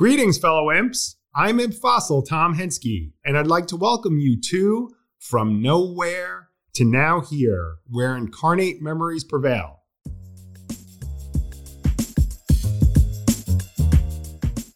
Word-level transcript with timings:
Greetings, 0.00 0.38
fellow 0.38 0.72
imps. 0.72 1.18
I'm 1.34 1.60
Imp 1.60 1.74
Fossil 1.74 2.22
Tom 2.22 2.56
Hensky, 2.56 3.12
and 3.22 3.36
I'd 3.36 3.46
like 3.46 3.66
to 3.66 3.76
welcome 3.76 4.18
you 4.18 4.40
to 4.48 4.88
From 5.18 5.60
Nowhere 5.60 6.48
to 6.72 6.86
Now 6.86 7.20
Here, 7.20 7.74
where 7.86 8.16
incarnate 8.16 8.80
memories 8.80 9.24
prevail. 9.24 9.82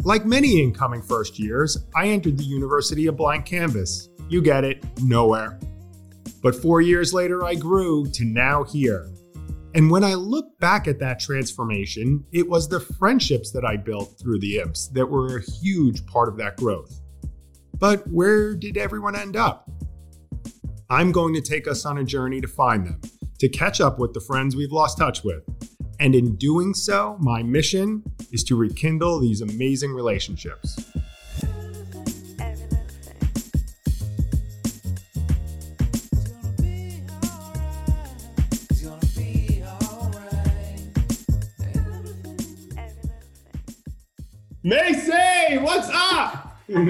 Like 0.05 0.27
many 0.27 0.63
incoming 0.63 1.01
first 1.01 1.39
years, 1.39 1.79
I 1.97 2.09
entered 2.09 2.37
the 2.37 2.45
university 2.45 3.07
a 3.07 3.13
blank 3.13 3.47
canvas. 3.47 4.11
You 4.29 4.43
get 4.43 4.65
it, 4.65 4.85
nowhere. 5.01 5.59
But 6.43 6.55
four 6.55 6.83
years 6.83 7.15
later, 7.15 7.45
I 7.45 7.55
grew 7.55 8.05
to 8.11 8.27
now 8.27 8.65
here. 8.65 9.09
And 9.75 9.91
when 9.91 10.05
I 10.05 10.15
look 10.15 10.57
back 10.61 10.87
at 10.87 11.01
that 11.01 11.19
transformation, 11.19 12.25
it 12.31 12.49
was 12.49 12.69
the 12.69 12.79
friendships 12.79 13.51
that 13.51 13.65
I 13.65 13.77
built 13.77 14.17
through 14.21 14.39
the 14.39 14.59
imps 14.59 14.87
that 14.89 15.05
were 15.05 15.39
a 15.39 15.43
huge 15.43 16.07
part 16.07 16.29
of 16.29 16.37
that 16.37 16.57
growth. 16.57 17.01
But 17.77 18.07
where 18.07 18.55
did 18.55 18.77
everyone 18.77 19.17
end 19.17 19.37
up? 19.37 19.69
I'm 20.89 21.11
going 21.11 21.35
to 21.35 21.41
take 21.41 21.67
us 21.67 21.85
on 21.85 21.99
a 21.99 22.05
journey 22.05 22.41
to 22.41 22.47
find 22.47 22.87
them, 22.87 23.01
to 23.41 23.49
catch 23.49 23.81
up 23.81 23.99
with 23.99 24.15
the 24.15 24.21
friends 24.21 24.55
we've 24.55 24.71
lost 24.71 24.99
touch 24.99 25.25
with. 25.25 25.43
And 25.99 26.15
in 26.15 26.37
doing 26.37 26.73
so, 26.73 27.17
my 27.21 27.43
mission 27.43 28.05
is 28.31 28.45
to 28.45 28.57
rekindle 28.57 29.19
these 29.19 29.41
amazing 29.41 29.93
relationships. 29.93 30.93
Macy, 44.67 45.59
what's 45.59 45.91
up? 45.93 46.57
oh, 46.71 46.87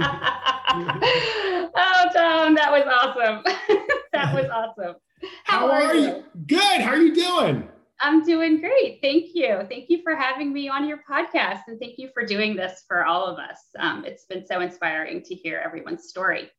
Tom, 2.14 2.54
that 2.54 2.70
was 2.70 2.84
awesome. 2.86 3.42
that 4.12 4.32
was 4.32 4.46
awesome. 4.48 4.94
How, 5.42 5.58
How 5.58 5.70
are, 5.72 5.82
are 5.82 5.94
you? 5.96 6.06
you? 6.06 6.24
Good. 6.46 6.80
How 6.82 6.90
are 6.90 7.02
you 7.02 7.12
doing? 7.12 7.68
I'm 8.00 8.24
doing 8.24 8.60
great. 8.60 9.00
Thank 9.02 9.30
you. 9.34 9.62
Thank 9.68 9.86
you 9.88 10.02
for 10.04 10.14
having 10.14 10.52
me 10.52 10.68
on 10.68 10.86
your 10.86 11.00
podcast. 11.10 11.62
And 11.66 11.80
thank 11.80 11.98
you 11.98 12.10
for 12.14 12.24
doing 12.24 12.54
this 12.54 12.84
for 12.86 13.04
all 13.06 13.26
of 13.26 13.40
us. 13.40 13.58
Um, 13.76 14.04
it's 14.04 14.24
been 14.26 14.46
so 14.46 14.60
inspiring 14.60 15.22
to 15.22 15.34
hear 15.34 15.58
everyone's 15.58 16.08
story. 16.08 16.52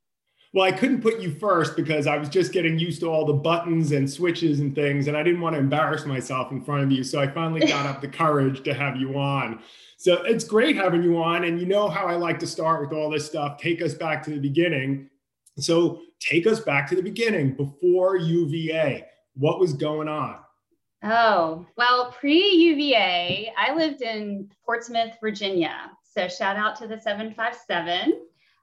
Well, 0.53 0.65
I 0.65 0.73
couldn't 0.73 1.01
put 1.01 1.21
you 1.21 1.33
first 1.35 1.77
because 1.77 2.07
I 2.07 2.17
was 2.17 2.27
just 2.27 2.51
getting 2.51 2.77
used 2.77 2.99
to 2.99 3.07
all 3.07 3.25
the 3.25 3.33
buttons 3.33 3.93
and 3.93 4.09
switches 4.09 4.59
and 4.59 4.75
things, 4.75 5.07
and 5.07 5.15
I 5.15 5.23
didn't 5.23 5.39
want 5.39 5.53
to 5.55 5.59
embarrass 5.59 6.05
myself 6.05 6.51
in 6.51 6.61
front 6.61 6.83
of 6.83 6.91
you. 6.91 7.05
So 7.05 7.21
I 7.21 7.27
finally 7.27 7.65
got 7.65 7.85
up 7.85 8.01
the 8.01 8.09
courage 8.09 8.63
to 8.63 8.73
have 8.73 8.97
you 8.97 9.17
on. 9.17 9.61
So 10.05 10.21
it's 10.21 10.43
great 10.43 10.75
having 10.75 11.01
you 11.01 11.17
on. 11.17 11.45
And 11.45 11.59
you 11.59 11.65
know 11.65 11.89
how 11.89 12.05
I 12.05 12.13
like 12.13 12.37
to 12.41 12.45
start 12.45 12.79
with 12.79 12.95
all 12.95 13.09
this 13.09 13.25
stuff. 13.25 13.57
Take 13.57 13.81
us 13.81 13.95
back 13.95 14.21
to 14.25 14.29
the 14.29 14.39
beginning. 14.39 15.09
So 15.57 15.99
take 16.19 16.45
us 16.45 16.59
back 16.59 16.87
to 16.89 16.95
the 16.95 17.01
beginning 17.01 17.55
before 17.55 18.15
UVA. 18.15 19.03
What 19.33 19.59
was 19.59 19.73
going 19.73 20.07
on? 20.07 20.37
Oh, 21.03 21.65
well, 21.75 22.11
pre 22.11 22.37
UVA, 22.37 23.51
I 23.57 23.73
lived 23.73 24.03
in 24.03 24.51
Portsmouth, 24.63 25.17
Virginia. 25.19 25.89
So 26.03 26.27
shout 26.27 26.55
out 26.55 26.75
to 26.75 26.87
the 26.87 27.01
757. 27.01 28.11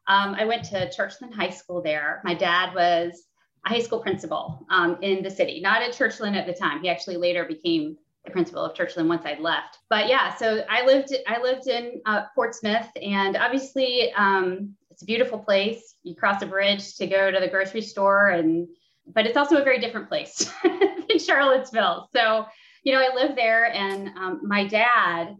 Um, 0.07 0.37
I 0.39 0.45
went 0.45 0.63
to 0.67 0.89
Churchland 0.97 1.35
High 1.35 1.51
School 1.51 1.83
there. 1.83 2.20
My 2.23 2.35
dad 2.35 2.73
was 2.73 3.20
a 3.67 3.69
high 3.69 3.81
school 3.81 3.98
principal 3.98 4.65
um, 4.70 4.97
in 5.03 5.25
the 5.25 5.31
city, 5.31 5.61
not 5.61 5.83
at 5.83 5.91
Churchland 5.91 6.37
at 6.37 6.47
the 6.47 6.55
time. 6.55 6.81
He 6.83 6.89
actually 6.89 7.17
later 7.17 7.45
became 7.45 7.97
the 8.25 8.31
principal 8.31 8.65
of 8.65 8.75
Churchland 8.75 9.09
once 9.09 9.25
I'd 9.25 9.41
left. 9.41 9.78
But 9.91 10.09
yeah, 10.09 10.34
so 10.34 10.65
I 10.69 10.84
lived 10.84 11.15
I 11.27 11.41
lived 11.41 11.67
in 11.67 12.01
uh, 12.06 12.25
Portsmouth, 12.34 12.89
and 13.01 13.37
obviously 13.37 14.12
um, 14.12 14.75
it's 14.91 15.03
a 15.03 15.06
beautiful 15.06 15.39
place. 15.39 15.97
You 16.03 16.14
cross 16.14 16.42
a 16.42 16.47
bridge 16.47 16.97
to 16.97 17.06
go 17.06 17.31
to 17.31 17.41
the 17.41 17.48
grocery 17.48 17.83
store, 17.83 18.29
and 18.31 18.69
but 19.06 19.27
it's 19.27 19.37
also 19.37 19.56
a 19.56 19.64
very 19.64 19.81
different 19.81 20.09
place 20.09 20.51
than 20.62 21.19
Charlottesville. 21.19 22.08
So 22.14 22.47
you 22.85 22.92
know, 22.92 23.01
I 23.01 23.14
lived 23.14 23.36
there, 23.36 23.73
and 23.73 24.08
um, 24.17 24.41
my 24.45 24.67
dad. 24.67 25.36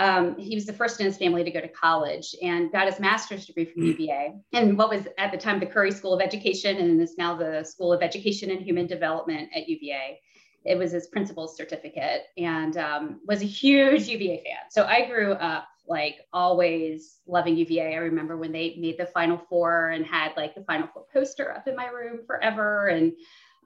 Um, 0.00 0.38
he 0.38 0.54
was 0.54 0.64
the 0.64 0.72
first 0.72 1.00
in 1.00 1.06
his 1.06 1.16
family 1.16 1.42
to 1.42 1.50
go 1.50 1.60
to 1.60 1.66
college 1.66 2.32
and 2.40 2.70
got 2.70 2.86
his 2.86 3.00
master's 3.00 3.46
degree 3.46 3.64
from 3.64 3.82
UVA 3.82 4.32
and 4.52 4.78
what 4.78 4.90
was 4.90 5.08
at 5.18 5.32
the 5.32 5.36
time 5.36 5.58
the 5.58 5.66
Curry 5.66 5.90
School 5.90 6.14
of 6.14 6.20
Education 6.20 6.76
and 6.76 7.02
is 7.02 7.18
now 7.18 7.34
the 7.34 7.64
School 7.64 7.92
of 7.92 8.00
Education 8.00 8.52
and 8.52 8.60
Human 8.60 8.86
Development 8.86 9.48
at 9.56 9.68
UVA 9.68 10.20
it 10.64 10.76
was 10.76 10.92
his 10.92 11.06
principal's 11.06 11.56
certificate 11.56 12.26
and 12.36 12.76
um, 12.76 13.20
was 13.26 13.42
a 13.42 13.46
huge 13.46 14.08
UVA 14.08 14.42
fan. 14.44 14.70
So 14.70 14.84
I 14.84 15.06
grew 15.06 15.32
up 15.32 15.68
like 15.86 16.26
always 16.32 17.18
loving 17.26 17.56
UVA. 17.56 17.94
I 17.94 17.98
remember 17.98 18.36
when 18.36 18.52
they 18.52 18.76
made 18.78 18.98
the 18.98 19.06
Final 19.06 19.38
Four 19.48 19.90
and 19.90 20.04
had 20.04 20.32
like 20.36 20.54
the 20.54 20.64
Final 20.64 20.88
Four 20.92 21.06
poster 21.12 21.54
up 21.54 21.66
in 21.66 21.74
my 21.74 21.86
room 21.86 22.20
forever. 22.26 22.88
And 22.88 23.12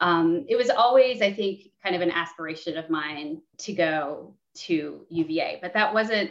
um, 0.01 0.47
it 0.49 0.57
was 0.57 0.71
always, 0.71 1.21
I 1.21 1.33
think, 1.33 1.71
kind 1.83 1.97
of 1.97 2.03
an 2.03 2.11
aspiration 2.11 2.77
of 2.77 2.91
mine 2.91 3.43
to 3.59 3.73
go 3.73 4.35
to 4.55 5.07
UVA, 5.09 5.59
but 5.63 5.73
that 5.75 5.95
wasn't, 5.95 6.31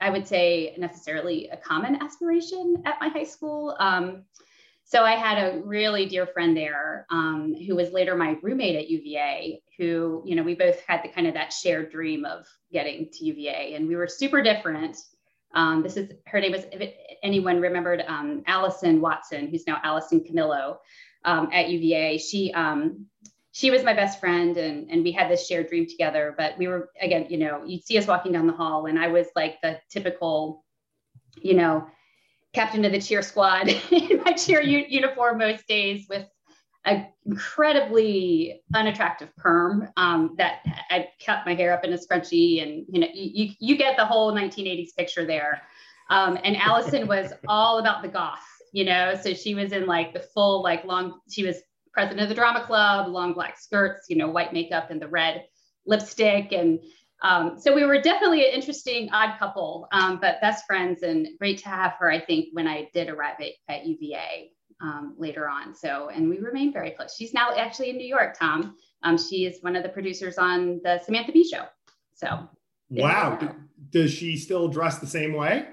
I 0.00 0.10
would 0.10 0.26
say, 0.26 0.74
necessarily 0.78 1.48
a 1.48 1.56
common 1.56 2.02
aspiration 2.02 2.82
at 2.86 3.00
my 3.00 3.08
high 3.08 3.24
school. 3.24 3.76
Um, 3.78 4.24
so 4.88 5.04
I 5.04 5.16
had 5.16 5.36
a 5.36 5.60
really 5.60 6.06
dear 6.06 6.26
friend 6.26 6.56
there 6.56 7.04
um, 7.10 7.54
who 7.54 7.76
was 7.76 7.92
later 7.92 8.16
my 8.16 8.38
roommate 8.40 8.74
at 8.74 8.88
UVA, 8.88 9.60
who, 9.76 10.22
you 10.24 10.34
know, 10.34 10.42
we 10.42 10.54
both 10.54 10.80
had 10.86 11.02
the 11.02 11.10
kind 11.10 11.26
of 11.26 11.34
that 11.34 11.52
shared 11.52 11.92
dream 11.92 12.24
of 12.24 12.46
getting 12.72 13.10
to 13.12 13.26
UVA 13.26 13.74
and 13.74 13.86
we 13.86 13.96
were 13.96 14.08
super 14.08 14.40
different. 14.40 14.96
Um, 15.54 15.82
this 15.82 15.98
is 15.98 16.10
her 16.26 16.40
name 16.40 16.52
was, 16.52 16.64
if 16.72 16.94
anyone 17.22 17.60
remembered 17.60 18.02
um, 18.08 18.42
Allison 18.46 19.02
Watson, 19.02 19.48
who's 19.48 19.66
now 19.66 19.78
Allison 19.84 20.24
Camillo 20.24 20.78
um, 21.26 21.50
at 21.52 21.68
UVA. 21.68 22.16
She, 22.16 22.50
um, 22.54 23.04
she 23.52 23.70
was 23.70 23.84
my 23.84 23.92
best 23.92 24.20
friend 24.20 24.56
and, 24.56 24.90
and 24.90 25.04
we 25.04 25.12
had 25.12 25.30
this 25.30 25.46
shared 25.46 25.68
dream 25.68 25.86
together, 25.86 26.34
but 26.38 26.56
we 26.56 26.66
were, 26.66 26.88
again, 26.98 27.26
you 27.28 27.36
know, 27.36 27.62
you'd 27.62 27.84
see 27.84 27.98
us 27.98 28.06
walking 28.06 28.32
down 28.32 28.46
the 28.46 28.54
hall 28.54 28.86
and 28.86 28.98
I 28.98 29.08
was 29.08 29.26
like 29.36 29.60
the 29.62 29.78
typical, 29.90 30.64
you 31.42 31.52
know, 31.52 31.86
captain 32.58 32.84
of 32.84 32.90
the 32.90 33.00
cheer 33.00 33.22
squad 33.22 33.68
in 33.92 34.20
my 34.24 34.32
cheer 34.32 34.60
u- 34.60 34.84
uniform 34.88 35.38
most 35.38 35.64
days 35.68 36.06
with 36.08 36.26
an 36.86 37.06
incredibly 37.24 38.60
unattractive 38.74 39.28
perm 39.36 39.88
um, 39.96 40.34
that 40.38 40.62
I 40.90 41.06
cut 41.24 41.46
my 41.46 41.54
hair 41.54 41.72
up 41.72 41.84
in 41.84 41.92
a 41.92 41.96
scrunchie 41.96 42.60
and 42.60 42.84
you 42.88 43.00
know 43.00 43.06
you, 43.14 43.52
you 43.60 43.76
get 43.76 43.96
the 43.96 44.04
whole 44.04 44.32
1980s 44.32 44.96
picture 44.96 45.24
there. 45.24 45.62
Um, 46.10 46.36
and 46.42 46.56
Allison 46.56 47.06
was 47.14 47.32
all 47.46 47.78
about 47.78 48.02
the 48.02 48.08
goth 48.08 48.40
you 48.72 48.84
know 48.84 49.14
so 49.22 49.34
she 49.34 49.54
was 49.54 49.70
in 49.72 49.86
like 49.86 50.12
the 50.12 50.20
full 50.20 50.60
like 50.60 50.84
long 50.84 51.20
she 51.30 51.44
was 51.46 51.58
president 51.92 52.20
of 52.20 52.28
the 52.28 52.34
drama 52.34 52.64
club 52.66 53.08
long 53.08 53.32
black 53.34 53.58
skirts 53.58 54.06
you 54.08 54.16
know 54.16 54.28
white 54.28 54.52
makeup 54.52 54.90
and 54.90 55.00
the 55.00 55.08
red 55.08 55.44
lipstick 55.86 56.52
and 56.52 56.80
um, 57.22 57.58
so 57.58 57.74
we 57.74 57.84
were 57.84 58.00
definitely 58.00 58.46
an 58.46 58.54
interesting 58.54 59.10
odd 59.12 59.38
couple, 59.38 59.88
um, 59.92 60.18
but 60.20 60.40
best 60.40 60.64
friends 60.66 61.02
and 61.02 61.28
great 61.38 61.58
to 61.58 61.68
have 61.68 61.94
her, 61.98 62.10
I 62.10 62.20
think, 62.20 62.48
when 62.52 62.66
I 62.68 62.88
did 62.94 63.08
arrive 63.08 63.36
at, 63.40 63.74
at 63.74 63.86
UVA 63.86 64.52
um, 64.80 65.14
later 65.18 65.48
on. 65.48 65.74
So, 65.74 66.10
and 66.10 66.28
we 66.28 66.38
remain 66.38 66.72
very 66.72 66.92
close. 66.92 67.16
She's 67.16 67.34
now 67.34 67.54
actually 67.56 67.90
in 67.90 67.96
New 67.96 68.06
York, 68.06 68.38
Tom. 68.38 68.76
Um, 69.02 69.18
she 69.18 69.46
is 69.46 69.58
one 69.62 69.74
of 69.74 69.82
the 69.82 69.88
producers 69.88 70.38
on 70.38 70.80
the 70.84 71.00
Samantha 71.04 71.32
Bee 71.32 71.48
show. 71.48 71.64
So, 72.14 72.48
wow. 72.90 73.54
Does 73.90 74.12
she 74.12 74.36
still 74.36 74.68
dress 74.68 74.98
the 74.98 75.06
same 75.06 75.34
way? 75.34 75.66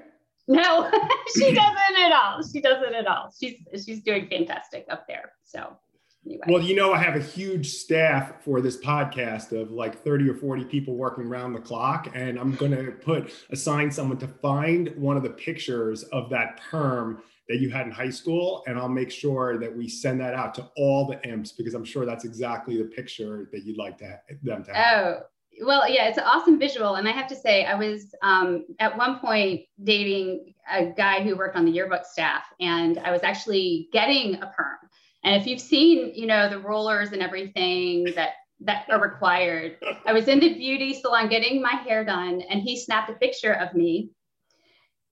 No, 0.48 0.90
she 1.36 1.54
doesn't 1.54 2.00
at 2.00 2.12
all. 2.12 2.42
She 2.44 2.62
doesn't 2.62 2.94
at 2.94 3.08
all. 3.08 3.32
She's 3.40 3.56
she's 3.84 4.04
doing 4.04 4.28
fantastic 4.28 4.86
up 4.90 5.08
there. 5.08 5.32
So 5.44 5.76
Anyway. 6.26 6.44
Well, 6.48 6.62
you 6.62 6.76
know, 6.76 6.92
I 6.92 6.98
have 6.98 7.16
a 7.16 7.22
huge 7.22 7.72
staff 7.74 8.44
for 8.44 8.62
this 8.62 8.78
podcast 8.78 9.52
of 9.52 9.72
like 9.72 10.04
30 10.04 10.30
or 10.30 10.34
40 10.34 10.66
people 10.66 10.96
working 10.96 11.26
around 11.26 11.54
the 11.54 11.60
clock. 11.60 12.10
And 12.16 12.40
I'm 12.40 12.56
going 12.56 12.72
to 12.72 12.92
put, 12.92 13.32
assign 13.52 13.92
someone 13.92 14.18
to 14.18 14.28
find 14.28 14.96
one 14.96 15.18
of 15.18 15.24
the 15.24 15.30
pictures 15.30 16.04
of 16.04 16.30
that 16.32 16.60
perm 16.70 17.22
that 17.48 17.60
you 17.60 17.70
had 17.70 17.86
in 17.86 17.92
high 17.92 18.10
school. 18.10 18.64
And 18.68 18.80
I'll 18.80 18.90
make 18.90 19.12
sure 19.12 19.60
that 19.60 19.76
we 19.76 19.88
send 19.88 20.20
that 20.22 20.34
out 20.34 20.56
to 20.56 20.70
all 20.78 21.06
the 21.06 21.22
imps 21.30 21.52
because 21.52 21.76
I'm 21.76 21.86
sure 21.86 22.06
that's 22.06 22.26
exactly 22.26 22.78
the 22.78 22.86
picture 22.86 23.50
that 23.52 23.64
you'd 23.64 23.78
like 23.78 23.98
to 24.00 24.06
have, 24.06 24.20
them 24.42 24.64
to 24.64 24.74
have. 24.74 24.98
Oh, 24.98 25.22
well, 25.62 25.90
yeah, 25.90 26.08
it's 26.08 26.18
an 26.18 26.26
awesome 26.26 26.60
visual. 26.60 26.96
And 26.96 27.08
I 27.08 27.12
have 27.12 27.28
to 27.28 27.36
say, 27.36 27.66
I 27.66 27.76
was 27.76 28.14
um, 28.22 28.66
at 28.80 28.98
one 28.98 29.20
point 29.20 29.62
dating 29.84 30.54
a 30.70 30.88
guy 30.88 31.24
who 31.24 31.36
worked 31.38 31.56
on 31.56 31.66
the 31.66 31.72
yearbook 31.72 32.06
staff, 32.06 32.44
and 32.60 33.00
I 33.00 33.12
was 33.12 33.24
actually 33.24 33.90
getting 33.94 34.36
a 34.36 34.48
perm. 34.48 34.85
And 35.26 35.36
if 35.36 35.48
you've 35.48 35.60
seen, 35.60 36.14
you 36.14 36.28
know, 36.28 36.48
the 36.48 36.60
rollers 36.60 37.12
and 37.12 37.22
everything 37.22 38.14
that 38.16 38.34
that 38.62 38.86
are 38.90 39.02
required, 39.02 39.78
I 40.06 40.14
was 40.14 40.30
in 40.30 40.40
the 40.40 40.54
beauty 40.54 40.94
salon 40.94 41.28
getting 41.28 41.62
my 41.62 41.74
hair 41.74 42.06
done, 42.06 42.42
and 42.42 42.62
he 42.62 42.80
snapped 42.80 43.10
a 43.10 43.14
picture 43.14 43.52
of 43.52 43.74
me 43.74 44.12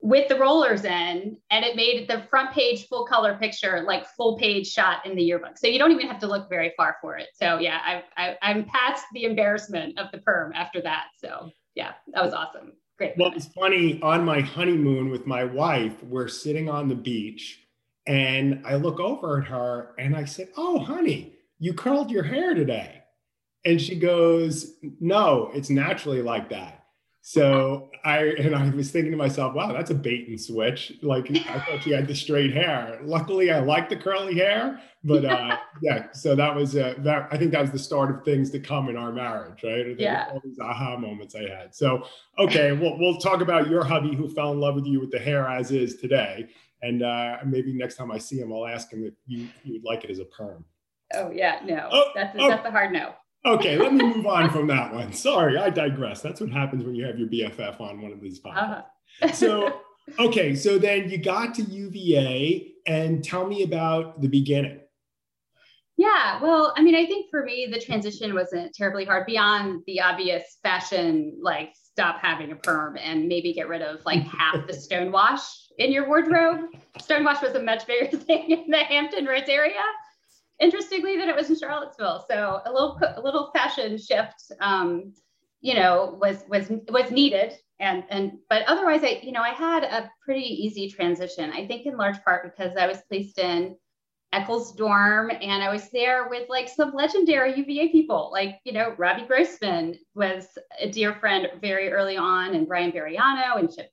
with 0.01 0.27
the 0.29 0.37
rollers 0.37 0.85
in, 0.85 1.37
and 1.49 1.65
it 1.65 1.75
made 1.75 2.07
the 2.07 2.23
front 2.29 2.51
page 2.51 2.87
full 2.87 3.05
color 3.05 3.37
picture, 3.37 3.83
like 3.87 4.05
full 4.15 4.37
page 4.37 4.67
shot 4.67 5.05
in 5.05 5.15
the 5.15 5.23
yearbook. 5.23 5.57
So 5.57 5.67
you 5.67 5.79
don't 5.79 5.91
even 5.91 6.07
have 6.07 6.19
to 6.19 6.27
look 6.27 6.47
very 6.47 6.73
far 6.77 6.97
for 7.01 7.17
it. 7.17 7.29
So 7.33 7.57
yeah, 7.57 7.79
I, 7.83 8.03
I, 8.15 8.37
I'm 8.41 8.65
past 8.65 9.05
the 9.13 9.23
embarrassment 9.23 9.97
of 9.97 10.11
the 10.11 10.19
perm 10.19 10.53
after 10.53 10.81
that. 10.81 11.05
So 11.17 11.49
yeah, 11.73 11.93
that 12.13 12.23
was 12.23 12.33
awesome. 12.33 12.73
great. 12.97 13.13
Well, 13.17 13.31
it's 13.35 13.47
funny. 13.47 13.99
On 14.01 14.23
my 14.23 14.41
honeymoon 14.41 15.09
with 15.09 15.25
my 15.25 15.43
wife, 15.43 16.03
we're 16.03 16.27
sitting 16.27 16.69
on 16.69 16.87
the 16.87 16.95
beach, 16.95 17.62
and 18.05 18.61
I 18.65 18.75
look 18.75 18.99
over 18.99 19.39
at 19.39 19.47
her 19.47 19.95
and 19.97 20.15
I 20.15 20.25
said, 20.25 20.49
"Oh, 20.57 20.79
honey, 20.79 21.35
you 21.59 21.73
curled 21.73 22.11
your 22.11 22.23
hair 22.23 22.53
today," 22.53 23.03
and 23.65 23.81
she 23.81 23.97
goes, 23.97 24.75
"No, 24.99 25.51
it's 25.53 25.69
naturally 25.69 26.21
like 26.21 26.49
that." 26.49 26.83
So 27.25 27.89
I 28.03 28.17
and 28.37 28.53
I 28.53 28.69
was 28.71 28.91
thinking 28.91 29.11
to 29.11 29.17
myself, 29.17 29.55
wow, 29.55 29.71
that's 29.71 29.91
a 29.91 29.95
bait 29.95 30.27
and 30.27 30.39
switch. 30.39 30.91
Like 31.01 31.31
I 31.31 31.59
thought 31.59 31.81
she 31.81 31.91
had 31.91 32.05
the 32.05 32.13
straight 32.13 32.53
hair. 32.53 32.99
Luckily, 33.01 33.49
I 33.49 33.59
like 33.59 33.87
the 33.87 33.95
curly 33.95 34.35
hair, 34.35 34.81
but 35.05 35.23
uh, 35.23 35.55
yeah. 35.81 36.11
So 36.11 36.35
that 36.35 36.53
was 36.53 36.75
uh, 36.75 36.95
that. 36.97 37.29
I 37.31 37.37
think 37.37 37.53
that 37.53 37.61
was 37.61 37.71
the 37.71 37.79
start 37.79 38.13
of 38.13 38.25
things 38.25 38.49
to 38.51 38.59
come 38.59 38.89
in 38.89 38.97
our 38.97 39.13
marriage, 39.13 39.63
right? 39.63 39.97
Yeah. 39.97 40.27
All 40.33 40.41
these 40.43 40.59
aha 40.59 40.97
moments 40.97 41.33
I 41.33 41.47
had. 41.47 41.73
So 41.73 42.05
okay, 42.37 42.73
we'll 42.73 42.99
we'll 42.99 43.19
talk 43.19 43.39
about 43.39 43.69
your 43.69 43.85
hubby 43.85 44.13
who 44.13 44.27
fell 44.27 44.51
in 44.51 44.59
love 44.59 44.75
with 44.75 44.85
you 44.85 44.99
with 44.99 45.11
the 45.11 45.19
hair 45.19 45.47
as 45.47 45.71
is 45.71 45.95
today, 45.95 46.49
and 46.83 47.01
uh, 47.01 47.37
maybe 47.45 47.73
next 47.73 47.95
time 47.95 48.11
I 48.11 48.19
see 48.19 48.37
him, 48.37 48.53
I'll 48.53 48.67
ask 48.67 48.91
him 48.91 49.03
if 49.05 49.13
you 49.25 49.47
you 49.63 49.73
would 49.73 49.83
like 49.83 50.03
it 50.03 50.11
as 50.11 50.19
a 50.19 50.25
perm. 50.25 50.65
Oh 51.13 51.31
yeah, 51.31 51.59
no, 51.65 51.89
oh, 51.91 52.11
that's 52.13 52.35
oh. 52.37 52.49
that's 52.49 52.67
a 52.67 52.71
hard 52.71 52.91
no. 52.91 53.13
Okay, 53.45 53.77
let 53.77 53.93
me 53.93 54.03
move 54.03 54.25
on 54.25 54.49
from 54.49 54.67
that 54.67 54.93
one. 54.93 55.11
Sorry, 55.11 55.57
I 55.57 55.69
digress. 55.69 56.21
That's 56.21 56.39
what 56.39 56.49
happens 56.49 56.83
when 56.83 56.95
you 56.95 57.05
have 57.05 57.19
your 57.19 57.27
BFF 57.27 57.81
on 57.81 58.01
one 58.01 58.13
of 58.13 58.21
these 58.21 58.39
podcasts. 58.39 58.85
Uh-huh. 59.21 59.31
so, 59.33 59.81
okay, 60.19 60.55
so 60.55 60.77
then 60.77 61.09
you 61.09 61.17
got 61.17 61.53
to 61.55 61.61
UVA, 61.63 62.73
and 62.87 63.21
tell 63.23 63.45
me 63.45 63.63
about 63.63 64.21
the 64.21 64.29
beginning. 64.29 64.79
Yeah, 65.97 66.41
well, 66.41 66.73
I 66.75 66.81
mean, 66.81 66.95
I 66.95 67.05
think 67.05 67.27
for 67.29 67.43
me, 67.43 67.67
the 67.71 67.79
transition 67.79 68.33
wasn't 68.33 68.73
terribly 68.73 69.05
hard 69.05 69.25
beyond 69.25 69.83
the 69.87 70.01
obvious 70.01 70.57
fashion, 70.63 71.37
like 71.41 71.73
stop 71.93 72.19
having 72.19 72.51
a 72.51 72.55
perm 72.55 72.97
and 72.97 73.27
maybe 73.27 73.53
get 73.53 73.67
rid 73.67 73.81
of 73.81 74.03
like 74.05 74.21
half 74.39 74.67
the 74.67 74.73
stonewash 74.73 75.41
in 75.77 75.91
your 75.91 76.07
wardrobe. 76.07 76.61
Stonewash 76.99 77.41
was 77.41 77.55
a 77.55 77.63
much 77.63 77.87
bigger 77.87 78.17
thing 78.25 78.51
in 78.51 78.69
the 78.69 78.83
Hampton 78.83 79.25
Roads 79.25 79.49
area 79.49 79.81
interestingly 80.59 81.17
that 81.17 81.27
it 81.27 81.35
was 81.35 81.49
in 81.49 81.57
Charlottesville. 81.57 82.25
So 82.29 82.61
a 82.65 82.71
little 82.71 82.99
a 83.15 83.21
little 83.21 83.51
fashion 83.53 83.97
shift, 83.97 84.51
um, 84.59 85.13
you 85.61 85.75
know, 85.75 86.17
was 86.19 86.43
was 86.49 86.71
was 86.89 87.11
needed. 87.11 87.53
And 87.79 88.03
and 88.09 88.33
but 88.49 88.63
otherwise, 88.67 89.03
I 89.03 89.19
you 89.23 89.31
know 89.31 89.41
I 89.41 89.49
had 89.49 89.83
a 89.83 90.09
pretty 90.23 90.47
easy 90.47 90.89
transition. 90.89 91.51
I 91.51 91.67
think 91.67 91.85
in 91.85 91.97
large 91.97 92.23
part 92.23 92.55
because 92.55 92.77
I 92.77 92.87
was 92.87 93.01
placed 93.09 93.39
in 93.39 93.75
Echols 94.33 94.73
dorm 94.73 95.31
and 95.31 95.63
I 95.63 95.71
was 95.71 95.89
there 95.91 96.27
with 96.27 96.49
like 96.49 96.67
some 96.67 96.93
legendary 96.93 97.55
UVA 97.57 97.89
people, 97.89 98.29
like 98.31 98.59
you 98.63 98.73
know 98.73 98.95
Robbie 98.97 99.25
Grossman 99.25 99.97
was 100.15 100.57
a 100.79 100.89
dear 100.89 101.13
friend 101.13 101.47
very 101.61 101.91
early 101.91 102.17
on, 102.17 102.55
and 102.55 102.67
Brian 102.67 102.91
Bariano 102.91 103.57
and 103.59 103.73
Chip 103.73 103.91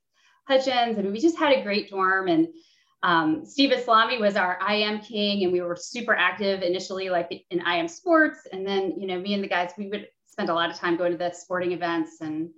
Hudgens, 0.49 0.99
and 0.99 1.13
we 1.13 1.21
just 1.21 1.39
had 1.39 1.53
a 1.53 1.63
great 1.63 1.91
dorm 1.91 2.29
and 2.29 2.49
um, 3.03 3.45
Steve 3.47 3.71
Islami 3.71 4.21
was 4.21 4.37
our 4.37 4.59
IM 4.69 5.01
king, 5.01 5.45
and 5.45 5.53
we 5.53 5.61
were 5.61 5.77
super 5.77 6.15
active 6.15 6.63
initially, 6.63 7.09
like 7.09 7.45
in 7.51 7.61
IM 7.67 7.89
sports. 7.89 8.41
And 8.53 8.67
then, 8.67 8.95
you 8.99 9.07
know, 9.07 9.19
me 9.19 9.35
and 9.35 9.43
the 9.43 9.49
guys, 9.49 9.71
we 9.79 9.89
would 9.89 10.09
spend 10.27 10.51
a 10.51 10.55
lot 10.55 10.71
of 10.71 10.77
time 10.77 10.97
going 10.97 11.13
to 11.13 11.19
the 11.19 11.33
sporting 11.33 11.73
events, 11.73 12.21
and 12.21 12.51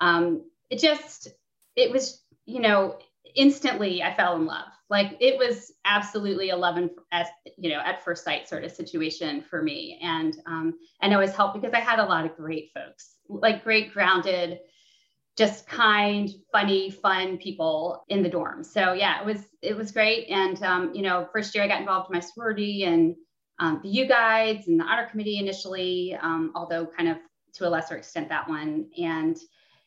um, 0.00 0.44
it 0.70 0.78
just, 0.78 1.28
it 1.76 1.90
was, 1.90 2.22
you 2.46 2.60
know, 2.60 2.98
instantly 3.34 4.02
I 4.02 4.14
fell 4.14 4.36
in 4.36 4.46
love. 4.46 4.68
Like 4.92 5.16
it 5.20 5.38
was 5.38 5.72
absolutely 5.86 6.50
a 6.50 6.56
love 6.56 6.76
and 6.76 6.90
as 7.12 7.26
you 7.56 7.70
know 7.70 7.80
at 7.80 8.04
first 8.04 8.24
sight 8.24 8.46
sort 8.46 8.62
of 8.62 8.72
situation 8.72 9.40
for 9.40 9.62
me, 9.62 9.98
and 10.02 10.36
um, 10.46 10.74
and 11.00 11.14
it 11.14 11.16
was 11.16 11.34
helped 11.34 11.54
because 11.54 11.72
I 11.72 11.80
had 11.80 11.98
a 11.98 12.04
lot 12.04 12.26
of 12.26 12.36
great 12.36 12.72
folks, 12.74 13.16
like 13.26 13.64
great 13.64 13.94
grounded 13.94 14.58
just 15.38 15.66
kind, 15.66 16.28
funny, 16.52 16.90
fun 16.90 17.38
people 17.38 18.04
in 18.10 18.22
the 18.22 18.28
dorm. 18.28 18.62
So 18.62 18.92
yeah, 18.92 19.18
it 19.18 19.24
was 19.24 19.38
it 19.62 19.74
was 19.74 19.92
great. 19.92 20.28
And 20.28 20.62
um, 20.62 20.94
you 20.94 21.00
know, 21.00 21.26
first 21.32 21.54
year 21.54 21.64
I 21.64 21.68
got 21.68 21.80
involved 21.80 22.10
in 22.10 22.14
my 22.14 22.20
sorority 22.20 22.84
and 22.84 23.16
um, 23.60 23.80
the 23.82 23.88
U 23.88 24.06
guides 24.06 24.68
and 24.68 24.78
the 24.78 24.84
honor 24.84 25.08
committee 25.10 25.38
initially, 25.38 26.18
um, 26.20 26.52
although 26.54 26.84
kind 26.84 27.08
of 27.08 27.16
to 27.54 27.66
a 27.66 27.70
lesser 27.70 27.96
extent 27.96 28.28
that 28.28 28.46
one, 28.46 28.90
and 28.98 29.38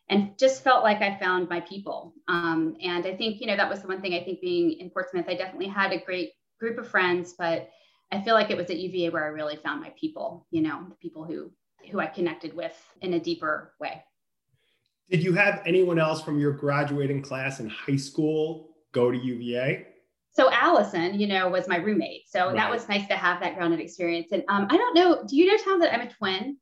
and 0.09 0.37
just 0.37 0.63
felt 0.63 0.83
like 0.83 1.01
I 1.01 1.17
found 1.17 1.49
my 1.49 1.61
people. 1.61 2.13
Um, 2.27 2.75
and 2.81 3.05
I 3.05 3.15
think 3.15 3.41
you 3.41 3.47
know 3.47 3.57
that 3.57 3.69
was 3.69 3.81
the 3.81 3.87
one 3.87 4.01
thing 4.01 4.13
I 4.13 4.23
think 4.23 4.41
being 4.41 4.73
in 4.73 4.89
Portsmouth, 4.89 5.25
I 5.27 5.35
definitely 5.35 5.67
had 5.67 5.91
a 5.91 6.03
great 6.03 6.31
group 6.59 6.77
of 6.77 6.87
friends, 6.87 7.33
but 7.37 7.69
I 8.11 8.21
feel 8.21 8.35
like 8.35 8.51
it 8.51 8.57
was 8.57 8.69
at 8.69 8.77
UVA 8.77 9.09
where 9.09 9.23
I 9.23 9.29
really 9.29 9.57
found 9.57 9.81
my 9.81 9.93
people. 9.99 10.47
You 10.51 10.61
know, 10.61 10.85
the 10.87 10.95
people 10.95 11.23
who 11.23 11.51
who 11.91 11.99
I 11.99 12.07
connected 12.07 12.55
with 12.55 12.75
in 13.01 13.13
a 13.13 13.19
deeper 13.19 13.73
way. 13.79 14.03
Did 15.09 15.23
you 15.23 15.33
have 15.33 15.61
anyone 15.65 15.99
else 15.99 16.21
from 16.21 16.39
your 16.39 16.51
graduating 16.51 17.21
class 17.21 17.59
in 17.59 17.69
high 17.69 17.95
school 17.95 18.75
go 18.91 19.11
to 19.11 19.17
UVA? 19.17 19.87
So 20.31 20.51
Allison, 20.51 21.19
you 21.19 21.27
know, 21.27 21.47
was 21.47 21.67
my 21.67 21.77
roommate. 21.77 22.23
So 22.27 22.47
right. 22.47 22.55
that 22.55 22.69
was 22.69 22.89
nice 22.89 23.07
to 23.07 23.15
have 23.15 23.39
that 23.41 23.55
grounded 23.55 23.79
experience. 23.79 24.31
And 24.31 24.43
um, 24.49 24.67
I 24.69 24.75
don't 24.75 24.95
know, 24.95 25.23
do 25.25 25.37
you 25.37 25.45
know, 25.45 25.63
Tom, 25.63 25.79
that 25.79 25.93
I'm 25.93 26.01
a 26.01 26.09
twin? 26.09 26.57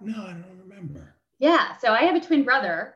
No, 0.00 0.22
I 0.22 0.32
don't 0.32 0.58
remember. 0.58 1.13
Yeah. 1.44 1.76
So 1.76 1.92
I 1.92 2.04
have 2.04 2.16
a 2.16 2.20
twin 2.20 2.42
brother 2.42 2.94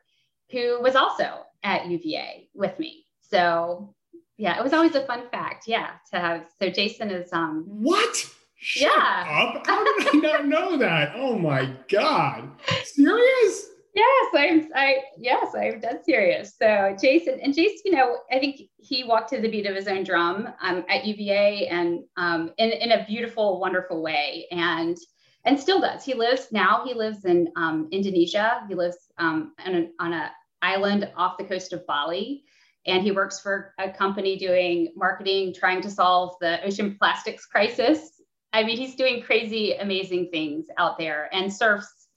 who 0.51 0.81
was 0.81 0.97
also 0.97 1.45
at 1.63 1.87
UVA 1.87 2.49
with 2.55 2.79
me. 2.79 3.05
So 3.21 3.95
yeah, 4.39 4.57
it 4.57 4.65
was 4.65 4.73
always 4.73 4.95
a 4.95 5.05
fun 5.05 5.29
fact. 5.31 5.69
Yeah, 5.69 5.91
to 6.13 6.19
have. 6.19 6.47
So 6.59 6.71
Jason 6.71 7.11
is 7.11 7.31
um. 7.35 7.65
What? 7.67 8.17
Shut 8.57 8.91
yeah. 8.97 9.55
up! 9.55 9.67
How 9.67 9.85
did 9.85 10.09
I 10.09 10.19
not 10.19 10.47
know 10.47 10.79
that? 10.79 11.13
Oh 11.15 11.39
my 11.39 11.77
god! 11.91 12.49
Serious? 12.85 13.67
Yes, 13.95 14.27
I'm. 14.35 14.71
I 14.75 14.97
yes, 15.19 15.55
I'm 15.55 15.81
dead 15.81 16.01
serious. 16.07 16.55
So 16.59 16.97
Jason 16.99 17.41
and 17.43 17.55
Jason, 17.55 17.83
you 17.85 17.93
know, 17.93 18.21
I 18.33 18.39
think 18.39 18.63
he 18.79 19.05
walked 19.05 19.29
to 19.31 19.43
the 19.43 19.51
beat 19.51 19.67
of 19.67 19.77
his 19.77 19.89
own 19.89 20.05
drum 20.05 20.49
um, 20.63 20.87
at 20.89 21.05
UVA 21.05 21.67
and 21.67 22.01
um, 22.17 22.53
in 22.57 22.71
in 22.71 22.93
a 22.93 23.05
beautiful, 23.05 23.61
wonderful 23.61 24.01
way, 24.01 24.47
and 24.51 24.97
and 25.45 25.59
still 25.59 25.81
does. 25.81 26.05
He 26.05 26.15
lives 26.15 26.49
now. 26.53 26.85
He 26.85 26.95
lives 26.95 27.25
in 27.25 27.49
um, 27.57 27.89
Indonesia. 27.91 28.65
He 28.69 28.75
lives 28.75 28.97
um, 29.19 29.55
on 29.65 29.75
a, 29.75 29.89
on 30.01 30.13
a 30.13 30.33
island 30.63 31.11
off 31.17 31.39
the 31.39 31.45
coast 31.45 31.73
of 31.73 31.87
Bali, 31.87 32.45
and 32.87 33.03
he 33.03 33.13
works 33.13 33.41
for 33.41 33.75
a 33.79 33.91
company 33.91 34.37
doing 34.37 34.93
marketing, 34.97 35.55
trying 35.55 35.81
to 35.83 35.91
solve 35.91 36.35
the 36.41 36.65
ocean 36.65 36.97
plastics 36.99 37.47
crisis. 37.47 38.21
I 38.53 38.65
mean, 38.65 38.77
he's 38.77 38.97
doing 38.97 39.23
crazy, 39.23 39.75
amazing 39.75 40.31
things 40.31 40.67
out 40.79 40.99
there, 40.99 41.29
and 41.33 41.53
surfs 41.53 42.09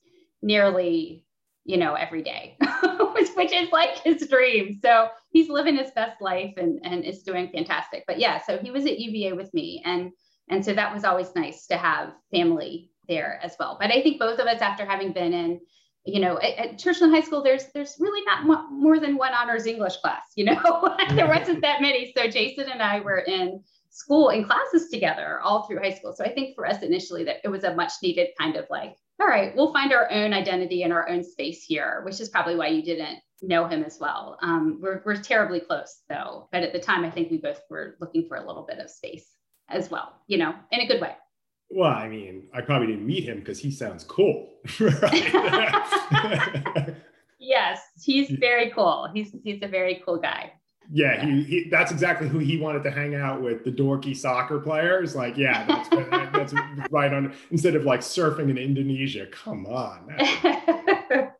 nearly 0.41 1.25
you 1.63 1.77
know, 1.77 1.93
every 1.93 2.23
day, 2.23 2.57
which, 3.13 3.29
which 3.35 3.51
is 3.51 3.71
like 3.71 3.97
his 3.99 4.27
dream. 4.27 4.79
So 4.81 5.09
he's 5.31 5.49
living 5.49 5.77
his 5.77 5.91
best 5.91 6.21
life 6.21 6.53
and, 6.57 6.79
and 6.83 7.03
is 7.03 7.23
doing 7.23 7.49
fantastic. 7.53 8.03
But 8.07 8.19
yeah, 8.19 8.41
so 8.41 8.57
he 8.57 8.71
was 8.71 8.85
at 8.85 8.99
UVA 8.99 9.33
with 9.33 9.53
me. 9.53 9.81
And, 9.85 10.11
and 10.49 10.63
so 10.65 10.73
that 10.73 10.93
was 10.93 11.03
always 11.03 11.35
nice 11.35 11.67
to 11.67 11.77
have 11.77 12.13
family 12.33 12.90
there 13.11 13.39
as 13.43 13.55
well. 13.59 13.77
But 13.79 13.91
I 13.91 14.01
think 14.01 14.19
both 14.19 14.39
of 14.39 14.47
us, 14.47 14.61
after 14.61 14.85
having 14.85 15.11
been 15.11 15.33
in, 15.33 15.59
you 16.05 16.19
know, 16.19 16.39
at, 16.39 16.57
at 16.57 16.79
Churchland 16.79 17.11
High 17.11 17.21
School, 17.21 17.43
there's 17.43 17.65
there's 17.73 17.97
really 17.99 18.23
not 18.25 18.45
mo- 18.45 18.69
more 18.69 18.99
than 18.99 19.17
one 19.17 19.33
honors 19.33 19.67
English 19.67 19.97
class. 19.97 20.23
You 20.35 20.45
know, 20.45 20.95
there 21.11 21.27
wasn't 21.27 21.61
that 21.61 21.81
many. 21.81 22.13
So 22.17 22.27
Jason 22.27 22.69
and 22.69 22.81
I 22.81 23.01
were 23.01 23.19
in 23.19 23.61
school 23.89 24.29
in 24.29 24.45
classes 24.45 24.89
together 24.89 25.41
all 25.41 25.67
through 25.67 25.79
high 25.79 25.93
school. 25.93 26.13
So 26.13 26.23
I 26.23 26.33
think 26.33 26.55
for 26.55 26.65
us 26.65 26.81
initially 26.81 27.25
that 27.25 27.37
it 27.43 27.49
was 27.49 27.65
a 27.65 27.75
much 27.75 27.91
needed 28.01 28.29
kind 28.39 28.55
of 28.55 28.65
like 28.69 28.95
all 29.21 29.27
right, 29.27 29.55
we'll 29.55 29.71
find 29.71 29.93
our 29.93 30.11
own 30.11 30.33
identity 30.33 30.81
and 30.81 30.91
our 30.91 31.07
own 31.07 31.23
space 31.23 31.63
here, 31.63 32.01
which 32.03 32.19
is 32.19 32.29
probably 32.29 32.55
why 32.55 32.67
you 32.67 32.81
didn't 32.81 33.19
know 33.43 33.67
him 33.67 33.83
as 33.83 33.99
well. 33.99 34.37
Um, 34.41 34.79
we're, 34.81 35.03
we're 35.05 35.15
terribly 35.15 35.59
close 35.59 36.01
though, 36.09 36.47
but 36.51 36.63
at 36.63 36.73
the 36.73 36.79
time, 36.79 37.05
I 37.05 37.11
think 37.11 37.29
we 37.29 37.37
both 37.37 37.61
were 37.69 37.97
looking 38.01 38.27
for 38.27 38.37
a 38.37 38.47
little 38.47 38.65
bit 38.67 38.79
of 38.79 38.89
space 38.89 39.27
as 39.69 39.91
well, 39.91 40.13
you 40.27 40.39
know, 40.39 40.55
in 40.71 40.81
a 40.81 40.87
good 40.87 41.01
way. 41.01 41.13
Well, 41.73 41.91
I 41.91 42.07
mean, 42.07 42.47
I 42.53 42.61
probably 42.61 42.87
didn't 42.87 43.05
meet 43.05 43.23
him 43.23 43.39
because 43.39 43.59
he 43.59 43.71
sounds 43.71 44.03
cool. 44.03 44.53
yes, 47.39 47.81
he's 48.03 48.29
very 48.31 48.71
cool. 48.71 49.09
He's 49.13 49.35
he's 49.43 49.61
a 49.61 49.67
very 49.67 50.01
cool 50.05 50.17
guy 50.17 50.51
yeah, 50.93 51.23
he, 51.23 51.43
he, 51.43 51.69
that's 51.69 51.91
exactly 51.91 52.27
who 52.27 52.39
he 52.39 52.57
wanted 52.57 52.83
to 52.83 52.91
hang 52.91 53.15
out 53.15 53.41
with 53.41 53.63
the 53.63 53.71
dorky 53.71 54.15
soccer 54.15 54.59
players. 54.59 55.15
Like, 55.15 55.37
yeah, 55.37 55.65
that's, 55.65 55.89
that's 56.33 56.53
right 56.91 57.13
on. 57.13 57.33
Instead 57.49 57.75
of 57.75 57.85
like 57.85 58.01
surfing 58.01 58.49
in 58.49 58.57
Indonesia, 58.57 59.25
come 59.27 59.65
on. 59.67 60.09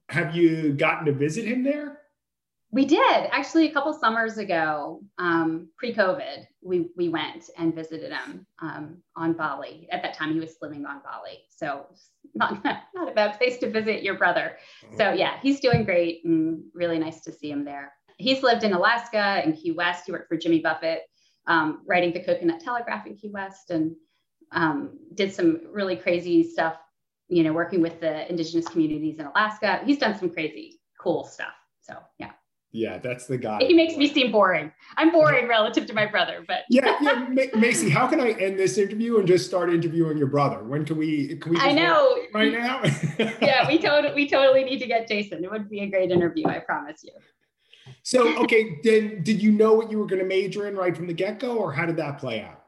Have 0.10 0.36
you 0.36 0.74
gotten 0.74 1.06
to 1.06 1.12
visit 1.12 1.46
him 1.46 1.64
there? 1.64 2.00
We 2.74 2.86
did 2.86 3.28
actually 3.32 3.68
a 3.68 3.74
couple 3.74 3.94
summers 3.94 4.38
ago, 4.38 5.02
um, 5.18 5.68
pre-COVID. 5.78 6.46
We 6.62 6.90
we 6.96 7.10
went 7.10 7.50
and 7.58 7.76
visited 7.76 8.14
him 8.14 8.46
um, 8.62 8.98
on 9.16 9.34
Bali. 9.34 9.90
At 9.92 10.02
that 10.04 10.14
time, 10.14 10.34
he 10.34 10.40
was 10.40 10.56
living 10.62 10.86
on 10.86 11.02
Bali, 11.04 11.44
so 11.50 11.88
not 12.36 12.64
not 12.64 13.10
a 13.10 13.14
bad 13.14 13.38
place 13.38 13.58
to 13.58 13.70
visit 13.70 14.04
your 14.04 14.18
brother. 14.18 14.58
So 14.98 15.10
oh. 15.10 15.14
yeah, 15.14 15.38
he's 15.42 15.60
doing 15.60 15.84
great 15.84 16.24
and 16.24 16.64
really 16.74 16.98
nice 16.98 17.22
to 17.22 17.32
see 17.32 17.52
him 17.52 17.66
there 17.66 17.92
he's 18.22 18.44
lived 18.44 18.64
in 18.64 18.74
Alaska 18.74 19.42
and 19.44 19.58
Key 19.58 19.72
West. 19.72 20.04
He 20.06 20.12
worked 20.12 20.30
for 20.30 20.38
Jimmy 20.38 20.60
Buffett, 20.60 21.02
um, 21.48 21.82
writing 21.86 22.14
the 22.14 22.24
Coconut 22.24 22.62
Telegraph 22.62 23.08
in 23.08 23.16
Key 23.16 23.32
West, 23.32 23.72
and 23.72 23.96
um, 24.52 25.00
did 25.16 25.34
some 25.34 25.62
really 25.72 25.96
crazy 25.96 26.44
stuff. 26.44 26.76
You 27.28 27.44
know, 27.44 27.54
working 27.54 27.82
with 27.82 28.00
the 28.02 28.30
indigenous 28.30 28.68
communities 28.68 29.20
in 29.20 29.26
Alaska. 29.26 29.82
He's 29.86 29.98
done 29.98 30.18
some 30.18 30.30
crazy, 30.30 30.80
cool 31.00 31.24
stuff. 31.24 31.54
So 31.82 31.98
yeah. 32.20 32.32
Yeah, 32.74 33.00
that's 33.00 33.28
the 33.28 33.38
guy. 33.38 33.60
He 33.60 33.74
makes 33.74 33.98
me 33.98 34.08
seem 34.08 34.32
boring. 34.32 34.72
I'm 34.96 35.12
boring 35.12 35.48
relative 35.50 35.86
to 35.88 35.94
my 35.94 36.06
brother, 36.06 36.44
but 36.48 36.60
yeah, 36.70 36.96
yeah. 37.02 37.48
Macy, 37.56 37.90
how 37.90 38.08
can 38.08 38.22
I 38.22 38.32
end 38.32 38.58
this 38.58 38.78
interview 38.78 39.20
and 39.20 39.28
just 39.28 39.46
start 39.46 39.74
interviewing 39.74 40.18
your 40.18 40.28
brother? 40.28 40.64
When 40.64 40.86
can 40.86 40.98
we? 40.98 41.36
Can 41.36 41.54
we? 41.54 41.60
I 41.60 41.74
know 41.74 42.18
right 42.34 42.54
now. 42.54 42.82
yeah, 43.42 43.68
we 43.68 43.78
totally 43.78 44.14
we 44.14 44.30
totally 44.30 44.64
need 44.64 44.80
to 44.80 44.88
get 44.88 45.08
Jason. 45.08 45.44
It 45.44 45.52
would 45.52 45.70
be 45.70 45.82
a 45.82 45.90
great 45.90 46.12
interview. 46.12 46.48
I 46.48 46.60
promise 46.60 47.04
you. 47.04 47.12
So 48.04 48.38
okay, 48.44 48.80
then 48.84 49.22
did 49.22 49.42
you 49.42 49.52
know 49.52 49.74
what 49.74 49.92
you 49.92 50.00
were 50.00 50.06
going 50.06 50.22
to 50.22 50.28
major 50.28 50.68
in 50.68 50.76
right 50.78 50.96
from 50.96 51.08
the 51.08 51.14
get 51.14 51.40
go, 51.40 51.58
or 51.58 51.74
how 51.74 51.86
did 51.86 51.98
that 51.98 52.20
play 52.20 52.42
out? 52.42 52.64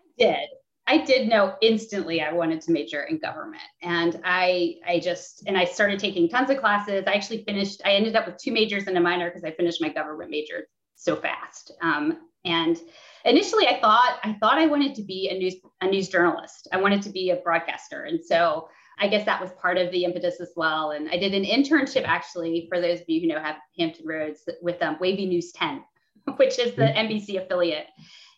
I 0.00 0.24
did. 0.24 0.48
I 0.86 0.98
did 0.98 1.28
know 1.28 1.54
instantly 1.62 2.20
I 2.20 2.32
wanted 2.32 2.60
to 2.62 2.72
major 2.72 3.02
in 3.04 3.18
government. 3.18 3.62
And 3.82 4.20
I 4.24 4.76
I 4.86 5.00
just 5.00 5.44
and 5.46 5.56
I 5.56 5.64
started 5.64 5.98
taking 5.98 6.28
tons 6.28 6.50
of 6.50 6.58
classes. 6.58 7.04
I 7.06 7.12
actually 7.12 7.44
finished, 7.44 7.80
I 7.84 7.92
ended 7.92 8.16
up 8.16 8.26
with 8.26 8.36
two 8.36 8.52
majors 8.52 8.86
and 8.86 8.96
a 8.98 9.00
minor 9.00 9.30
because 9.30 9.44
I 9.44 9.52
finished 9.52 9.80
my 9.80 9.88
government 9.88 10.30
major 10.30 10.66
so 10.94 11.16
fast. 11.16 11.72
Um, 11.80 12.18
and 12.44 12.78
initially 13.24 13.66
I 13.66 13.80
thought 13.80 14.18
I 14.22 14.34
thought 14.34 14.58
I 14.58 14.66
wanted 14.66 14.94
to 14.96 15.02
be 15.02 15.30
a 15.30 15.38
news 15.38 15.54
a 15.80 15.86
news 15.86 16.08
journalist. 16.08 16.68
I 16.72 16.76
wanted 16.76 17.02
to 17.02 17.10
be 17.10 17.30
a 17.30 17.36
broadcaster. 17.36 18.04
And 18.04 18.22
so 18.22 18.68
I 18.98 19.08
guess 19.08 19.24
that 19.24 19.40
was 19.40 19.50
part 19.60 19.78
of 19.78 19.90
the 19.90 20.04
impetus 20.04 20.40
as 20.40 20.52
well. 20.54 20.90
And 20.92 21.08
I 21.08 21.16
did 21.16 21.34
an 21.34 21.44
internship 21.44 22.04
actually 22.04 22.66
for 22.68 22.80
those 22.80 23.00
of 23.00 23.08
you 23.08 23.20
who 23.20 23.26
know 23.26 23.40
have 23.40 23.56
Hampton 23.78 24.06
Roads 24.06 24.48
with 24.62 24.80
um, 24.82 24.98
WAVY 25.00 25.26
News 25.26 25.50
10, 25.52 25.82
which 26.36 26.58
is 26.58 26.74
the 26.74 26.82
NBC 26.82 27.30
mm-hmm. 27.30 27.44
affiliate. 27.44 27.86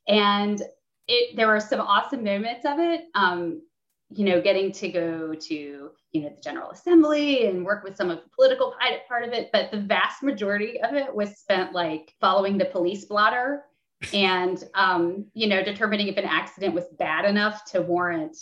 And 0.08 0.62
it 1.08 1.36
there 1.36 1.48
were 1.48 1.60
some 1.60 1.80
awesome 1.80 2.24
moments 2.24 2.64
of 2.64 2.78
it. 2.78 3.04
Um, 3.14 3.62
you 4.10 4.24
know, 4.24 4.40
getting 4.40 4.70
to 4.72 4.88
go 4.88 5.34
to 5.34 5.90
you 6.12 6.22
know 6.22 6.30
the 6.30 6.40
General 6.40 6.70
Assembly 6.70 7.46
and 7.46 7.64
work 7.64 7.82
with 7.84 7.96
some 7.96 8.10
of 8.10 8.18
the 8.18 8.30
political 8.34 8.74
part 9.08 9.24
of 9.24 9.32
it, 9.32 9.50
but 9.52 9.70
the 9.70 9.80
vast 9.80 10.22
majority 10.22 10.80
of 10.80 10.94
it 10.94 11.14
was 11.14 11.38
spent 11.38 11.72
like 11.72 12.14
following 12.20 12.56
the 12.56 12.64
police 12.66 13.04
blotter 13.04 13.64
and 14.12 14.64
um, 14.74 15.26
you 15.34 15.48
know 15.48 15.62
determining 15.62 16.08
if 16.08 16.16
an 16.16 16.24
accident 16.24 16.74
was 16.74 16.84
bad 16.98 17.24
enough 17.24 17.64
to 17.72 17.82
warrant 17.82 18.36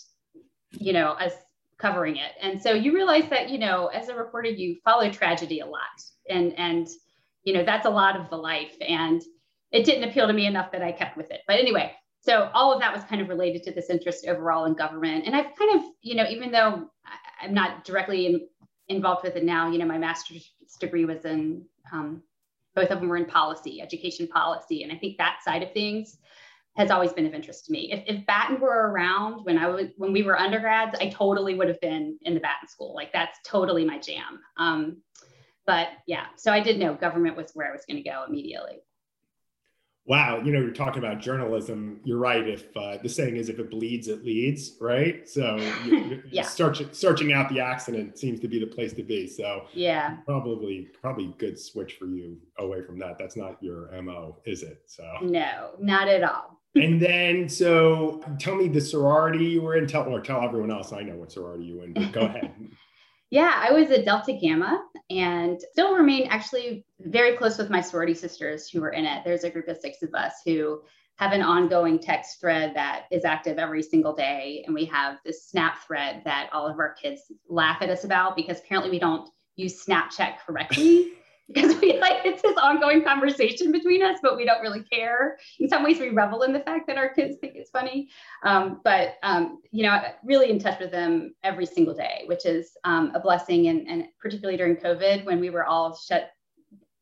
you 0.72 0.92
know 0.92 1.10
us 1.12 1.32
covering 1.78 2.16
it. 2.16 2.32
And 2.40 2.60
so 2.60 2.72
you 2.72 2.94
realize 2.94 3.28
that 3.30 3.48
you 3.50 3.58
know 3.58 3.86
as 3.86 4.08
a 4.08 4.14
reporter 4.14 4.48
you 4.48 4.76
follow 4.84 5.10
tragedy 5.10 5.60
a 5.60 5.66
lot, 5.66 6.02
and 6.28 6.52
and 6.58 6.88
you 7.42 7.54
know 7.54 7.64
that's 7.64 7.86
a 7.86 7.90
lot 7.90 8.16
of 8.18 8.30
the 8.30 8.36
life 8.36 8.76
and 8.86 9.22
it 9.72 9.84
didn't 9.84 10.08
appeal 10.08 10.28
to 10.28 10.32
me 10.32 10.46
enough 10.46 10.70
that 10.70 10.82
I 10.82 10.92
kept 10.92 11.16
with 11.16 11.32
it. 11.32 11.40
But 11.48 11.58
anyway, 11.58 11.92
so 12.24 12.50
all 12.54 12.72
of 12.72 12.80
that 12.80 12.94
was 12.94 13.04
kind 13.04 13.20
of 13.20 13.28
related 13.28 13.62
to 13.64 13.72
this 13.72 13.90
interest 13.90 14.26
overall 14.26 14.64
in 14.64 14.74
government. 14.74 15.26
And 15.26 15.36
i've 15.36 15.54
kind 15.56 15.78
of 15.78 15.82
you 16.02 16.14
know 16.14 16.26
even 16.28 16.50
though 16.50 16.90
i'm 17.40 17.54
not 17.54 17.84
directly 17.84 18.26
in, 18.26 18.48
involved 18.88 19.24
with 19.24 19.36
it 19.36 19.44
now 19.44 19.70
you 19.70 19.78
know 19.78 19.86
my 19.86 19.98
master's 19.98 20.50
degree 20.80 21.04
was 21.04 21.24
in 21.24 21.64
um, 21.92 22.22
both 22.74 22.90
of 22.90 22.98
them 22.98 23.08
were 23.08 23.16
in 23.16 23.26
policy 23.26 23.80
education 23.80 24.26
policy. 24.26 24.82
And 24.82 24.92
i 24.92 24.96
think 24.96 25.18
that 25.18 25.38
side 25.44 25.62
of 25.62 25.72
things 25.72 26.18
has 26.76 26.90
always 26.90 27.12
been 27.12 27.24
of 27.24 27.34
interest 27.34 27.66
to 27.66 27.72
me. 27.72 27.92
If, 27.92 28.02
if 28.08 28.26
Batten 28.26 28.58
were 28.58 28.90
around 28.90 29.44
when 29.44 29.58
i 29.58 29.68
was 29.68 29.88
when 29.96 30.12
we 30.12 30.22
were 30.22 30.38
undergrads 30.38 30.96
i 31.00 31.08
totally 31.08 31.54
would 31.54 31.68
have 31.68 31.80
been 31.80 32.18
in 32.22 32.34
the 32.34 32.40
batten 32.40 32.68
school. 32.68 32.94
Like 32.94 33.12
that's 33.12 33.38
totally 33.44 33.84
my 33.84 33.98
jam. 33.98 34.40
Um, 34.56 35.02
but 35.66 35.88
yeah 36.06 36.26
so 36.36 36.52
i 36.52 36.60
did 36.60 36.78
know 36.78 36.94
government 36.94 37.36
was 37.36 37.50
where 37.54 37.68
i 37.68 37.72
was 37.72 37.84
going 37.88 38.02
to 38.02 38.08
go 38.08 38.24
immediately 38.28 38.80
Wow, 40.06 40.42
you 40.44 40.52
know, 40.52 40.60
you're 40.60 40.70
talking 40.70 41.02
about 41.02 41.20
journalism. 41.20 42.00
You're 42.04 42.18
right. 42.18 42.46
If 42.46 42.76
uh, 42.76 42.98
the 43.02 43.08
saying 43.08 43.36
is, 43.36 43.48
if 43.48 43.58
it 43.58 43.70
bleeds, 43.70 44.08
it 44.08 44.22
leads, 44.22 44.76
right? 44.78 45.26
So, 45.26 45.56
you, 45.86 46.22
yeah. 46.30 46.42
searching 46.42 46.88
searching 46.92 47.32
out 47.32 47.48
the 47.48 47.60
accident 47.60 48.18
seems 48.18 48.38
to 48.40 48.48
be 48.48 48.60
the 48.60 48.66
place 48.66 48.92
to 48.94 49.02
be. 49.02 49.26
So, 49.26 49.64
yeah, 49.72 50.16
probably 50.26 50.88
probably 51.00 51.34
good 51.38 51.58
switch 51.58 51.94
for 51.94 52.04
you 52.04 52.36
away 52.58 52.82
from 52.82 52.98
that. 52.98 53.16
That's 53.18 53.36
not 53.36 53.56
your 53.62 53.90
mo, 54.02 54.40
is 54.44 54.62
it? 54.62 54.82
So, 54.86 55.10
no, 55.22 55.70
not 55.80 56.08
at 56.08 56.22
all. 56.22 56.60
and 56.74 57.00
then, 57.00 57.48
so 57.48 58.20
tell 58.38 58.56
me 58.56 58.68
the 58.68 58.80
sorority 58.80 59.44
you 59.44 59.62
were 59.62 59.76
in. 59.76 59.86
Tell 59.86 60.02
or 60.04 60.20
tell 60.20 60.42
everyone 60.42 60.70
else. 60.70 60.92
I 60.92 61.02
know 61.02 61.14
what 61.14 61.32
sorority 61.32 61.64
you 61.64 61.78
were 61.78 61.84
in. 61.84 61.92
But 61.94 62.12
go 62.12 62.20
ahead. 62.22 62.52
Yeah, 63.34 63.52
I 63.56 63.72
was 63.72 63.90
a 63.90 64.00
Delta 64.00 64.32
Gamma 64.32 64.80
and 65.10 65.60
still 65.72 65.96
remain 65.96 66.28
actually 66.28 66.86
very 67.00 67.36
close 67.36 67.58
with 67.58 67.68
my 67.68 67.80
sorority 67.80 68.14
sisters 68.14 68.68
who 68.68 68.80
were 68.80 68.92
in 68.92 69.04
it. 69.04 69.22
There's 69.24 69.42
a 69.42 69.50
group 69.50 69.66
of 69.66 69.76
six 69.76 70.04
of 70.04 70.14
us 70.14 70.34
who 70.46 70.82
have 71.16 71.32
an 71.32 71.42
ongoing 71.42 71.98
text 71.98 72.40
thread 72.40 72.76
that 72.76 73.06
is 73.10 73.24
active 73.24 73.58
every 73.58 73.82
single 73.82 74.14
day. 74.14 74.62
And 74.64 74.72
we 74.72 74.84
have 74.84 75.16
this 75.24 75.48
Snap 75.48 75.78
thread 75.84 76.22
that 76.24 76.48
all 76.52 76.68
of 76.68 76.78
our 76.78 76.94
kids 76.94 77.22
laugh 77.48 77.78
at 77.80 77.90
us 77.90 78.04
about 78.04 78.36
because 78.36 78.60
apparently 78.60 78.92
we 78.92 79.00
don't 79.00 79.28
use 79.56 79.84
Snapchat 79.84 80.38
correctly 80.46 81.14
because 81.48 81.78
we 81.80 81.98
like 81.98 82.24
it's 82.24 82.42
this 82.42 82.56
ongoing 82.56 83.02
conversation 83.02 83.70
between 83.70 84.02
us, 84.02 84.18
but 84.22 84.36
we 84.36 84.44
don't 84.44 84.62
really 84.62 84.82
care. 84.82 85.36
In 85.60 85.68
some 85.68 85.82
ways, 85.82 86.00
we 86.00 86.08
revel 86.08 86.42
in 86.42 86.52
the 86.52 86.60
fact 86.60 86.86
that 86.86 86.96
our 86.96 87.10
kids 87.10 87.36
think 87.38 87.54
it's 87.56 87.70
funny. 87.70 88.08
Um, 88.42 88.80
but 88.82 89.16
um, 89.22 89.60
you 89.70 89.82
know, 89.82 90.00
really 90.24 90.50
in 90.50 90.58
touch 90.58 90.80
with 90.80 90.90
them 90.90 91.34
every 91.42 91.66
single 91.66 91.94
day, 91.94 92.24
which 92.26 92.46
is 92.46 92.76
um, 92.84 93.12
a 93.14 93.20
blessing. 93.20 93.68
And, 93.68 93.86
and 93.88 94.04
particularly 94.20 94.56
during 94.56 94.76
COVID, 94.76 95.24
when 95.24 95.40
we 95.40 95.50
were 95.50 95.64
all 95.64 95.96
shut, 95.96 96.30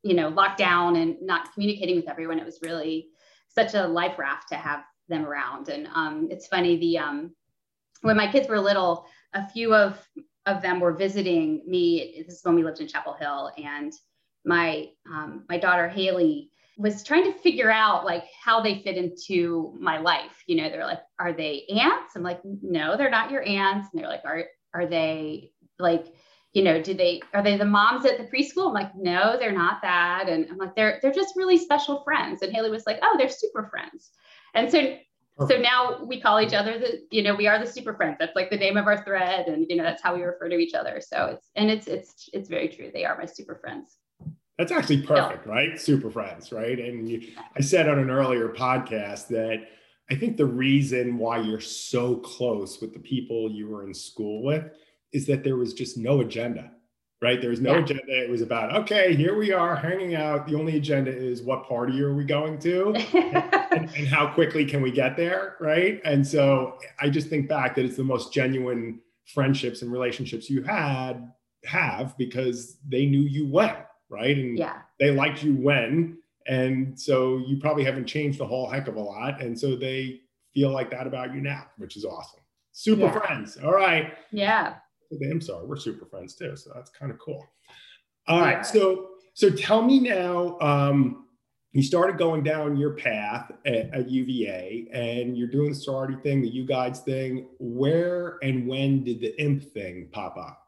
you 0.03 0.15
know, 0.15 0.29
locked 0.29 0.59
down 0.59 0.97
and 0.97 1.17
not 1.23 1.53
communicating 1.55 1.97
with 1.97 2.09
everyone, 2.09 2.39
it 2.39 2.45
was 2.45 2.59
really 2.63 3.09
such 3.49 3.75
a 3.75 3.87
life 3.87 4.19
raft 4.19 4.49
to 4.49 4.57
have 4.57 4.83
them 5.09 5.25
around. 5.25 5.69
And 5.69 5.87
um, 5.95 6.29
it's 6.31 6.49
funny 6.49 6.77
the 6.79 6.99
um, 6.99 7.31
when 8.01 8.17
my 8.17 8.31
kids 8.31 8.49
were 8.49 8.59
little, 8.59 9.07
a 9.35 9.49
few 9.49 9.73
of 9.73 10.05
of 10.47 10.61
them 10.61 10.81
were 10.81 10.93
visiting 10.93 11.63
me. 11.67 12.25
This 12.27 12.39
is 12.39 12.45
when 12.45 12.57
we 12.57 12.65
lived 12.65 12.81
in 12.81 12.89
Chapel 12.89 13.15
Hill, 13.15 13.53
and 13.57 13.93
my 14.45 14.89
um, 15.11 15.45
my 15.49 15.59
daughter 15.59 15.89
Haley 15.89 16.51
was 16.79 17.03
trying 17.03 17.25
to 17.25 17.39
figure 17.39 17.71
out 17.71 18.05
like 18.05 18.25
how 18.43 18.61
they 18.61 18.83
fit 18.83 18.97
into 18.97 19.77
my 19.79 19.99
life. 19.99 20.43
You 20.47 20.57
know, 20.57 20.69
they're 20.69 20.87
like, 20.87 21.03
are 21.19 21.33
they 21.33 21.65
aunts? 21.71 22.17
I'm 22.17 22.23
like, 22.23 22.41
no, 22.45 22.97
they're 22.97 23.11
not 23.11 23.31
your 23.31 23.47
aunts. 23.47 23.89
And 23.93 24.01
they're 24.01 24.09
like, 24.09 24.25
are 24.25 24.45
are 24.75 24.87
they 24.87 25.53
like, 25.79 26.07
you 26.53 26.63
know, 26.63 26.83
do 26.83 26.95
they 26.95 27.21
are 27.35 27.43
they 27.43 27.57
the 27.57 27.65
moms 27.65 28.07
at 28.07 28.19
the 28.19 28.25
preschool? 28.25 28.69
I'm 28.69 28.75
like, 28.75 28.95
no, 28.97 29.37
they're 29.39 29.53
not 29.53 29.83
that. 29.83 30.29
And 30.29 30.49
I'm 30.51 30.59
like, 30.59 30.75
they're 30.75 30.99
they're 31.03 31.13
just 31.13 31.37
really 31.37 31.59
special 31.59 32.03
friends. 32.03 32.43
And 32.43 32.53
Haley 32.53 32.71
was 32.71 32.87
like, 32.87 32.99
oh, 33.03 33.17
they're 33.19 33.29
super 33.29 33.65
friends. 33.65 34.11
And 34.55 34.71
so 34.71 34.97
so 35.49 35.57
now 35.57 36.05
we 36.05 36.21
call 36.21 36.41
each 36.41 36.53
other 36.53 36.79
the, 36.79 37.07
you 37.11 37.23
know, 37.23 37.35
we 37.35 37.47
are 37.47 37.59
the 37.59 37.71
super 37.71 37.95
friends. 37.95 38.17
That's 38.19 38.37
like 38.37 38.51
the 38.51 38.57
name 38.57 38.77
of 38.77 38.87
our 38.87 39.03
thread, 39.03 39.49
and 39.49 39.67
you 39.69 39.77
know, 39.77 39.83
that's 39.83 40.03
how 40.03 40.15
we 40.15 40.23
refer 40.23 40.49
to 40.49 40.57
each 40.57 40.75
other. 40.75 41.01
So 41.01 41.27
it's 41.27 41.51
and 41.57 41.71
it's 41.71 41.87
it's 41.87 42.29
it's 42.33 42.49
very 42.49 42.69
true. 42.69 42.91
They 42.93 43.05
are 43.05 43.17
my 43.17 43.25
super 43.25 43.57
friends. 43.57 43.97
That's 44.59 44.73
actually 44.73 45.03
perfect, 45.03 45.47
yeah. 45.47 45.53
right? 45.53 45.81
Super 45.81 46.11
friends, 46.11 46.53
right? 46.53 46.79
And 46.79 47.09
you, 47.09 47.33
I 47.57 47.61
said 47.61 47.89
on 47.89 47.99
an 47.99 48.11
earlier 48.11 48.49
podcast 48.49 49.29
that 49.29 49.67
I 50.11 50.15
think 50.15 50.37
the 50.37 50.47
reason 50.47 51.17
why 51.17 51.39
you're 51.39 51.61
so 51.61 52.17
close 52.17 52.81
with 52.81 52.93
the 52.93 53.01
people 53.01 53.51
you 53.51 53.69
were 53.69 53.85
in 53.87 53.95
school 53.95 54.43
with 54.43 54.65
is 55.13 55.27
that 55.27 55.43
there 55.43 55.57
was 55.57 55.73
just 55.73 55.97
no 55.97 56.21
agenda, 56.21 56.71
right? 57.23 57.41
There 57.41 57.51
was 57.51 57.61
no 57.61 57.77
yeah. 57.77 57.81
agenda. 57.81 58.03
It 58.09 58.29
was 58.29 58.43
about, 58.43 58.77
okay, 58.83 59.15
here 59.15 59.37
we 59.37 59.53
are 59.53 59.75
hanging 59.75 60.15
out. 60.15 60.47
The 60.47 60.55
only 60.55 60.77
agenda 60.77 61.11
is 61.11 61.43
what 61.43 61.67
party 61.67 62.03
are 62.03 62.15
we 62.15 62.25
going 62.25 62.59
to 62.61 62.95
and, 63.73 63.91
and 63.97 64.07
how 64.07 64.27
quickly 64.35 64.67
can 64.67 64.83
we 64.83 64.91
get 64.91 65.17
there, 65.17 65.57
right? 65.61 66.01
And 66.05 66.27
so 66.27 66.79
I 67.01 67.09
just 67.09 67.29
think 67.29 67.49
back 67.49 67.75
that 67.77 67.85
it's 67.87 67.97
the 67.97 68.05
most 68.05 68.35
genuine 68.35 69.01
friendships 69.33 69.81
and 69.81 69.91
relationships 69.91 70.51
you 70.51 70.63
had 70.63 71.33
have 71.65 72.19
because 72.19 72.77
they 72.87 73.07
knew 73.07 73.23
you 73.23 73.49
well 73.49 73.87
right? 74.12 74.37
And 74.37 74.57
yeah. 74.57 74.83
they 75.00 75.11
liked 75.11 75.42
you 75.42 75.54
when, 75.54 76.19
and 76.47 76.99
so 76.99 77.38
you 77.38 77.57
probably 77.59 77.85
haven't 77.85 78.07
changed 78.07 78.40
a 78.40 78.47
whole 78.47 78.69
heck 78.69 78.88
of 78.88 78.97
a 78.97 79.00
lot, 79.00 79.42
and 79.42 79.59
so 79.59 79.75
they 79.75 80.21
feel 80.54 80.71
like 80.71 80.90
that 80.90 81.07
about 81.07 81.35
you 81.35 81.40
now, 81.40 81.66
which 81.78 81.97
is 81.97 82.04
awesome. 82.04 82.40
Super 82.73 83.02
yeah. 83.02 83.19
friends. 83.19 83.59
All 83.64 83.73
right. 83.73 84.12
Yeah. 84.31 84.75
Damn 85.21 85.40
sorry, 85.40 85.66
we're 85.66 85.76
super 85.76 86.07
friends 86.07 86.35
too, 86.35 86.57
so 86.57 86.71
that's 86.75 86.90
kind 86.90 87.11
of 87.11 87.19
cool. 87.19 87.45
All 88.28 88.38
yeah. 88.38 88.45
right, 88.45 88.66
so 88.66 89.09
so 89.35 89.50
tell 89.50 89.83
me 89.83 89.99
now. 89.99 90.59
Um, 90.61 91.26
you 91.73 91.83
started 91.83 92.19
going 92.19 92.42
down 92.42 92.76
your 92.76 92.92
path 92.92 93.50
at, 93.64 93.95
at, 93.95 94.11
UVA 94.11 94.88
and 94.92 95.38
you're 95.38 95.49
doing 95.49 95.71
the 95.71 95.75
sorority 95.75 96.16
thing, 96.23 96.42
the 96.42 96.49
U 96.49 96.66
Guides 96.66 97.00
thing. 97.00 97.49
Where 97.59 98.38
and 98.42 98.69
when 98.69 99.04
did 99.04 99.21
the 99.21 99.40
imp 99.40 99.64
thing 99.73 100.09
pop 100.12 100.37
up? 100.37 100.66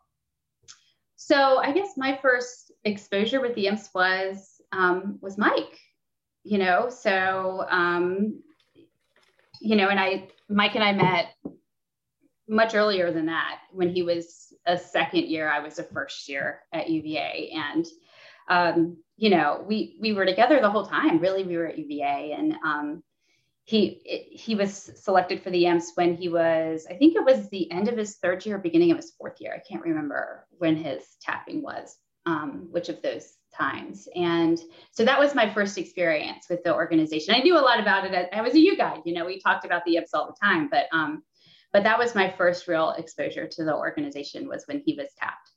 So 1.17 1.59
I 1.59 1.73
guess 1.73 1.91
my 1.97 2.19
first 2.23 2.64
exposure 2.85 3.41
with 3.41 3.55
the 3.55 3.67
imps 3.67 3.91
was 3.95 4.61
um, 4.73 5.19
was 5.21 5.39
Mike. 5.39 5.79
You 6.43 6.59
know, 6.59 6.91
so 6.91 7.65
um, 7.71 8.43
you 9.61 9.77
know, 9.77 9.89
and 9.89 9.99
I 9.99 10.29
Mike 10.49 10.75
and 10.75 10.85
I 10.85 10.93
met 10.93 11.35
much 12.47 12.75
earlier 12.75 13.11
than 13.11 13.27
that 13.27 13.61
when 13.73 13.89
he 13.89 14.03
was 14.03 14.53
a 14.67 14.77
second 14.77 15.25
year. 15.25 15.51
I 15.51 15.61
was 15.61 15.79
a 15.79 15.85
first 15.85 16.29
year 16.29 16.61
at 16.73 16.91
UVA, 16.91 17.51
and 17.55 17.87
um, 18.49 18.99
you 19.17 19.31
know, 19.31 19.65
we 19.67 19.97
we 20.01 20.13
were 20.13 20.27
together 20.27 20.61
the 20.61 20.71
whole 20.71 20.87
time. 20.87 21.19
Really, 21.19 21.45
we 21.45 21.57
were 21.57 21.67
at 21.67 21.79
UVA, 21.79 22.35
and 22.37 22.55
um, 22.65 23.03
he 23.65 24.29
he 24.31 24.55
was 24.55 24.91
selected 25.03 25.43
for 25.43 25.51
the 25.51 25.67
Imps 25.67 25.93
when 25.95 26.15
he 26.15 26.29
was 26.29 26.87
I 26.89 26.95
think 26.95 27.17
it 27.17 27.25
was 27.25 27.49
the 27.49 27.71
end 27.73 27.89
of 27.89 27.97
his 27.97 28.17
third 28.17 28.45
year, 28.45 28.59
beginning 28.59 28.91
of 28.91 28.99
his 28.99 29.13
fourth 29.13 29.41
year. 29.41 29.55
I 29.55 29.67
can't 29.67 29.85
remember 29.85 30.47
when 30.59 30.77
his 30.77 31.17
tapping 31.23 31.63
was, 31.63 31.97
um, 32.27 32.69
which 32.71 32.89
of 32.89 33.03
those 33.03 33.35
times. 33.57 34.09
And 34.15 34.59
so 34.91 35.05
that 35.05 35.19
was 35.19 35.35
my 35.35 35.53
first 35.53 35.79
experience 35.79 36.47
with 36.51 36.63
the 36.65 36.75
organization. 36.75 37.35
I 37.35 37.41
knew 37.41 37.57
a 37.57 37.61
lot 37.61 37.81
about 37.81 38.05
it. 38.05 38.29
I 38.33 38.41
was 38.41 38.55
a 38.55 38.61
U 38.61 38.77
guide, 38.77 39.01
you 39.05 39.15
know, 39.15 39.25
we 39.25 39.41
talked 39.41 39.65
about 39.65 39.85
the 39.85 39.97
Imps 39.97 40.15
all 40.15 40.27
the 40.27 40.47
time, 40.47 40.69
but 40.69 40.87
um, 40.93 41.23
but 41.73 41.83
that 41.83 41.99
was 41.99 42.15
my 42.15 42.33
first 42.39 42.69
real 42.69 42.95
exposure 42.97 43.49
to 43.49 43.65
the 43.65 43.75
organization 43.75 44.49
was 44.49 44.65
when 44.67 44.81
he 44.87 44.95
was 44.95 45.09
tapped. 45.19 45.51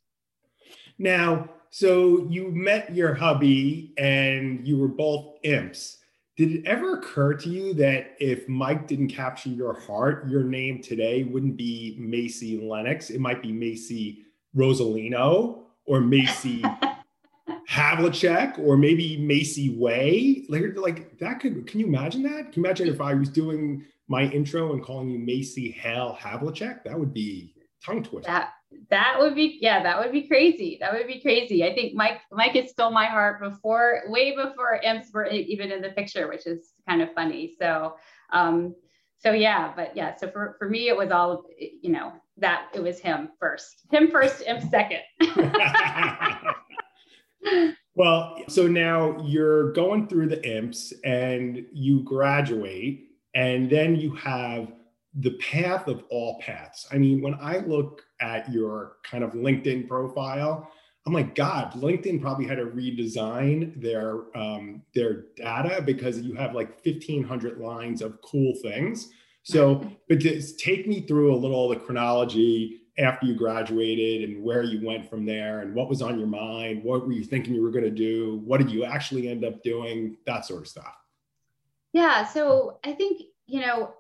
Now, 0.98 1.48
so 1.70 2.26
you 2.28 2.50
met 2.50 2.94
your 2.96 3.14
hubby 3.14 3.94
and 4.00 4.68
you 4.68 4.80
were 4.80 4.88
both 4.88 5.36
imps. 5.44 5.98
Did 6.36 6.52
it 6.54 6.66
ever 6.66 6.98
occur 6.98 7.36
to 7.36 7.50
you 7.50 7.74
that 7.76 8.16
if 8.20 8.48
Mike 8.48 8.88
didn't 8.88 9.10
capture 9.10 9.50
your 9.50 9.80
heart, 9.80 10.28
your 10.28 10.44
name 10.44 10.82
today 10.82 11.24
wouldn't 11.24 11.56
be 11.56 11.96
Macy 12.00 12.60
Lennox? 12.60 13.12
It 13.12 13.20
might 13.20 13.44
be 13.44 13.52
Macy 13.52 14.26
Rosalino 14.56 15.67
or 15.88 16.02
Macy 16.02 16.64
Havlicek 17.70 18.60
or 18.60 18.78
maybe 18.78 19.18
Macy 19.18 19.76
Way. 19.76 20.46
Like, 20.50 20.78
like 20.78 21.18
that 21.20 21.40
could, 21.40 21.68
can 21.68 21.80
you 21.80 21.88
imagine 21.88 22.24
that? 22.24 22.52
Can 22.52 22.64
you 22.64 22.66
imagine 22.66 22.88
if 22.88 23.02
I 23.02 23.14
was 23.14 23.30
doing 23.30 23.86
my 24.08 24.24
intro 24.24 24.74
and 24.74 24.84
calling 24.84 25.10
you 25.10 25.20
Macy 25.20 25.72
Hale 25.72 26.18
Havlicek? 26.20 26.84
That 26.84 27.00
would 27.00 27.14
be 27.14 27.54
tongue 27.84 28.04
twister. 28.04 28.32
That 28.32 28.52
that 28.90 29.16
would 29.18 29.36
be 29.36 29.58
yeah, 29.62 29.82
that 29.84 29.98
would 30.00 30.12
be 30.12 30.28
crazy. 30.28 30.78
That 30.80 30.94
would 30.94 31.08
be 31.08 31.22
crazy. 31.22 31.64
I 31.64 31.74
think 31.74 31.94
Mike 31.94 32.22
Mike 32.32 32.52
has 32.52 32.72
stole 32.72 32.92
my 32.92 33.06
heart 33.06 33.40
before, 33.42 34.04
way 34.08 34.36
before 34.36 34.76
imps 34.84 35.12
were 35.14 35.26
even 35.28 35.72
in 35.72 35.82
the 35.82 35.90
picture, 35.90 36.28
which 36.28 36.46
is 36.46 36.74
kind 36.88 37.02
of 37.02 37.14
funny. 37.14 37.56
So 37.60 37.96
um, 38.32 38.76
so 39.18 39.32
yeah, 39.32 39.74
but 39.76 39.96
yeah, 39.96 40.16
so 40.16 40.30
for 40.30 40.56
for 40.60 40.70
me 40.70 40.90
it 40.90 40.98
was 40.98 41.12
all 41.12 41.46
you 41.60 41.92
know 41.92 42.14
that 42.38 42.70
it 42.74 42.82
was 42.82 43.00
him 43.00 43.30
first, 43.40 43.86
him 43.92 44.10
first, 44.12 44.44
imp 44.46 44.70
second. 44.70 45.02
well, 47.96 48.38
so 48.48 48.68
now 48.68 49.22
you're 49.24 49.72
going 49.74 50.08
through 50.08 50.28
the 50.28 50.44
imps 50.48 50.94
and 51.04 51.66
you 51.74 52.04
graduate, 52.04 53.10
and 53.36 53.70
then 53.70 53.96
you 53.96 54.14
have 54.16 54.72
the 55.20 55.38
path 55.38 55.88
of 55.88 56.04
all 56.10 56.40
paths. 56.40 56.88
I 56.92 56.98
mean, 56.98 57.22
when 57.22 57.36
I 57.42 57.58
look 57.58 58.04
at 58.22 58.52
your 58.52 58.98
kind 59.04 59.24
of 59.24 59.32
LinkedIn 59.32 59.88
profile, 59.88 60.72
I'm 61.08 61.14
like, 61.14 61.36
God, 61.36 61.72
LinkedIn 61.72 62.22
probably 62.22 62.46
had 62.46 62.58
to 62.58 62.66
redesign 62.66 63.82
their 63.82 64.38
um, 64.38 64.84
their 64.94 65.28
data 65.38 65.82
because 65.82 66.20
you 66.20 66.36
have 66.36 66.54
like 66.54 66.86
1,500 66.86 67.60
lines 67.60 68.02
of 68.02 68.22
cool 68.22 68.54
things. 68.62 69.10
So, 69.50 69.90
but 70.10 70.20
just 70.20 70.60
take 70.60 70.88
me 70.88 71.08
through 71.08 71.34
a 71.34 71.38
little 71.38 71.70
the 71.70 71.78
chronology 71.78 72.82
after 72.98 73.26
you 73.26 73.34
graduated 73.34 74.30
and 74.30 74.44
where 74.44 74.64
you 74.64 74.86
went 74.86 75.10
from 75.10 75.26
there 75.26 75.62
and 75.62 75.74
what 75.74 75.88
was 75.88 76.02
on 76.02 76.20
your 76.20 76.28
mind. 76.28 76.84
What 76.84 77.06
were 77.06 77.14
you 77.14 77.24
thinking 77.24 77.54
you 77.54 77.62
were 77.62 77.72
going 77.72 77.86
to 77.86 77.90
do? 77.90 78.42
What 78.44 78.58
did 78.58 78.70
you 78.70 78.84
actually 78.84 79.30
end 79.30 79.46
up 79.46 79.64
doing? 79.64 80.18
That 80.26 80.46
sort 80.46 80.64
of 80.64 80.68
stuff. 80.68 80.94
Yeah. 81.94 82.26
So 82.26 82.80
I 82.84 82.92
think, 82.92 83.22
you 83.46 83.62
know, 83.62 83.94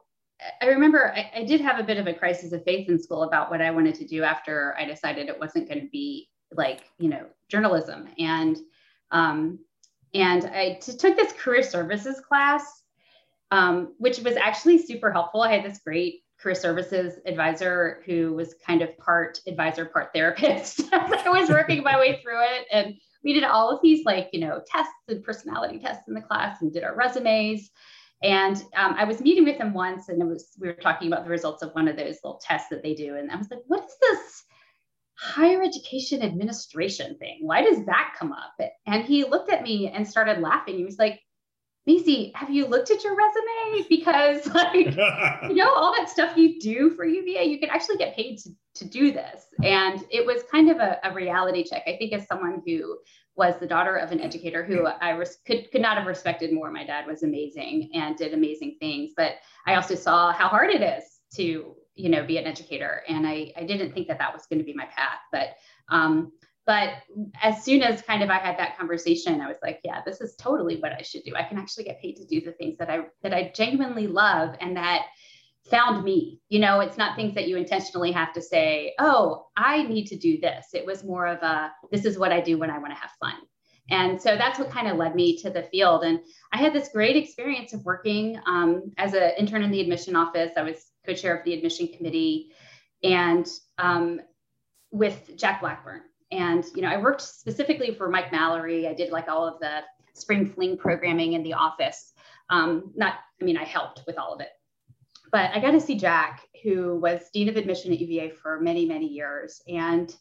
I 0.61 0.65
remember 0.65 1.13
I, 1.15 1.31
I, 1.33 1.43
did 1.45 1.61
have 1.61 1.79
a 1.79 1.83
bit 1.83 1.97
of 1.97 2.07
a 2.07 2.13
crisis 2.13 2.51
of 2.51 2.63
faith 2.65 2.89
in 2.89 3.01
school 3.01 3.23
about 3.23 3.49
what 3.49 3.61
I 3.61 3.71
wanted 3.71 3.95
to 3.95 4.05
do 4.05 4.23
after 4.23 4.75
I 4.77 4.83
decided 4.83 5.29
it 5.29 5.39
wasn't 5.39 5.69
going 5.69 5.81
to 5.81 5.87
be 5.87 6.29
like 6.51 6.81
you 6.99 7.09
know 7.09 7.25
journalism 7.49 8.07
and 8.19 8.57
um, 9.09 9.59
and 10.13 10.45
I 10.45 10.77
t- 10.79 10.95
took 10.95 11.15
this 11.15 11.33
career 11.33 11.63
services 11.63 12.19
class, 12.19 12.83
um, 13.51 13.93
which 13.97 14.19
was 14.19 14.35
actually 14.35 14.77
super 14.77 15.11
helpful. 15.11 15.41
I 15.41 15.55
had 15.55 15.69
this 15.69 15.79
great 15.79 16.23
career 16.39 16.55
services 16.55 17.19
advisor 17.25 18.03
who 18.05 18.33
was 18.33 18.55
kind 18.65 18.81
of 18.81 18.95
part 18.97 19.39
advisor, 19.47 19.85
part 19.85 20.09
therapist. 20.13 20.81
I 20.91 21.29
was 21.29 21.49
working 21.49 21.83
my 21.83 21.97
way 21.97 22.19
through 22.21 22.41
it, 22.41 22.67
and 22.71 22.95
we 23.23 23.33
did 23.33 23.43
all 23.43 23.69
of 23.69 23.81
these 23.81 24.05
like 24.05 24.29
you 24.33 24.41
know 24.41 24.61
tests 24.69 24.93
and 25.07 25.23
personality 25.23 25.79
tests 25.79 26.03
in 26.07 26.13
the 26.13 26.21
class, 26.21 26.61
and 26.61 26.73
did 26.73 26.83
our 26.83 26.95
resumes. 26.95 27.69
And 28.23 28.57
um, 28.75 28.95
I 28.97 29.03
was 29.03 29.21
meeting 29.21 29.45
with 29.45 29.57
him 29.57 29.73
once, 29.73 30.09
and 30.09 30.21
it 30.21 30.25
was 30.25 30.49
we 30.59 30.67
were 30.67 30.73
talking 30.73 31.07
about 31.07 31.23
the 31.23 31.29
results 31.29 31.61
of 31.61 31.71
one 31.71 31.87
of 31.87 31.95
those 31.95 32.17
little 32.23 32.41
tests 32.43 32.69
that 32.69 32.83
they 32.83 32.93
do, 32.93 33.15
and 33.15 33.31
I 33.31 33.35
was 33.35 33.49
like, 33.49 33.61
"What 33.67 33.85
is 33.85 33.95
this 34.01 34.43
higher 35.19 35.63
education 35.63 36.21
administration 36.21 37.17
thing? 37.17 37.39
Why 37.41 37.61
does 37.61 37.85
that 37.85 38.15
come 38.17 38.33
up?" 38.33 38.53
And 38.85 39.03
he 39.05 39.23
looked 39.23 39.51
at 39.51 39.63
me 39.63 39.89
and 39.89 40.07
started 40.07 40.39
laughing. 40.39 40.77
He 40.77 40.85
was 40.85 40.97
like, 40.99 41.21
"Macy, 41.87 42.31
have 42.35 42.51
you 42.51 42.67
looked 42.67 42.91
at 42.91 43.03
your 43.03 43.15
resume? 43.15 43.87
Because 43.89 44.45
like, 44.53 44.95
you 45.49 45.55
know, 45.55 45.73
all 45.73 45.93
that 45.97 46.09
stuff 46.09 46.37
you 46.37 46.59
do 46.59 46.91
for 46.91 47.05
UVA, 47.05 47.45
you 47.45 47.59
can 47.59 47.69
actually 47.69 47.97
get 47.97 48.15
paid 48.15 48.37
to 48.39 48.49
to 48.75 48.85
do 48.85 49.11
this." 49.11 49.45
And 49.63 50.05
it 50.11 50.23
was 50.23 50.43
kind 50.51 50.69
of 50.69 50.77
a, 50.77 50.99
a 51.03 51.13
reality 51.13 51.63
check. 51.63 51.83
I 51.87 51.97
think 51.97 52.13
as 52.13 52.27
someone 52.27 52.61
who 52.65 52.99
was 53.37 53.55
the 53.59 53.67
daughter 53.67 53.95
of 53.95 54.11
an 54.11 54.19
educator 54.19 54.65
who 54.65 54.85
I 54.87 55.11
res- 55.11 55.37
could, 55.45 55.71
could 55.71 55.81
not 55.81 55.97
have 55.97 56.07
respected 56.07 56.51
more. 56.51 56.71
My 56.71 56.83
dad 56.83 57.05
was 57.05 57.21
amazing 57.21 57.91
and 57.93 58.17
did 58.17 58.33
amazing 58.33 58.77
things, 58.79 59.11
but 59.15 59.33
I 59.67 59.75
also 59.75 59.93
saw 59.93 60.33
how 60.33 60.47
hard 60.47 60.71
it 60.71 60.81
is 60.81 61.03
to, 61.35 61.75
you 61.93 62.09
know, 62.09 62.25
be 62.25 62.39
an 62.39 62.45
educator. 62.45 63.03
And 63.07 63.27
I, 63.27 63.53
I 63.55 63.63
didn't 63.63 63.93
think 63.93 64.07
that 64.07 64.17
that 64.17 64.33
was 64.33 64.47
going 64.47 64.57
to 64.57 64.65
be 64.65 64.73
my 64.73 64.85
path. 64.85 65.19
But, 65.31 65.49
um, 65.89 66.31
but 66.67 66.89
as 67.41 67.63
soon 67.63 67.81
as 67.81 68.01
kind 68.01 68.21
of 68.21 68.29
I 68.29 68.37
had 68.37 68.59
that 68.59 68.77
conversation, 68.77 69.39
I 69.39 69.47
was 69.47 69.57
like, 69.63 69.79
yeah, 69.85 70.01
this 70.05 70.19
is 70.19 70.35
totally 70.35 70.75
what 70.81 70.91
I 70.91 71.01
should 71.01 71.23
do. 71.23 71.33
I 71.33 71.43
can 71.43 71.57
actually 71.57 71.85
get 71.85 72.01
paid 72.01 72.17
to 72.17 72.25
do 72.25 72.41
the 72.41 72.51
things 72.51 72.77
that 72.77 72.89
I, 72.89 73.05
that 73.23 73.33
I 73.33 73.53
genuinely 73.55 74.05
love 74.05 74.53
and 74.59 74.75
that 74.75 75.05
found 75.71 76.03
me. 76.03 76.41
You 76.49 76.59
know, 76.59 76.81
it's 76.81 76.97
not 76.97 77.15
things 77.15 77.33
that 77.35 77.47
you 77.47 77.55
intentionally 77.55 78.11
have 78.11 78.33
to 78.33 78.41
say, 78.41 78.93
oh, 78.99 79.47
I 79.55 79.83
need 79.83 80.07
to 80.07 80.17
do 80.17 80.41
this. 80.41 80.67
It 80.73 80.85
was 80.85 81.05
more 81.05 81.25
of 81.25 81.41
a, 81.41 81.71
this 81.89 82.03
is 82.03 82.19
what 82.19 82.33
I 82.33 82.41
do 82.41 82.57
when 82.57 82.69
I 82.69 82.79
want 82.79 82.91
to 82.91 82.99
have 82.99 83.11
fun. 83.17 83.35
And 83.89 84.21
so 84.21 84.35
that's 84.35 84.59
what 84.59 84.69
kind 84.69 84.89
of 84.89 84.97
led 84.97 85.15
me 85.15 85.37
to 85.37 85.49
the 85.49 85.63
field. 85.63 86.03
And 86.03 86.19
I 86.51 86.57
had 86.57 86.73
this 86.73 86.89
great 86.89 87.15
experience 87.15 87.71
of 87.71 87.85
working 87.85 88.37
um, 88.45 88.91
as 88.97 89.13
an 89.13 89.31
intern 89.37 89.63
in 89.63 89.71
the 89.71 89.79
admission 89.79 90.17
office. 90.17 90.51
I 90.57 90.63
was 90.63 90.91
co 91.05 91.13
chair 91.13 91.37
of 91.37 91.45
the 91.45 91.53
admission 91.53 91.87
committee 91.95 92.51
and 93.03 93.47
um, 93.77 94.19
with 94.91 95.31
Jack 95.37 95.61
Blackburn. 95.61 96.01
And, 96.31 96.63
you 96.75 96.81
know, 96.81 96.89
I 96.89 96.97
worked 96.97 97.21
specifically 97.21 97.93
for 97.93 98.09
Mike 98.09 98.31
Mallory. 98.31 98.87
I 98.87 98.93
did 98.93 99.11
like 99.11 99.29
all 99.29 99.47
of 99.47 99.59
the 99.59 99.81
spring 100.13 100.45
fling 100.45 100.77
programming 100.77 101.33
in 101.33 101.43
the 101.43 101.53
office. 101.53 102.13
Um, 102.49 102.91
not, 102.95 103.15
I 103.41 103.45
mean, 103.45 103.57
I 103.57 103.63
helped 103.63 104.03
with 104.07 104.17
all 104.17 104.33
of 104.33 104.41
it 104.41 104.49
but 105.31 105.51
I 105.53 105.59
got 105.59 105.71
to 105.71 105.81
see 105.81 105.95
Jack, 105.95 106.43
who 106.63 106.99
was 106.99 107.29
Dean 107.33 107.49
of 107.49 107.57
Admission 107.57 107.91
at 107.91 107.99
UVA 107.99 108.31
for 108.31 108.59
many, 108.59 108.85
many 108.85 109.07
years 109.07 109.61
and 109.67 110.13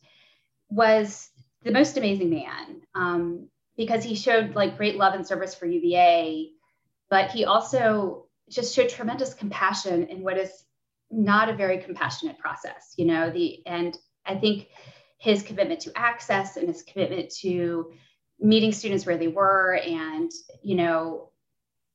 was 0.68 1.30
the 1.62 1.72
most 1.72 1.96
amazing 1.96 2.30
man 2.30 2.82
um, 2.94 3.48
because 3.76 4.04
he 4.04 4.14
showed 4.14 4.54
like 4.54 4.76
great 4.76 4.96
love 4.96 5.14
and 5.14 5.26
service 5.26 5.54
for 5.54 5.66
UVA, 5.66 6.50
but 7.08 7.30
he 7.30 7.44
also 7.44 8.26
just 8.48 8.74
showed 8.74 8.88
tremendous 8.88 9.34
compassion 9.34 10.04
in 10.04 10.22
what 10.22 10.38
is 10.38 10.64
not 11.10 11.48
a 11.48 11.54
very 11.54 11.78
compassionate 11.78 12.38
process, 12.38 12.94
you 12.96 13.06
know, 13.06 13.30
the, 13.30 13.64
and 13.66 13.96
I 14.24 14.36
think 14.36 14.68
his 15.18 15.42
commitment 15.42 15.80
to 15.80 15.92
access 15.96 16.56
and 16.56 16.68
his 16.68 16.82
commitment 16.82 17.30
to 17.30 17.92
meeting 18.38 18.72
students 18.72 19.06
where 19.06 19.16
they 19.16 19.28
were 19.28 19.80
and, 19.84 20.30
you 20.62 20.76
know, 20.76 21.30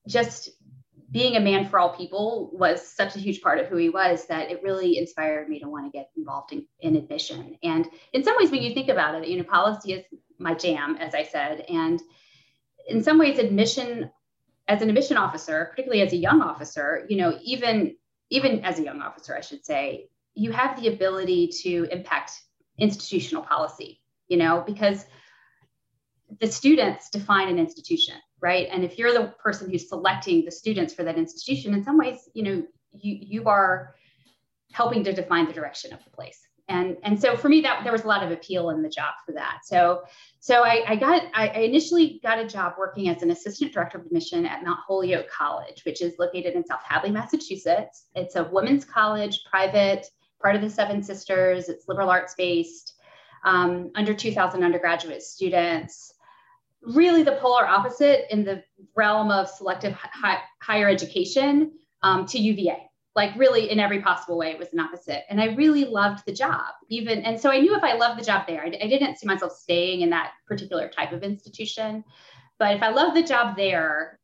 just 0.07 0.49
being 1.11 1.35
a 1.35 1.39
man 1.39 1.67
for 1.67 1.77
all 1.77 1.95
people 1.95 2.49
was 2.53 2.85
such 2.85 3.15
a 3.15 3.19
huge 3.19 3.41
part 3.41 3.59
of 3.59 3.67
who 3.67 3.75
he 3.75 3.89
was 3.89 4.25
that 4.27 4.49
it 4.49 4.63
really 4.63 4.97
inspired 4.97 5.49
me 5.49 5.59
to 5.59 5.67
want 5.67 5.85
to 5.85 5.95
get 5.95 6.09
involved 6.15 6.53
in, 6.53 6.65
in 6.79 6.95
admission. 6.95 7.57
And 7.63 7.85
in 8.13 8.23
some 8.23 8.35
ways, 8.39 8.49
when 8.49 8.63
you 8.63 8.73
think 8.73 8.89
about 8.89 9.15
it, 9.15 9.27
you 9.27 9.37
know, 9.37 9.43
policy 9.43 9.93
is 9.93 10.05
my 10.39 10.53
jam, 10.53 10.95
as 10.95 11.13
I 11.13 11.23
said. 11.23 11.65
And 11.69 12.01
in 12.87 13.03
some 13.03 13.19
ways, 13.19 13.39
admission, 13.39 14.09
as 14.67 14.81
an 14.81 14.89
admission 14.89 15.17
officer, 15.17 15.67
particularly 15.69 16.01
as 16.01 16.13
a 16.13 16.17
young 16.17 16.41
officer, 16.41 17.05
you 17.09 17.17
know, 17.17 17.37
even 17.43 17.95
even 18.29 18.63
as 18.63 18.79
a 18.79 18.83
young 18.83 19.01
officer, 19.01 19.35
I 19.35 19.41
should 19.41 19.65
say, 19.65 20.07
you 20.35 20.53
have 20.53 20.81
the 20.81 20.87
ability 20.87 21.49
to 21.63 21.89
impact 21.91 22.31
institutional 22.77 23.43
policy, 23.43 24.01
you 24.27 24.37
know, 24.37 24.63
because 24.65 25.05
the 26.39 26.47
students 26.47 27.09
define 27.09 27.49
an 27.49 27.59
institution 27.59 28.15
right? 28.41 28.67
And 28.71 28.83
if 28.83 28.97
you're 28.97 29.13
the 29.13 29.33
person 29.39 29.69
who's 29.69 29.87
selecting 29.87 30.43
the 30.43 30.51
students 30.51 30.93
for 30.93 31.03
that 31.03 31.17
institution 31.17 31.73
in 31.73 31.83
some 31.83 31.97
ways 31.97 32.27
you 32.33 32.43
know 32.43 32.63
you 32.91 33.17
you 33.21 33.45
are 33.45 33.95
helping 34.73 35.03
to 35.03 35.13
define 35.13 35.47
the 35.47 35.53
direction 35.53 35.93
of 35.93 36.03
the 36.03 36.09
place. 36.09 36.39
And 36.67 36.97
and 37.03 37.19
so 37.19 37.35
for 37.37 37.49
me 37.49 37.61
that 37.61 37.83
there 37.83 37.91
was 37.91 38.03
a 38.03 38.07
lot 38.07 38.23
of 38.23 38.31
appeal 38.31 38.69
in 38.69 38.81
the 38.81 38.89
job 38.89 39.13
for 39.25 39.33
that. 39.33 39.59
So 39.63 40.03
so 40.39 40.63
i, 40.63 40.83
I 40.87 40.95
got 40.95 41.23
I, 41.33 41.47
I 41.47 41.59
initially 41.59 42.19
got 42.23 42.39
a 42.39 42.47
job 42.47 42.73
working 42.77 43.09
as 43.09 43.21
an 43.21 43.31
assistant 43.31 43.73
director 43.73 43.99
of 43.99 44.05
admission 44.05 44.45
at 44.45 44.63
mount 44.63 44.79
holyoke 44.85 45.29
college 45.29 45.83
which 45.85 46.01
is 46.01 46.13
located 46.17 46.55
in 46.55 46.65
south 46.65 46.81
hadley 46.83 47.11
massachusetts. 47.11 48.07
It's 48.15 48.35
a 48.35 48.45
women's 48.45 48.85
college 48.85 49.43
private 49.49 50.07
part 50.41 50.55
of 50.55 50.61
the 50.61 50.69
seven 50.69 51.03
sisters. 51.03 51.69
It's 51.69 51.87
liberal 51.87 52.09
arts 52.09 52.35
based 52.37 52.95
um, 53.43 53.91
under 53.95 54.13
2000 54.13 54.63
undergraduate 54.63 55.21
students. 55.21 56.13
Really 56.81 57.23
the 57.23 57.37
polar 57.41 57.67
opposite 57.67 58.31
in 58.31 58.43
the 58.43 58.63
realm 58.95 59.31
of 59.31 59.47
selective 59.47 59.93
hi- 59.93 60.41
higher 60.61 60.89
education 60.89 61.71
um, 62.03 62.25
to 62.27 62.39
UVA. 62.39 62.87
like 63.15 63.35
really 63.35 63.69
in 63.69 63.79
every 63.79 64.01
possible 64.01 64.37
way 64.37 64.51
it 64.51 64.57
was 64.57 64.71
an 64.73 64.79
opposite. 64.79 65.23
And 65.29 65.41
i 65.41 65.47
really 65.53 65.85
loved 65.85 66.25
the 66.25 66.33
job 66.33 66.71
even 66.89 67.19
and 67.23 67.39
so 67.39 67.51
i 67.51 67.59
knew 67.59 67.75
if 67.75 67.83
i 67.83 67.93
loved 67.93 68.19
the 68.19 68.25
job 68.25 68.47
there 68.47 68.61
I, 68.63 68.67
I, 68.67 68.87
didn't 68.87 69.17
see 69.17 69.27
myself 69.27 69.51
staying 69.51 70.01
in 70.01 70.09
that 70.11 70.31
particular 70.47 70.87
type 70.89 71.11
of 71.11 71.21
institution. 71.21 72.03
But 72.57 72.75
if 72.77 72.81
i 72.81 72.89
loved 72.89 73.15
the 73.15 73.23
job 73.23 73.57
there 73.57 74.19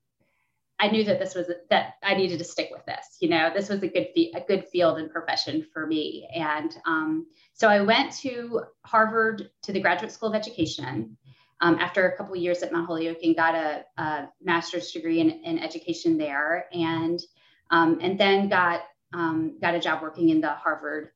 i 0.79 0.87
knew 0.87 1.03
that 1.03 1.19
this 1.19 1.35
was 1.35 1.49
that 1.69 1.93
i 2.03 2.13
needed 2.13 2.37
to 2.37 2.43
stick 2.43 2.69
with 2.71 2.85
this 2.85 3.17
you 3.19 3.29
know 3.29 3.49
this 3.53 3.69
was 3.69 3.81
a 3.83 3.87
good 3.87 4.07
a 4.35 4.41
good 4.47 4.65
field 4.67 4.97
and 4.97 5.11
profession 5.11 5.65
for 5.73 5.85
me 5.85 6.27
and 6.33 6.75
um, 6.85 7.25
so 7.53 7.67
i 7.67 7.81
went 7.81 8.11
to 8.11 8.61
harvard 8.83 9.49
to 9.61 9.71
the 9.71 9.81
graduate 9.81 10.11
school 10.11 10.29
of 10.29 10.35
education 10.35 11.17
um, 11.59 11.75
after 11.79 12.07
a 12.07 12.15
couple 12.17 12.35
years 12.35 12.61
at 12.61 12.71
mount 12.71 12.87
holyoke 12.87 13.23
and 13.23 13.35
got 13.35 13.55
a, 13.55 13.83
a 13.97 14.29
master's 14.41 14.91
degree 14.91 15.19
in, 15.19 15.29
in 15.29 15.59
education 15.59 16.17
there 16.17 16.67
and 16.73 17.21
um, 17.69 17.99
and 18.01 18.19
then 18.19 18.49
got 18.49 18.81
um, 19.13 19.57
got 19.61 19.75
a 19.75 19.79
job 19.79 20.01
working 20.01 20.29
in 20.29 20.41
the 20.41 20.49
Harvard 20.49 21.09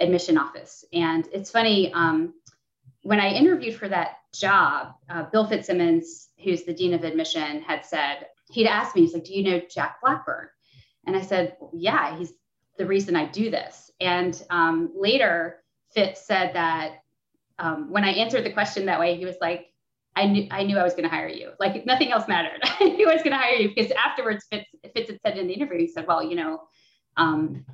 admission 0.00 0.38
office. 0.38 0.84
And 0.92 1.26
it's 1.32 1.50
funny 1.50 1.92
um, 1.92 2.34
when 3.02 3.20
I 3.20 3.30
interviewed 3.30 3.76
for 3.76 3.88
that 3.88 4.18
job, 4.34 4.94
uh, 5.08 5.24
Bill 5.24 5.46
Fitzsimmons, 5.46 6.28
who's 6.42 6.64
the 6.64 6.74
dean 6.74 6.94
of 6.94 7.04
admission, 7.04 7.62
had 7.62 7.84
said 7.84 8.26
he'd 8.50 8.66
asked 8.66 8.94
me, 8.94 9.02
he's 9.02 9.14
like, 9.14 9.24
"Do 9.24 9.34
you 9.34 9.44
know 9.44 9.60
Jack 9.70 10.00
Blackburn?" 10.02 10.48
And 11.06 11.16
I 11.16 11.22
said, 11.22 11.56
"Yeah, 11.72 12.16
he's 12.16 12.32
the 12.76 12.86
reason 12.86 13.16
I 13.16 13.26
do 13.26 13.50
this." 13.50 13.90
And 14.00 14.40
um, 14.50 14.90
later, 14.94 15.62
Fitz 15.94 16.26
said 16.26 16.54
that 16.54 17.02
um, 17.58 17.90
when 17.90 18.04
I 18.04 18.10
answered 18.10 18.44
the 18.44 18.52
question 18.52 18.86
that 18.86 19.00
way, 19.00 19.16
he 19.16 19.24
was 19.24 19.36
like, 19.40 19.66
I 20.16 20.26
knew 20.26 20.48
I 20.50 20.64
knew 20.64 20.78
I 20.78 20.82
was 20.82 20.94
going 20.94 21.08
to 21.08 21.14
hire 21.14 21.28
you. 21.28 21.50
Like 21.60 21.86
nothing 21.86 22.10
else 22.10 22.26
mattered. 22.26 22.60
I 22.62 22.84
knew 22.84 23.08
I 23.08 23.14
was 23.14 23.22
going 23.22 23.32
to 23.32 23.38
hire 23.38 23.54
you 23.54 23.68
because 23.68 23.92
afterwards, 23.92 24.46
Fitz, 24.50 24.68
Fitz 24.94 25.10
had 25.10 25.20
said 25.20 25.38
in 25.38 25.46
the 25.46 25.54
interview, 25.54 25.78
he 25.78 25.86
said, 25.86 26.06
"Well, 26.06 26.22
you 26.22 26.34
know, 26.34 26.62
um, 27.16 27.64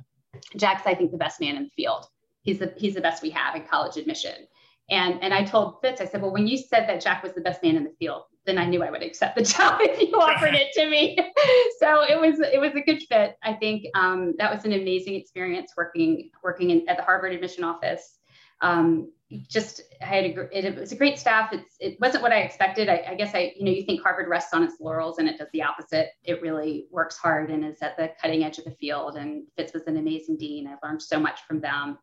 Jack's 0.55 0.85
I 0.85 0.93
think 0.93 1.11
the 1.11 1.17
best 1.17 1.41
man 1.41 1.55
in 1.55 1.63
the 1.63 1.69
field. 1.69 2.05
He's 2.43 2.59
the 2.59 2.73
he's 2.77 2.93
the 2.93 3.01
best 3.01 3.23
we 3.23 3.31
have 3.31 3.55
in 3.55 3.65
college 3.65 3.97
admission." 3.97 4.47
And 4.91 5.21
and 5.23 5.33
I 5.33 5.43
told 5.43 5.81
Fitz, 5.81 6.01
I 6.01 6.05
said, 6.05 6.21
"Well, 6.21 6.31
when 6.31 6.45
you 6.45 6.57
said 6.57 6.87
that 6.87 7.01
Jack 7.01 7.23
was 7.23 7.33
the 7.33 7.41
best 7.41 7.63
man 7.63 7.75
in 7.75 7.83
the 7.83 7.95
field, 7.97 8.23
then 8.45 8.57
I 8.57 8.65
knew 8.65 8.83
I 8.83 8.91
would 8.91 9.03
accept 9.03 9.35
the 9.35 9.43
job 9.43 9.79
if 9.81 9.99
you 9.99 10.15
offered 10.19 10.55
it 10.55 10.73
to 10.73 10.89
me." 10.89 11.17
so 11.79 12.03
it 12.03 12.19
was 12.19 12.39
it 12.39 12.59
was 12.59 12.73
a 12.75 12.81
good 12.81 13.01
fit. 13.09 13.35
I 13.43 13.53
think 13.53 13.85
um, 13.95 14.33
that 14.37 14.53
was 14.53 14.65
an 14.65 14.73
amazing 14.73 15.15
experience 15.15 15.73
working 15.77 16.31
working 16.43 16.69
in, 16.69 16.87
at 16.89 16.97
the 16.97 17.03
Harvard 17.03 17.33
admission 17.33 17.63
office. 17.63 18.17
Um, 18.61 19.11
just 19.49 19.81
I 20.01 20.05
had 20.05 20.25
a 20.25 20.57
it, 20.57 20.65
it, 20.65 20.79
was 20.79 20.91
a 20.91 20.95
great 20.95 21.17
staff. 21.17 21.51
It's 21.51 21.75
it 21.79 21.97
wasn't 21.99 22.23
what 22.23 22.31
I 22.31 22.41
expected. 22.41 22.89
I, 22.89 23.03
I, 23.09 23.15
guess 23.15 23.33
I 23.33 23.53
you 23.55 23.65
know 23.65 23.71
you 23.71 23.83
think 23.83 24.01
Harvard 24.01 24.27
rests 24.29 24.53
on 24.53 24.63
its 24.63 24.75
laurels 24.79 25.17
and 25.17 25.27
it 25.27 25.37
does 25.37 25.47
the 25.51 25.63
opposite. 25.63 26.09
It 26.23 26.41
really 26.41 26.85
works 26.91 27.17
hard 27.17 27.49
and 27.49 27.65
is 27.65 27.81
at 27.81 27.97
the 27.97 28.11
cutting 28.21 28.43
edge 28.43 28.59
of 28.59 28.65
the 28.65 28.75
field. 28.79 29.17
And 29.17 29.43
Fitz 29.57 29.73
was 29.73 29.83
an 29.87 29.97
amazing 29.97 30.37
dean. 30.37 30.67
I 30.67 30.75
learned 30.85 31.01
so 31.01 31.19
much 31.19 31.41
from 31.47 31.59
them. 31.59 31.97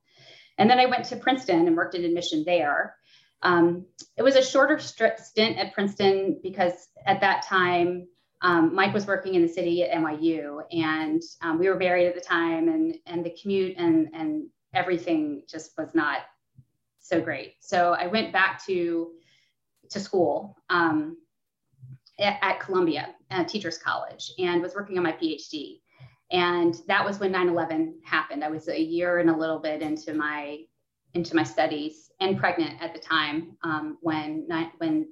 And 0.58 0.68
then 0.68 0.78
I 0.78 0.86
went 0.86 1.04
to 1.06 1.16
Princeton 1.16 1.66
and 1.66 1.76
worked 1.76 1.94
in 1.94 2.04
admission 2.04 2.42
there. 2.44 2.96
Um, 3.42 3.86
it 4.16 4.22
was 4.22 4.36
a 4.36 4.42
shorter 4.42 4.78
stint 4.78 5.58
at 5.58 5.74
Princeton 5.74 6.40
because 6.42 6.88
at 7.06 7.20
that 7.20 7.44
time 7.44 8.06
um, 8.42 8.74
Mike 8.74 8.92
was 8.92 9.06
working 9.06 9.34
in 9.34 9.42
the 9.42 9.48
city 9.48 9.84
at 9.84 9.96
NYU, 9.96 10.62
and 10.72 11.22
um, 11.42 11.58
we 11.58 11.68
were 11.68 11.76
married 11.76 12.08
at 12.08 12.14
the 12.14 12.20
time, 12.20 12.68
and 12.68 12.96
and 13.06 13.24
the 13.24 13.34
commute 13.40 13.76
and 13.78 14.08
and 14.12 14.48
everything 14.74 15.42
just 15.48 15.72
was 15.78 15.94
not 15.94 16.20
so 16.98 17.20
great. 17.20 17.54
So 17.60 17.94
I 17.98 18.08
went 18.08 18.32
back 18.32 18.64
to 18.66 19.12
to 19.90 20.00
school 20.00 20.56
um, 20.70 21.18
at, 22.18 22.38
at, 22.42 22.60
Columbia, 22.60 23.14
at 23.30 23.46
Teachers 23.48 23.78
College, 23.78 24.32
and 24.38 24.62
was 24.62 24.74
working 24.74 24.96
on 24.96 25.04
my 25.04 25.12
PhD. 25.12 25.80
And 26.30 26.74
that 26.88 27.04
was 27.04 27.20
when 27.20 27.32
9/11 27.32 27.94
happened. 28.04 28.42
I 28.42 28.48
was 28.48 28.68
a 28.68 28.80
year 28.80 29.18
and 29.18 29.30
a 29.30 29.36
little 29.36 29.60
bit 29.60 29.82
into 29.82 30.14
my 30.14 30.64
into 31.14 31.36
my 31.36 31.42
studies 31.42 32.10
and 32.20 32.38
pregnant 32.38 32.80
at 32.80 32.94
the 32.94 33.00
time 33.00 33.56
um, 33.64 33.98
when 34.00 34.46
when 34.78 35.08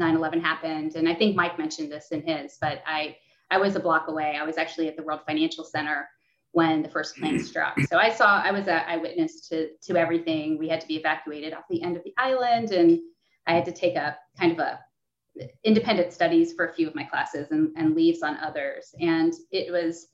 9/11 0.00 0.40
happened. 0.40 0.96
And 0.96 1.08
I 1.08 1.14
think 1.14 1.36
Mike 1.36 1.58
mentioned 1.58 1.92
this 1.92 2.08
in 2.12 2.22
his, 2.26 2.56
but 2.60 2.82
I 2.86 3.16
I 3.50 3.58
was 3.58 3.76
a 3.76 3.80
block 3.80 4.08
away. 4.08 4.36
I 4.40 4.44
was 4.44 4.56
actually 4.56 4.88
at 4.88 4.96
the 4.96 5.02
World 5.02 5.20
Financial 5.26 5.64
Center 5.64 6.08
when 6.52 6.82
the 6.82 6.88
first 6.88 7.16
plane 7.16 7.38
struck. 7.42 7.78
So 7.80 7.98
I 7.98 8.10
saw, 8.10 8.40
I 8.42 8.50
was 8.50 8.68
an 8.68 8.82
eyewitness 8.86 9.48
to, 9.48 9.70
to 9.84 9.96
everything. 9.96 10.58
We 10.58 10.68
had 10.68 10.80
to 10.82 10.86
be 10.86 10.96
evacuated 10.96 11.52
off 11.54 11.64
the 11.68 11.82
end 11.82 11.96
of 11.96 12.04
the 12.04 12.14
island 12.16 12.70
and 12.70 12.98
I 13.46 13.54
had 13.54 13.64
to 13.64 13.72
take 13.72 13.96
a 13.96 14.16
kind 14.38 14.52
of 14.52 14.58
a 14.58 14.78
independent 15.64 16.12
studies 16.12 16.52
for 16.52 16.66
a 16.66 16.72
few 16.74 16.86
of 16.86 16.94
my 16.94 17.04
classes 17.04 17.48
and, 17.50 17.72
and 17.76 17.94
leaves 17.94 18.22
on 18.22 18.36
others. 18.36 18.94
And 19.00 19.32
it 19.50 19.72
was, 19.72 20.08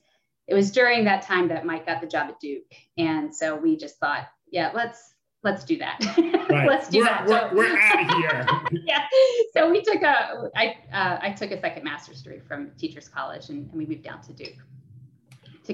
it 0.47 0.55
was 0.55 0.71
during 0.71 1.05
that 1.05 1.23
time 1.23 1.49
that 1.49 1.67
Mike 1.67 1.87
got 1.87 2.01
the 2.01 2.07
job 2.07 2.29
at 2.29 2.39
Duke. 2.39 2.73
And 2.97 3.35
so 3.35 3.57
we 3.57 3.77
just 3.77 3.99
thought, 3.99 4.29
yeah, 4.53 4.71
let's, 4.73 5.15
let's 5.43 5.65
do 5.65 5.79
that. 5.79 6.01
Right. 6.49 6.67
let's 6.67 6.89
do 6.89 7.01
we're, 7.01 7.05
that. 7.05 7.27
We're, 7.27 7.51
so, 7.51 7.55
we're 7.55 7.79
out 7.79 8.03
of 8.03 8.17
here. 8.17 8.47
yeah. 8.87 9.05
So 9.53 9.71
we 9.71 9.83
took 9.83 10.01
a, 10.01 10.51
I, 10.57 10.79
uh, 10.91 11.19
I 11.21 11.33
took 11.33 11.51
a 11.51 11.61
second 11.61 11.85
master's 11.85 12.23
degree 12.23 12.39
from 12.39 12.71
Teachers 12.79 13.07
College 13.07 13.51
and, 13.51 13.69
and 13.69 13.77
we 13.77 13.85
moved 13.85 14.03
down 14.03 14.23
to 14.23 14.33
Duke 14.33 14.57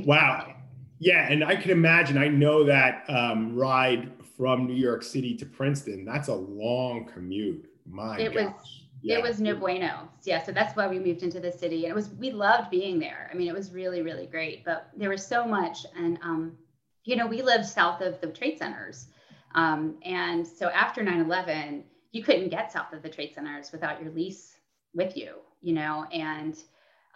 wow. 0.03 0.55
Yeah, 0.99 1.31
and 1.31 1.45
I 1.45 1.57
can 1.57 1.71
imagine. 1.71 2.19
I 2.19 2.29
know 2.29 2.65
that 2.65 3.05
um, 3.09 3.55
ride 3.55 4.11
from 4.37 4.67
New 4.67 4.75
York 4.75 5.03
City 5.03 5.37
to 5.37 5.47
Princeton. 5.47 6.05
That's 6.05 6.29
a 6.29 6.35
long 6.35 7.07
commute. 7.13 7.69
My 7.87 8.19
it 8.19 8.35
gosh. 8.35 8.45
was. 8.45 8.81
Yeah. 9.03 9.19
It 9.19 9.23
was 9.23 9.39
no 9.39 9.55
bueno. 9.55 10.09
Yeah, 10.23 10.43
so 10.43 10.51
that's 10.53 10.75
why 10.77 10.89
we 10.89 10.99
moved 10.99 11.23
into 11.23 11.39
the 11.39 11.53
city, 11.53 11.85
and 11.85 11.91
it 11.91 11.95
was 11.95 12.09
we 12.11 12.31
loved 12.31 12.71
being 12.71 12.99
there. 12.99 13.29
I 13.31 13.37
mean, 13.37 13.49
it 13.49 13.55
was 13.55 13.71
really 13.71 14.01
really 14.01 14.27
great, 14.27 14.65
but 14.65 14.89
there 14.97 15.11
was 15.11 15.27
so 15.27 15.47
much, 15.47 15.85
and 15.95 16.19
um, 16.23 16.57
you 17.05 17.17
know, 17.17 17.27
we 17.27 17.43
lived 17.43 17.67
south 17.67 18.01
of 18.01 18.19
the 18.23 18.29
trade 18.29 18.59
centers, 18.59 19.09
um, 19.55 19.97
and 20.05 20.47
so 20.47 20.69
after 20.69 21.03
9/11, 21.03 21.85
you 22.13 22.23
couldn't 22.23 22.49
get 22.49 22.73
south 22.73 22.93
of 22.93 23.03
the 23.03 23.09
trade 23.09 23.33
centers 23.35 23.73
without 23.73 24.01
your 24.03 24.13
lease 24.13 24.57
with 24.95 25.17
you, 25.17 25.35
you 25.61 25.75
know, 25.75 26.05
and 26.13 26.59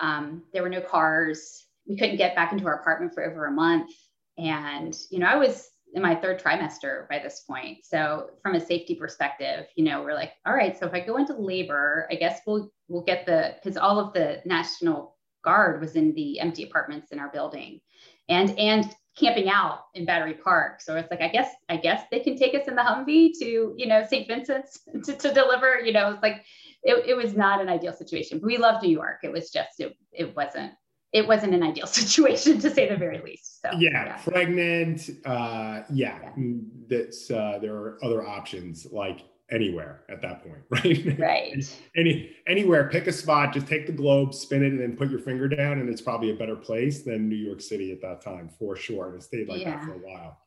um, 0.01 0.43
there 0.53 0.63
were 0.63 0.69
no 0.69 0.81
cars 0.81 1.67
we 1.89 1.97
couldn't 1.97 2.17
get 2.17 2.37
back 2.37 2.53
into 2.53 2.67
our 2.67 2.75
apartment 2.75 3.15
for 3.15 3.25
over 3.25 3.47
a 3.47 3.51
month. 3.53 3.91
And, 4.37 4.97
you 5.11 5.19
know, 5.19 5.27
I 5.27 5.37
was 5.37 5.71
in 5.95 6.03
my 6.03 6.15
third 6.15 6.41
trimester 6.41 7.09
by 7.09 7.19
this 7.19 7.41
point. 7.49 7.79
So 7.85 8.31
from 8.43 8.55
a 8.55 8.61
safety 8.61 8.95
perspective, 8.95 9.67
you 9.75 9.85
know, 9.85 10.03
we're 10.03 10.15
like, 10.15 10.33
all 10.47 10.55
right, 10.55 10.79
so 10.79 10.87
if 10.87 10.93
I 10.93 11.01
go 11.01 11.17
into 11.17 11.35
labor, 11.35 12.07
I 12.11 12.15
guess 12.15 12.41
we'll 12.47 12.71
we'll 12.89 13.03
get 13.03 13.25
the 13.25 13.55
because 13.57 13.77
all 13.79 13.99
of 13.99 14.13
the 14.13 14.43
National 14.45 15.17
Guard 15.43 15.81
was 15.81 15.97
in 15.97 16.13
the 16.15 16.39
empty 16.41 16.65
apartments 16.65 17.11
in 17.11 17.19
our 17.19 17.31
building. 17.31 17.81
And 18.29 18.57
and 18.59 18.95
camping 19.19 19.49
out 19.49 19.87
in 19.95 20.05
Battery 20.05 20.35
Park. 20.35 20.81
So 20.81 20.97
it's 20.97 21.11
like, 21.11 21.21
I 21.21 21.29
guess, 21.29 21.53
I 21.69 21.77
guess 21.77 22.05
they 22.11 22.21
can 22.21 22.37
take 22.37 22.55
us 22.55 22.69
in 22.69 22.77
the 22.77 22.83
Humvee 22.83 23.33
to, 23.41 23.75
you 23.77 23.87
know, 23.87 24.05
St. 24.09 24.29
Vincent's 24.29 24.81
to, 25.05 25.17
to 25.17 25.35
deliver, 25.35 25.81
you 25.81 25.93
know, 25.93 26.13
it's 26.13 26.23
like, 26.23 26.45
it, 26.85 27.07
it 27.07 27.17
was 27.17 27.35
not 27.35 27.61
an 27.61 27.69
ideal 27.69 27.93
situation. 27.93 28.41
We 28.43 28.57
loved 28.57 28.85
New 28.85 28.91
York. 28.91 29.19
It 29.25 29.33
was 29.33 29.51
just, 29.51 29.81
it, 29.81 29.97
it 30.13 30.37
wasn't, 30.37 30.73
it 31.13 31.27
wasn't 31.27 31.55
an 31.55 31.63
ideal 31.63 31.87
situation 31.99 32.61
to 32.61 32.71
say 32.71 32.89
the 32.89 32.97
very 32.97 33.21
least. 33.21 33.61
So 33.63 33.71
yeah, 33.79 34.05
yeah. 34.07 34.17
pregnant. 34.19 35.11
Uh, 35.25 35.83
yeah, 35.91 36.19
yeah. 36.23 36.33
Mm, 36.39 36.67
that's 36.89 37.31
uh, 37.31 37.59
there 37.61 37.75
are 37.75 37.99
other 38.05 38.27
options 38.27 38.87
like 38.93 39.25
anywhere 39.51 40.03
at 40.09 40.21
that 40.23 40.43
point, 40.43 40.63
right? 40.71 41.19
Right. 41.19 41.79
Any 41.97 42.31
anywhere, 42.47 42.89
pick 42.89 43.07
a 43.07 43.13
spot, 43.13 43.55
just 43.55 43.67
take 43.67 43.87
the 43.87 43.93
globe, 43.93 44.35
spin 44.35 44.63
it, 44.63 44.69
and 44.69 44.81
then 44.81 44.97
put 44.97 45.11
your 45.11 45.21
finger 45.21 45.49
down, 45.49 45.79
and 45.79 45.89
it's 45.89 46.01
probably 46.01 46.31
a 46.31 46.35
better 46.35 46.57
place 46.57 47.03
than 47.03 47.29
New 47.29 47.37
York 47.37 47.61
City 47.61 47.93
at 47.93 48.01
that 48.03 48.21
time 48.21 48.51
for 48.59 48.77
sure. 48.77 49.07
And 49.07 49.17
it 49.17 49.23
stayed 49.23 49.49
like 49.49 49.61
yeah. 49.61 49.77
that 49.77 49.85
for 49.85 49.95
a 49.95 49.99
while. 49.99 50.39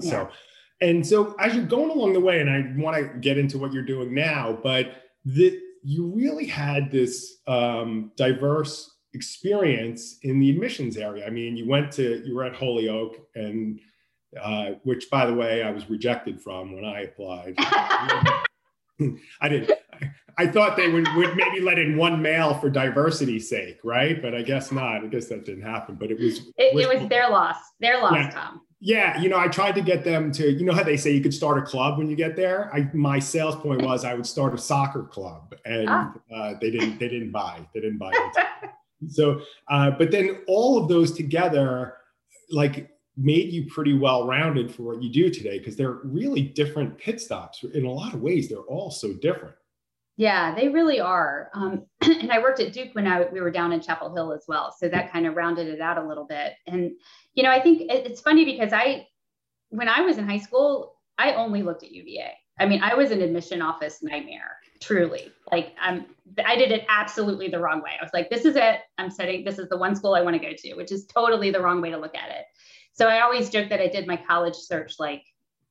So, 0.00 0.28
and 0.80 1.06
so 1.06 1.34
as 1.38 1.54
you're 1.54 1.64
going 1.64 1.90
along 1.90 2.12
the 2.12 2.20
way, 2.20 2.40
and 2.40 2.50
I 2.50 2.72
want 2.76 2.96
to 2.96 3.18
get 3.20 3.38
into 3.38 3.58
what 3.58 3.72
you're 3.72 3.84
doing 3.84 4.14
now, 4.14 4.58
but 4.62 5.02
that 5.24 5.60
you 5.84 6.06
really 6.06 6.46
had 6.46 6.90
this 6.90 7.38
um, 7.46 8.12
diverse 8.16 8.90
experience 9.14 10.18
in 10.22 10.40
the 10.40 10.50
admissions 10.50 10.96
area. 10.96 11.26
I 11.26 11.30
mean, 11.30 11.56
you 11.56 11.68
went 11.68 11.92
to, 11.92 12.22
you 12.26 12.34
were 12.34 12.44
at 12.44 12.54
Holyoke, 12.54 13.16
and 13.34 13.78
uh, 14.40 14.72
which, 14.84 15.10
by 15.10 15.26
the 15.26 15.34
way, 15.34 15.62
I 15.62 15.70
was 15.70 15.88
rejected 15.90 16.40
from 16.40 16.74
when 16.74 16.84
I 16.84 17.02
applied. 17.02 17.54
I 19.40 19.48
didn't. 19.48 19.70
I 20.38 20.46
thought 20.46 20.76
they 20.76 20.88
would, 20.88 21.06
would 21.14 21.36
maybe 21.36 21.60
let 21.60 21.78
in 21.78 21.96
one 21.96 22.22
male 22.22 22.54
for 22.54 22.70
diversity's 22.70 23.48
sake, 23.48 23.78
right? 23.84 24.20
But 24.20 24.34
I 24.34 24.42
guess 24.42 24.72
not. 24.72 25.04
I 25.04 25.06
guess 25.08 25.26
that 25.26 25.44
didn't 25.44 25.64
happen. 25.64 25.96
But 25.96 26.10
it 26.10 26.18
was. 26.18 26.38
It, 26.56 26.74
was, 26.74 26.86
it 26.86 27.00
was 27.00 27.08
their 27.08 27.28
loss. 27.28 27.56
Their 27.80 28.00
loss, 28.00 28.14
yeah. 28.14 28.30
Tom. 28.30 28.60
Yeah, 28.84 29.20
you 29.20 29.28
know, 29.28 29.38
I 29.38 29.46
tried 29.46 29.76
to 29.76 29.80
get 29.80 30.02
them 30.02 30.32
to, 30.32 30.50
you 30.50 30.64
know 30.64 30.72
how 30.72 30.82
they 30.82 30.96
say 30.96 31.12
you 31.12 31.20
could 31.20 31.32
start 31.32 31.56
a 31.56 31.62
club 31.62 31.98
when 31.98 32.10
you 32.10 32.16
get 32.16 32.34
there. 32.34 32.68
I 32.74 32.90
my 32.92 33.20
sales 33.20 33.54
point 33.54 33.82
was 33.82 34.04
I 34.04 34.14
would 34.14 34.26
start 34.26 34.54
a 34.54 34.58
soccer 34.58 35.04
club, 35.04 35.54
and 35.64 35.88
ah. 35.88 36.12
uh, 36.34 36.54
they 36.60 36.70
didn't. 36.70 36.98
They 36.98 37.08
didn't 37.08 37.30
buy. 37.30 37.60
They 37.74 37.80
didn't 37.80 37.98
buy 37.98 38.10
it. 38.12 38.70
So, 39.08 39.42
uh, 39.68 39.90
but 39.92 40.10
then 40.10 40.42
all 40.46 40.82
of 40.82 40.88
those 40.88 41.12
together, 41.12 41.94
like 42.50 42.90
made 43.16 43.52
you 43.52 43.66
pretty 43.66 43.92
well 43.92 44.26
rounded 44.26 44.74
for 44.74 44.82
what 44.82 45.02
you 45.02 45.10
do 45.10 45.30
today 45.30 45.58
because 45.58 45.76
they're 45.76 46.00
really 46.04 46.42
different 46.42 46.96
pit 46.98 47.20
stops 47.20 47.62
in 47.62 47.84
a 47.84 47.90
lot 47.90 48.14
of 48.14 48.22
ways 48.22 48.48
they're 48.48 48.58
all 48.58 48.90
so 48.90 49.12
different 49.14 49.54
Yeah, 50.16 50.54
they 50.54 50.68
really 50.68 51.00
are. 51.00 51.50
Um, 51.54 51.84
and 52.00 52.30
I 52.30 52.38
worked 52.38 52.60
at 52.60 52.72
Duke 52.72 52.94
when 52.94 53.06
I, 53.06 53.26
we 53.32 53.40
were 53.40 53.50
down 53.50 53.72
in 53.72 53.80
Chapel 53.80 54.14
Hill 54.14 54.32
as 54.32 54.44
well. 54.46 54.74
So 54.78 54.88
that 54.88 55.12
kind 55.12 55.26
of 55.26 55.36
rounded 55.36 55.68
it 55.68 55.80
out 55.80 55.98
a 55.98 56.06
little 56.06 56.26
bit. 56.26 56.54
And, 56.66 56.92
you 57.34 57.42
know, 57.42 57.50
I 57.50 57.60
think 57.60 57.82
it, 57.82 58.06
it's 58.06 58.20
funny 58.20 58.44
because 58.44 58.72
I, 58.72 59.06
when 59.70 59.88
I 59.88 60.02
was 60.02 60.18
in 60.18 60.28
high 60.28 60.38
school, 60.38 60.94
I 61.18 61.34
only 61.34 61.62
looked 61.62 61.82
at 61.82 61.92
UVA. 61.92 62.32
I 62.58 62.66
mean, 62.66 62.82
I 62.82 62.94
was 62.94 63.10
an 63.10 63.22
admission 63.22 63.62
office 63.62 64.02
nightmare, 64.02 64.58
truly. 64.80 65.32
Like 65.50 65.74
I'm 65.80 66.06
I 66.44 66.56
did 66.56 66.70
it 66.70 66.84
absolutely 66.88 67.48
the 67.48 67.58
wrong 67.58 67.82
way. 67.82 67.92
I 67.98 68.04
was 68.04 68.12
like, 68.12 68.30
this 68.30 68.44
is 68.44 68.56
it. 68.56 68.80
I'm 68.98 69.10
setting 69.10 69.44
this 69.44 69.58
is 69.58 69.68
the 69.68 69.76
one 69.76 69.96
school 69.96 70.14
I 70.14 70.20
want 70.20 70.40
to 70.40 70.46
go 70.46 70.52
to, 70.56 70.74
which 70.74 70.92
is 70.92 71.06
totally 71.06 71.50
the 71.50 71.60
wrong 71.60 71.80
way 71.80 71.90
to 71.90 71.96
look 71.96 72.14
at 72.14 72.30
it. 72.30 72.44
So 72.92 73.08
I 73.08 73.20
always 73.20 73.50
joke 73.50 73.68
that 73.70 73.80
I 73.80 73.88
did 73.88 74.06
my 74.06 74.16
college 74.16 74.56
search 74.56 74.98
like, 74.98 75.24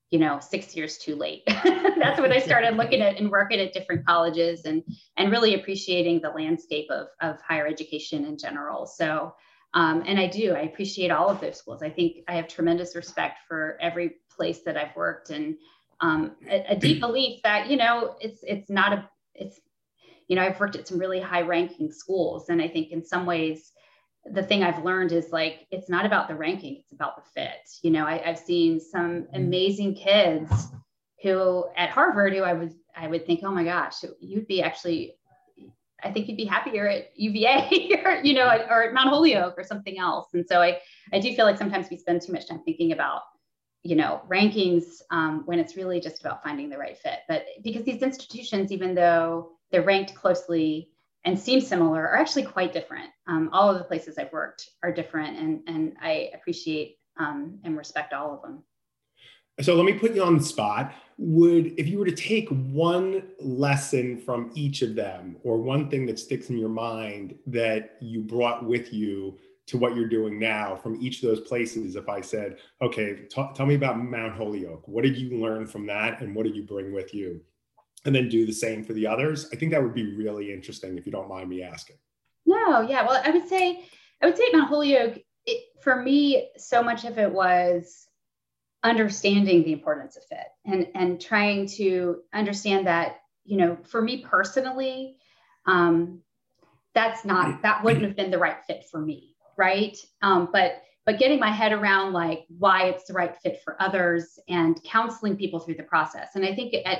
you 0.09 0.19
know, 0.19 0.39
six 0.39 0.75
years 0.75 0.97
too 0.97 1.15
late. 1.15 1.43
That's 1.47 2.19
when 2.19 2.31
I 2.31 2.39
started 2.39 2.75
looking 2.75 3.01
at 3.01 3.19
and 3.19 3.29
working 3.29 3.59
at 3.59 3.73
different 3.73 4.05
colleges 4.05 4.65
and 4.65 4.83
and 5.17 5.31
really 5.31 5.53
appreciating 5.53 6.21
the 6.21 6.29
landscape 6.29 6.89
of, 6.89 7.07
of 7.21 7.39
higher 7.41 7.67
education 7.67 8.25
in 8.25 8.37
general. 8.37 8.85
So 8.85 9.33
um, 9.73 10.03
and 10.05 10.19
I 10.19 10.27
do, 10.27 10.53
I 10.53 10.61
appreciate 10.61 11.11
all 11.11 11.29
of 11.29 11.39
those 11.39 11.57
schools. 11.57 11.81
I 11.81 11.89
think 11.89 12.25
I 12.27 12.33
have 12.33 12.47
tremendous 12.47 12.95
respect 12.95 13.39
for 13.47 13.77
every 13.79 14.17
place 14.29 14.63
that 14.65 14.75
I've 14.75 14.95
worked 14.95 15.29
and 15.29 15.55
um, 16.01 16.35
a, 16.49 16.73
a, 16.73 16.75
deep 16.75 16.99
belief 16.99 17.41
that 17.43 17.69
you 17.69 17.77
know 17.77 18.15
it's 18.19 18.39
it's 18.43 18.69
not 18.69 18.91
a 18.91 19.09
it's 19.35 19.59
you 20.27 20.35
know 20.35 20.41
I've 20.41 20.59
worked 20.59 20.75
at 20.75 20.87
some 20.87 20.97
really 20.97 21.21
high 21.21 21.41
ranking 21.41 21.91
schools 21.91 22.49
and 22.49 22.61
I 22.61 22.67
think 22.67 22.91
in 22.91 23.05
some 23.05 23.25
ways 23.25 23.71
the 24.25 24.43
thing 24.43 24.63
I've 24.63 24.83
learned 24.83 25.11
is 25.11 25.31
like 25.31 25.67
it's 25.71 25.89
not 25.89 26.05
about 26.05 26.27
the 26.27 26.35
ranking 26.35 26.77
it's 26.77 26.91
about 26.91 27.15
the 27.15 27.23
fit 27.33 27.69
you 27.81 27.91
know 27.91 28.05
I, 28.05 28.21
I've 28.25 28.39
seen 28.39 28.79
some 28.79 29.23
mm-hmm. 29.23 29.35
amazing 29.35 29.95
kids 29.95 30.67
who 31.21 31.65
at 31.75 31.89
Harvard 31.89 32.33
who 32.33 32.43
I 32.43 32.53
was 32.53 32.73
I 32.95 33.07
would 33.07 33.25
think 33.25 33.41
oh 33.43 33.51
my 33.51 33.63
gosh 33.63 33.95
you'd 34.19 34.47
be 34.47 34.61
actually 34.61 35.15
I 36.03 36.11
think 36.11 36.27
you'd 36.27 36.37
be 36.37 36.45
happier 36.45 36.87
at 36.87 37.11
UVA 37.15 38.01
or, 38.05 38.21
you 38.23 38.33
know, 38.33 38.47
or 38.47 38.85
at 38.85 38.91
Mount 38.91 39.09
Holyoke 39.09 39.53
or 39.55 39.63
something 39.63 39.99
else. 39.99 40.29
And 40.33 40.43
so 40.47 40.59
I, 40.59 40.79
I 41.13 41.19
do 41.19 41.35
feel 41.35 41.45
like 41.45 41.59
sometimes 41.59 41.91
we 41.91 41.97
spend 41.97 42.23
too 42.23 42.31
much 42.31 42.47
time 42.47 42.63
thinking 42.65 42.91
about 42.91 43.21
you 43.83 43.95
know 43.95 44.21
rankings 44.29 45.01
um, 45.09 45.43
when 45.45 45.59
it's 45.59 45.75
really 45.75 45.99
just 45.99 46.21
about 46.21 46.43
finding 46.43 46.69
the 46.69 46.77
right 46.77 46.97
fit 46.97 47.19
but 47.27 47.45
because 47.63 47.83
these 47.83 48.01
institutions 48.01 48.71
even 48.71 48.93
though 48.93 49.49
they're 49.71 49.81
ranked 49.81 50.13
closely 50.13 50.89
and 51.25 51.37
seem 51.39 51.61
similar 51.61 52.07
are 52.07 52.17
actually 52.17 52.43
quite 52.43 52.73
different. 52.73 53.09
Um, 53.27 53.49
all 53.53 53.69
of 53.69 53.77
the 53.77 53.83
places 53.83 54.17
i've 54.17 54.31
worked 54.31 54.69
are 54.83 54.91
different 54.91 55.37
and, 55.37 55.61
and 55.67 55.95
i 56.01 56.29
appreciate 56.33 56.97
um, 57.17 57.59
and 57.63 57.77
respect 57.77 58.13
all 58.13 58.33
of 58.33 58.41
them. 58.41 58.63
So 59.59 59.75
let 59.75 59.85
me 59.85 59.93
put 59.93 60.15
you 60.15 60.23
on 60.23 60.37
the 60.37 60.43
spot. 60.43 60.93
Would 61.17 61.79
if 61.79 61.87
you 61.87 61.99
were 61.99 62.05
to 62.05 62.15
take 62.15 62.49
one 62.49 63.23
lesson 63.39 64.17
from 64.17 64.51
each 64.55 64.81
of 64.81 64.95
them 64.95 65.37
or 65.43 65.57
one 65.57 65.89
thing 65.89 66.05
that 66.07 66.17
sticks 66.17 66.49
in 66.49 66.57
your 66.57 66.69
mind 66.69 67.35
that 67.47 67.97
you 68.01 68.21
brought 68.21 68.65
with 68.65 68.91
you 68.91 69.37
to 69.67 69.77
what 69.77 69.95
you're 69.95 70.09
doing 70.09 70.39
now 70.39 70.75
from 70.75 70.99
each 71.01 71.21
of 71.21 71.29
those 71.29 71.41
places 71.41 71.95
if 71.95 72.09
i 72.09 72.19
said 72.19 72.57
okay 72.81 73.27
t- 73.29 73.49
tell 73.53 73.65
me 73.65 73.75
about 73.75 73.99
mount 73.99 74.33
holyoke. 74.33 74.87
What 74.87 75.03
did 75.03 75.15
you 75.15 75.39
learn 75.39 75.67
from 75.67 75.85
that 75.85 76.21
and 76.21 76.35
what 76.35 76.43
did 76.43 76.55
you 76.55 76.63
bring 76.63 76.91
with 76.91 77.13
you 77.13 77.39
and 78.05 78.15
then 78.15 78.29
do 78.29 78.45
the 78.45 78.53
same 78.53 78.83
for 78.83 78.93
the 78.93 79.07
others 79.07 79.47
i 79.51 79.55
think 79.55 79.71
that 79.71 79.81
would 79.81 79.93
be 79.93 80.15
really 80.15 80.53
interesting 80.53 80.97
if 80.97 81.05
you 81.05 81.11
don't 81.11 81.29
mind 81.29 81.49
me 81.49 81.61
asking 81.61 81.95
no 82.45 82.81
yeah 82.81 83.05
well 83.05 83.21
i 83.23 83.29
would 83.29 83.47
say 83.47 83.83
i 84.21 84.25
would 84.25 84.37
say 84.37 84.43
mount 84.53 84.69
holyoke 84.69 85.19
it, 85.45 85.63
for 85.81 86.01
me 86.01 86.49
so 86.57 86.83
much 86.83 87.05
of 87.05 87.17
it 87.17 87.31
was 87.31 88.07
understanding 88.83 89.63
the 89.63 89.73
importance 89.73 90.17
of 90.17 90.23
fit 90.25 90.47
and 90.65 90.87
and 90.95 91.21
trying 91.21 91.67
to 91.67 92.21
understand 92.33 92.87
that 92.87 93.17
you 93.43 93.57
know 93.57 93.77
for 93.83 94.01
me 94.01 94.25
personally 94.27 95.17
um 95.67 96.19
that's 96.93 97.23
not 97.23 97.61
that 97.61 97.83
wouldn't 97.83 98.03
have 98.03 98.15
been 98.15 98.31
the 98.31 98.37
right 98.37 98.57
fit 98.67 98.85
for 98.89 98.99
me 98.99 99.31
right? 99.61 99.95
Um, 100.21 100.49
but 100.51 100.81
but 101.05 101.17
getting 101.17 101.39
my 101.39 101.51
head 101.51 101.71
around 101.71 102.13
like 102.13 102.45
why 102.59 102.85
it's 102.85 103.05
the 103.05 103.13
right 103.13 103.35
fit 103.37 103.59
for 103.63 103.81
others 103.81 104.39
and 104.47 104.81
counseling 104.83 105.35
people 105.35 105.59
through 105.59 105.75
the 105.75 105.83
process. 105.83 106.29
And 106.35 106.45
I 106.45 106.53
think 106.53 106.75
at 106.85 106.99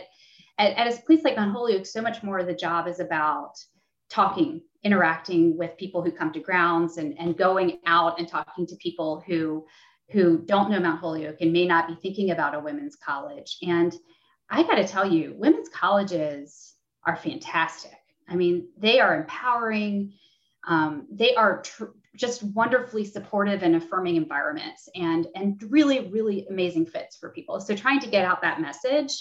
at, 0.58 0.74
at 0.78 0.94
a 0.94 1.02
place 1.02 1.24
like 1.24 1.36
Mount 1.36 1.52
Holyoke, 1.52 1.86
so 1.86 2.02
much 2.02 2.24
more 2.24 2.40
of 2.40 2.48
the 2.48 2.54
job 2.54 2.88
is 2.88 3.00
about 3.00 3.54
talking, 4.10 4.62
interacting 4.84 5.58
with 5.58 5.78
people 5.78 6.02
who 6.02 6.12
come 6.12 6.32
to 6.34 6.40
grounds 6.40 6.98
and, 6.98 7.18
and 7.18 7.38
going 7.38 7.80
out 7.86 8.20
and 8.20 8.28
talking 8.28 8.68
to 8.68 8.76
people 8.78 9.24
who 9.26 9.66
who 10.10 10.40
don't 10.40 10.70
know 10.70 10.80
Mount 10.80 11.00
Holyoke 11.00 11.38
and 11.40 11.54
may 11.54 11.66
not 11.66 11.88
be 11.88 11.96
thinking 11.96 12.32
about 12.32 12.54
a 12.54 12.60
women's 12.60 12.98
college. 12.98 13.58
And 13.62 13.96
I 14.50 14.64
got 14.64 14.76
to 14.76 14.86
tell 14.86 15.10
you, 15.10 15.34
women's 15.38 15.70
colleges 15.70 16.74
are 17.06 17.16
fantastic. 17.16 17.98
I 18.28 18.36
mean, 18.36 18.68
they 18.78 19.00
are 19.00 19.16
empowering. 19.16 20.12
Um, 20.68 21.08
they 21.10 21.34
are 21.36 21.62
tr- 21.62 21.86
just 22.16 22.44
wonderfully 22.44 23.06
supportive 23.06 23.64
and 23.64 23.76
affirming 23.76 24.18
environments 24.18 24.90
and 24.96 25.28
and 25.34 25.64
really 25.70 26.10
really 26.10 26.46
amazing 26.50 26.86
fits 26.86 27.16
for 27.16 27.30
people 27.30 27.60
so 27.62 27.74
trying 27.74 28.02
to 28.02 28.10
get 28.10 28.26
out 28.26 28.42
that 28.42 28.60
message 28.60 29.14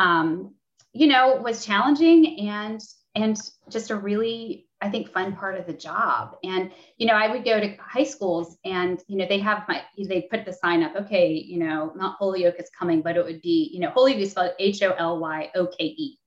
um, 0.00 0.52
you 0.94 1.08
know 1.08 1.36
was 1.36 1.66
challenging 1.66 2.48
and 2.48 2.80
and 3.14 3.38
just 3.68 3.90
a 3.90 3.96
really 3.96 4.66
i 4.80 4.88
think 4.88 5.10
fun 5.12 5.36
part 5.36 5.58
of 5.58 5.66
the 5.66 5.72
job. 5.72 6.36
And 6.42 6.70
you 6.96 7.06
know 7.06 7.14
i 7.14 7.30
would 7.30 7.44
go 7.44 7.60
to 7.60 7.76
high 7.76 8.04
schools 8.04 8.56
and 8.64 9.02
you 9.08 9.18
know 9.18 9.26
they 9.28 9.40
have 9.40 9.64
my 9.68 9.82
they 9.98 10.22
put 10.30 10.46
the 10.46 10.52
sign 10.52 10.82
up 10.82 10.94
okay 10.96 11.32
you 11.32 11.58
know 11.58 11.92
mount 11.96 12.16
holyoke 12.18 12.56
is 12.58 12.70
coming 12.78 13.02
but 13.02 13.16
it 13.16 13.24
would 13.24 13.42
be 13.42 13.70
you 13.74 13.80
know 13.80 13.90
holyoke 13.90 14.18
is 14.18 14.30
spelled 14.30 14.52
h-o-l-y-o-k-e 14.58 16.18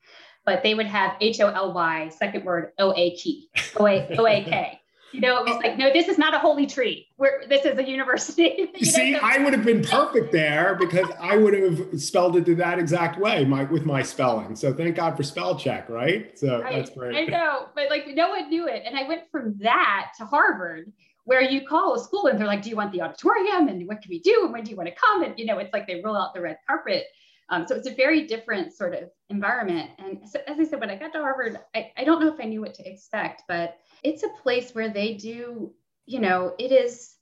but 0.45 0.63
they 0.63 0.75
would 0.75 0.86
have 0.86 1.15
h-o-l-y 1.21 2.10
second 2.10 2.45
word 2.45 2.71
o-a-k 2.77 3.47
o-a-k 3.77 4.80
you 5.12 5.22
know, 5.22 5.38
it 5.38 5.46
was 5.46 5.62
like, 5.63 5.78
no, 5.78 5.91
this 5.91 6.08
is 6.08 6.17
not 6.17 6.34
a 6.34 6.39
holy 6.39 6.67
tree. 6.67 7.08
We're, 7.17 7.48
this 7.48 7.65
is 7.65 7.78
a 7.78 7.88
university. 7.88 8.70
you 8.76 8.86
See, 8.86 9.12
know? 9.12 9.20
I 9.22 9.39
would 9.39 9.54
have 9.54 9.65
been 9.65 9.84
perfect 9.84 10.32
there 10.32 10.76
because 10.76 11.08
I 11.20 11.38
would 11.38 11.54
have 11.54 12.02
spelled 12.02 12.36
it 12.36 12.46
to 12.46 12.56
that 12.56 12.78
exact 12.80 13.20
way 13.20 13.46
my, 13.46 13.63
with 13.63 13.86
my 13.86 14.02
spelling. 14.04 14.56
So 14.56 14.74
thank 14.74 14.96
God 14.96 15.15
for 15.15 15.24
spell 15.24 15.58
check, 15.58 15.89
right? 15.89 16.38
So 16.38 16.62
right. 16.62 16.76
that's 16.76 16.89
great. 16.89 17.15
I 17.15 17.24
know, 17.26 17.67
but 17.76 17.89
like 17.89 18.08
no 18.08 18.30
one 18.30 18.50
knew 18.50 18.67
it. 18.67 18.84
And 18.86 18.98
I 18.98 19.08
went 19.08 19.24
from 19.32 19.58
that 19.60 20.12
to 20.17 20.26
Harvard 20.26 20.91
where 21.24 21.41
you 21.41 21.67
call 21.67 21.93
a 21.96 22.00
school 22.00 22.28
and 22.28 22.39
they're 22.39 22.48
like, 22.48 22.62
do 22.62 22.70
you 22.70 22.76
want 22.76 22.91
the 22.93 23.02
auditorium? 23.02 23.67
And 23.67 23.86
what 23.88 24.02
can 24.02 24.10
we 24.10 24.20
do? 24.20 24.43
And 24.43 24.54
when 24.54 24.63
do 24.63 24.72
you 24.72 24.78
want 24.78 24.88
to 24.88 24.96
come? 24.96 25.24
And, 25.24 25.38
you 25.38 25.46
know, 25.46 25.58
it's 25.58 25.74
like 25.74 25.86
they 25.86 26.02
roll 26.02 26.15
out 26.15 26.34
the 26.34 26.39
red 26.41 26.58
carpet. 26.65 27.06
Um, 27.50 27.65
so 27.67 27.76
it's 27.76 27.88
a 27.88 27.93
very 27.93 28.26
different 28.28 28.74
sort 28.74 28.93
of 28.93 29.10
environment. 29.30 29.91
And 30.00 30.20
so, 30.28 30.39
as 30.48 30.60
I 30.60 30.63
said, 30.65 30.80
when 30.80 30.89
I 30.89 30.96
got 30.96 31.13
to 31.13 31.20
Harvard, 31.20 31.60
I, 31.76 31.91
I 31.98 32.04
don't 32.04 32.22
know 32.22 32.34
if 32.34 32.39
I 32.39 32.46
knew 32.46 32.62
what 32.62 32.74
to 32.76 32.89
expect, 32.89 33.43
but 33.48 33.78
it's 34.08 34.24
a 34.24 34.41
place 34.41 34.72
where 34.72 34.89
they 34.89 35.13
do, 35.15 35.74
you 36.06 36.20
know, 36.20 36.54
it 36.58 36.72
is 36.72 37.13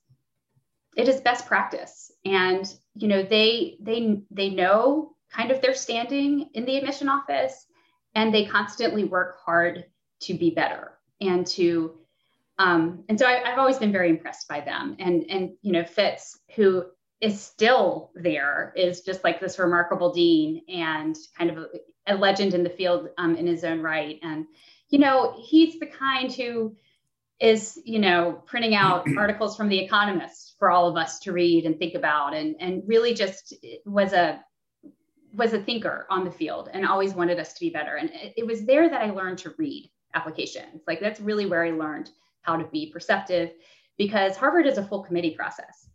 it 0.95 1.09
is 1.09 1.19
best 1.19 1.45
practice. 1.45 2.11
And, 2.23 2.65
you 2.93 3.07
know, 3.07 3.23
they 3.23 3.77
they 3.81 4.21
they 4.31 4.49
know 4.49 5.15
kind 5.31 5.51
of 5.51 5.61
their 5.61 5.73
standing 5.73 6.49
in 6.53 6.65
the 6.65 6.77
admission 6.77 7.09
office 7.09 7.65
and 8.13 8.33
they 8.33 8.45
constantly 8.45 9.03
work 9.03 9.37
hard 9.43 9.85
to 10.21 10.33
be 10.33 10.51
better 10.51 10.93
and 11.21 11.45
to 11.45 11.97
um, 12.57 13.03
and 13.09 13.19
so 13.19 13.25
I, 13.25 13.49
have 13.49 13.59
always 13.59 13.77
been 13.77 13.91
very 13.91 14.09
impressed 14.09 14.47
by 14.47 14.61
them 14.61 14.95
and 14.99 15.25
and 15.29 15.51
you 15.61 15.73
know 15.73 15.83
fitz 15.83 16.39
who 16.55 16.85
is 17.19 17.41
still 17.41 18.11
there 18.15 18.71
is 18.77 19.01
just 19.01 19.25
like 19.25 19.41
this 19.41 19.59
remarkable 19.59 20.13
dean 20.13 20.61
and 20.69 21.17
kind 21.37 21.49
of 21.49 21.57
a, 21.57 21.67
a 22.07 22.15
legend 22.15 22.53
in 22.53 22.63
the 22.63 22.69
field 22.69 23.09
um, 23.17 23.35
in 23.35 23.45
his 23.45 23.65
own 23.65 23.81
right 23.81 24.19
and 24.23 24.45
you 24.89 24.99
know, 24.99 25.35
he's 25.37 25.79
the 25.79 25.85
kind 25.85 26.31
who 26.31 26.75
is, 27.39 27.79
you 27.83 27.99
know, 27.99 28.43
printing 28.45 28.75
out 28.75 29.07
articles 29.17 29.57
from 29.57 29.69
The 29.69 29.79
Economist 29.79 30.55
for 30.59 30.69
all 30.69 30.87
of 30.87 30.95
us 30.97 31.19
to 31.21 31.31
read 31.31 31.65
and 31.65 31.77
think 31.77 31.95
about, 31.95 32.33
and 32.33 32.55
and 32.59 32.83
really 32.85 33.13
just 33.13 33.53
was 33.85 34.13
a 34.13 34.43
was 35.33 35.53
a 35.53 35.59
thinker 35.59 36.07
on 36.09 36.23
the 36.23 36.31
field 36.31 36.69
and 36.71 36.85
always 36.85 37.13
wanted 37.13 37.39
us 37.39 37.53
to 37.53 37.59
be 37.59 37.69
better. 37.69 37.95
And 37.95 38.09
it, 38.11 38.33
it 38.37 38.47
was 38.47 38.65
there 38.65 38.89
that 38.89 39.01
I 39.01 39.09
learned 39.09 39.39
to 39.39 39.53
read 39.57 39.91
applications. 40.13 40.83
Like 40.87 41.01
that's 41.01 41.19
really 41.19 41.45
where 41.45 41.65
I 41.65 41.71
learned 41.71 42.09
how 42.41 42.55
to 42.55 42.63
be 42.65 42.89
perceptive, 42.91 43.51
because 43.97 44.37
Harvard 44.37 44.65
is 44.65 44.77
a 44.77 44.85
full 44.85 45.03
committee 45.03 45.35
process. 45.35 45.89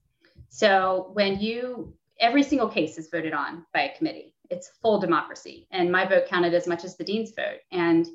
So 0.50 1.10
when 1.14 1.40
you 1.40 1.94
every 2.20 2.42
single 2.42 2.68
case 2.68 2.98
is 2.98 3.08
voted 3.08 3.32
on 3.32 3.64
by 3.72 3.82
a 3.82 3.96
committee. 3.96 4.34
It's 4.50 4.70
full 4.82 5.00
democracy, 5.00 5.66
and 5.70 5.90
my 5.90 6.06
vote 6.06 6.26
counted 6.26 6.54
as 6.54 6.66
much 6.66 6.84
as 6.84 6.96
the 6.96 7.04
dean's 7.04 7.30
vote. 7.30 7.60
And 7.72 8.06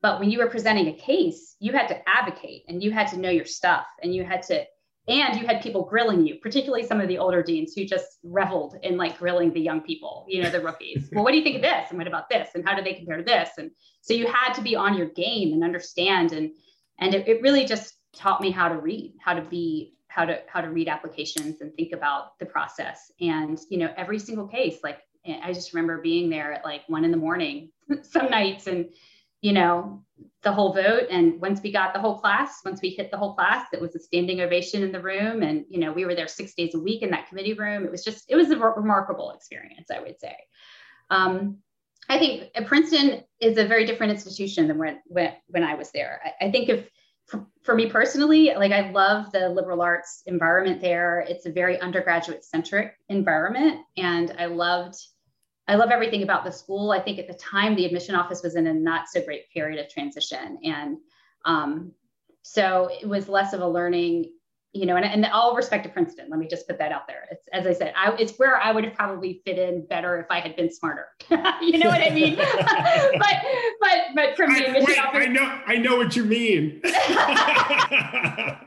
but 0.00 0.20
when 0.20 0.30
you 0.30 0.38
were 0.38 0.48
presenting 0.48 0.88
a 0.88 0.92
case, 0.92 1.56
you 1.60 1.72
had 1.72 1.88
to 1.88 2.08
advocate 2.08 2.62
and 2.68 2.82
you 2.82 2.90
had 2.90 3.08
to 3.08 3.18
know 3.18 3.30
your 3.30 3.44
stuff 3.44 3.86
and 4.02 4.14
you 4.14 4.24
had 4.24 4.42
to, 4.44 4.64
and 5.08 5.40
you 5.40 5.46
had 5.46 5.62
people 5.62 5.84
grilling 5.84 6.26
you, 6.26 6.36
particularly 6.36 6.86
some 6.86 7.00
of 7.00 7.08
the 7.08 7.18
older 7.18 7.42
deans 7.42 7.72
who 7.74 7.84
just 7.84 8.18
reveled 8.22 8.76
in 8.82 8.96
like 8.96 9.18
grilling 9.18 9.52
the 9.52 9.60
young 9.60 9.80
people, 9.80 10.26
you 10.28 10.42
know, 10.42 10.50
the 10.50 10.60
rookies. 10.60 11.08
well, 11.12 11.24
what 11.24 11.32
do 11.32 11.38
you 11.38 11.44
think 11.44 11.56
of 11.56 11.62
this? 11.62 11.88
And 11.90 11.98
what 11.98 12.06
about 12.06 12.28
this? 12.28 12.50
And 12.54 12.66
how 12.66 12.76
do 12.76 12.82
they 12.82 12.94
compare 12.94 13.16
to 13.16 13.22
this? 13.22 13.50
And 13.58 13.70
so 14.02 14.14
you 14.14 14.26
had 14.26 14.52
to 14.54 14.62
be 14.62 14.76
on 14.76 14.96
your 14.96 15.08
game 15.08 15.52
and 15.52 15.64
understand. 15.64 16.32
And, 16.32 16.50
and 17.00 17.14
it, 17.14 17.26
it 17.26 17.42
really 17.42 17.64
just 17.64 17.94
taught 18.14 18.40
me 18.40 18.50
how 18.50 18.68
to 18.68 18.76
read, 18.76 19.14
how 19.20 19.34
to 19.34 19.42
be 19.42 19.94
how 20.08 20.24
to 20.24 20.40
how 20.48 20.60
to 20.60 20.70
read 20.70 20.88
applications 20.88 21.60
and 21.60 21.72
think 21.74 21.92
about 21.92 22.38
the 22.40 22.46
process 22.46 23.12
and 23.20 23.60
you 23.68 23.78
know 23.78 23.92
every 23.96 24.18
single 24.18 24.48
case 24.48 24.78
like 24.82 24.98
i 25.42 25.52
just 25.52 25.72
remember 25.72 26.00
being 26.00 26.30
there 26.30 26.52
at 26.52 26.64
like 26.64 26.82
one 26.88 27.04
in 27.04 27.10
the 27.10 27.16
morning 27.16 27.70
some 28.02 28.30
nights 28.30 28.66
and 28.66 28.86
you 29.40 29.52
know, 29.52 30.04
the 30.42 30.52
whole 30.52 30.72
vote. 30.72 31.04
And 31.10 31.40
once 31.40 31.60
we 31.62 31.72
got 31.72 31.92
the 31.94 32.00
whole 32.00 32.18
class, 32.18 32.60
once 32.64 32.80
we 32.80 32.90
hit 32.90 33.10
the 33.10 33.16
whole 33.16 33.34
class, 33.34 33.66
it 33.72 33.80
was 33.80 33.94
a 33.94 34.00
standing 34.00 34.40
ovation 34.40 34.82
in 34.82 34.92
the 34.92 35.00
room. 35.00 35.42
And, 35.42 35.64
you 35.68 35.78
know, 35.78 35.92
we 35.92 36.04
were 36.04 36.14
there 36.14 36.28
six 36.28 36.54
days 36.54 36.74
a 36.74 36.80
week 36.80 37.02
in 37.02 37.10
that 37.10 37.28
committee 37.28 37.54
room. 37.54 37.84
It 37.84 37.90
was 37.90 38.04
just, 38.04 38.24
it 38.28 38.36
was 38.36 38.50
a 38.50 38.56
remarkable 38.56 39.30
experience, 39.32 39.90
I 39.90 40.00
would 40.00 40.18
say. 40.20 40.36
Um, 41.10 41.58
I 42.08 42.18
think 42.18 42.52
Princeton 42.66 43.22
is 43.40 43.58
a 43.58 43.66
very 43.66 43.84
different 43.84 44.12
institution 44.12 44.68
than 44.68 44.78
when, 44.78 45.00
when, 45.06 45.34
when 45.48 45.64
I 45.64 45.74
was 45.74 45.90
there. 45.90 46.20
I, 46.24 46.46
I 46.46 46.50
think 46.50 46.68
if, 46.68 46.88
for, 47.26 47.46
for, 47.62 47.74
me 47.74 47.90
personally, 47.90 48.54
like 48.56 48.72
I 48.72 48.90
love 48.90 49.30
the 49.32 49.50
liberal 49.50 49.82
arts 49.82 50.22
environment 50.24 50.80
there. 50.80 51.20
It's 51.28 51.44
a 51.44 51.52
very 51.52 51.78
undergraduate 51.78 52.44
centric 52.44 52.94
environment. 53.10 53.80
And 53.98 54.34
I 54.38 54.46
loved, 54.46 54.96
I 55.68 55.74
love 55.74 55.90
everything 55.90 56.22
about 56.22 56.44
the 56.44 56.50
school. 56.50 56.90
I 56.90 56.98
think 56.98 57.18
at 57.18 57.28
the 57.28 57.34
time 57.34 57.76
the 57.76 57.84
admission 57.84 58.14
office 58.14 58.42
was 58.42 58.56
in 58.56 58.66
a 58.66 58.72
not 58.72 59.08
so 59.08 59.22
great 59.22 59.50
period 59.52 59.78
of 59.78 59.92
transition. 59.92 60.58
And 60.64 60.96
um, 61.44 61.92
so 62.42 62.88
it 62.90 63.06
was 63.06 63.28
less 63.28 63.52
of 63.52 63.60
a 63.60 63.68
learning, 63.68 64.32
you 64.72 64.86
know, 64.86 64.96
and, 64.96 65.04
and 65.04 65.26
all 65.26 65.54
respect 65.54 65.84
to 65.84 65.90
Princeton, 65.90 66.28
let 66.30 66.38
me 66.38 66.48
just 66.48 66.66
put 66.66 66.78
that 66.78 66.90
out 66.90 67.06
there. 67.06 67.28
It's, 67.30 67.46
as 67.52 67.66
I 67.66 67.74
said, 67.74 67.92
I, 67.94 68.16
it's 68.18 68.38
where 68.38 68.56
I 68.56 68.72
would 68.72 68.84
have 68.84 68.94
probably 68.94 69.42
fit 69.44 69.58
in 69.58 69.86
better 69.86 70.18
if 70.18 70.26
I 70.30 70.40
had 70.40 70.56
been 70.56 70.72
smarter. 70.72 71.08
you 71.60 71.78
know 71.78 71.88
what 71.88 72.00
I 72.00 72.10
mean? 72.10 72.36
but, 73.18 73.36
but, 73.80 73.98
but 74.14 74.36
from 74.36 74.54
the 74.54 74.66
admission 74.66 74.82
I, 74.82 74.86
wait, 74.86 74.98
office. 74.98 75.22
I 75.22 75.26
know, 75.26 75.60
I 75.66 75.76
know 75.76 75.96
what 75.96 76.16
you 76.16 76.24
mean. 76.24 76.80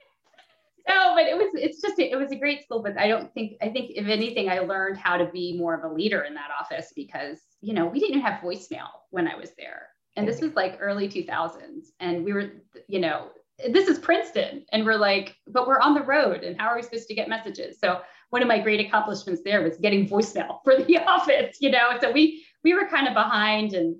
no, 0.91 1.13
but 1.15 1.25
it 1.25 1.37
was 1.37 1.49
it's 1.53 1.81
just 1.81 1.99
it 1.99 2.17
was 2.17 2.31
a 2.31 2.35
great 2.35 2.63
school, 2.63 2.81
but 2.81 2.97
I 2.97 3.07
don't 3.07 3.33
think 3.33 3.53
I 3.61 3.69
think 3.69 3.91
if 3.95 4.07
anything, 4.07 4.49
I 4.49 4.59
learned 4.59 4.97
how 4.97 5.17
to 5.17 5.25
be 5.25 5.57
more 5.57 5.73
of 5.73 5.89
a 5.89 5.93
leader 5.93 6.21
in 6.21 6.33
that 6.35 6.49
office 6.59 6.91
because 6.95 7.39
you 7.61 7.73
know 7.73 7.85
we 7.85 7.99
didn't 7.99 8.21
have 8.21 8.41
voicemail 8.41 8.89
when 9.09 9.27
I 9.27 9.35
was 9.35 9.51
there, 9.57 9.87
and 10.15 10.27
this 10.27 10.41
was 10.41 10.53
like 10.55 10.77
early 10.81 11.07
2000s, 11.07 11.87
and 11.99 12.23
we 12.25 12.33
were 12.33 12.51
you 12.87 12.99
know 12.99 13.29
this 13.69 13.87
is 13.87 13.99
Princeton, 13.99 14.65
and 14.71 14.85
we're 14.85 14.97
like, 14.97 15.35
but 15.47 15.67
we're 15.67 15.79
on 15.79 15.93
the 15.93 16.03
road, 16.03 16.43
and 16.43 16.59
how 16.59 16.67
are 16.67 16.75
we 16.75 16.83
supposed 16.83 17.07
to 17.07 17.15
get 17.15 17.29
messages? 17.29 17.79
So 17.79 18.01
one 18.31 18.41
of 18.41 18.47
my 18.47 18.59
great 18.59 18.85
accomplishments 18.85 19.41
there 19.45 19.61
was 19.61 19.77
getting 19.77 20.07
voicemail 20.07 20.59
for 20.63 20.75
the 20.77 20.97
office, 21.07 21.57
you 21.59 21.69
know. 21.69 21.97
So 22.01 22.11
we 22.11 22.43
we 22.63 22.73
were 22.73 22.87
kind 22.87 23.07
of 23.07 23.13
behind 23.13 23.73
and 23.73 23.95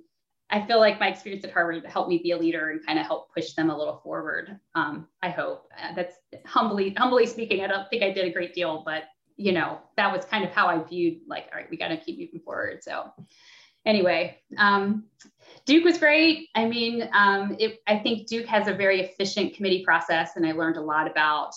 I 0.52 0.64
feel 0.66 0.78
like 0.78 1.00
my 1.00 1.08
experience 1.08 1.44
at 1.44 1.50
Harvard 1.50 1.84
helped 1.86 2.10
me 2.10 2.18
be 2.22 2.32
a 2.32 2.38
leader 2.38 2.70
and 2.70 2.86
kind 2.86 2.98
of 2.98 3.06
help 3.06 3.32
push 3.34 3.54
them 3.54 3.70
a 3.70 3.76
little 3.76 4.00
forward. 4.04 4.60
Um, 4.74 5.08
I 5.22 5.30
hope 5.30 5.66
uh, 5.82 5.94
that's 5.96 6.16
humbly, 6.44 6.90
humbly 6.90 7.26
speaking. 7.26 7.64
I 7.64 7.66
don't 7.66 7.88
think 7.88 8.02
I 8.02 8.12
did 8.12 8.26
a 8.26 8.30
great 8.30 8.54
deal, 8.54 8.82
but 8.84 9.04
you 9.36 9.52
know, 9.52 9.80
that 9.96 10.14
was 10.14 10.26
kind 10.26 10.44
of 10.44 10.50
how 10.50 10.66
I 10.66 10.82
viewed 10.82 11.20
like, 11.26 11.46
all 11.50 11.58
right, 11.58 11.70
we 11.70 11.78
got 11.78 11.88
to 11.88 11.96
keep 11.96 12.18
moving 12.18 12.40
forward. 12.44 12.84
So 12.84 13.10
anyway, 13.86 14.38
um, 14.58 15.04
Duke 15.64 15.84
was 15.84 15.96
great. 15.96 16.48
I 16.54 16.66
mean, 16.66 17.08
um, 17.14 17.56
it, 17.58 17.78
I 17.88 17.98
think 17.98 18.28
Duke 18.28 18.46
has 18.46 18.68
a 18.68 18.74
very 18.74 19.00
efficient 19.00 19.54
committee 19.54 19.84
process, 19.84 20.32
and 20.36 20.46
I 20.46 20.52
learned 20.52 20.76
a 20.76 20.82
lot 20.82 21.10
about, 21.10 21.52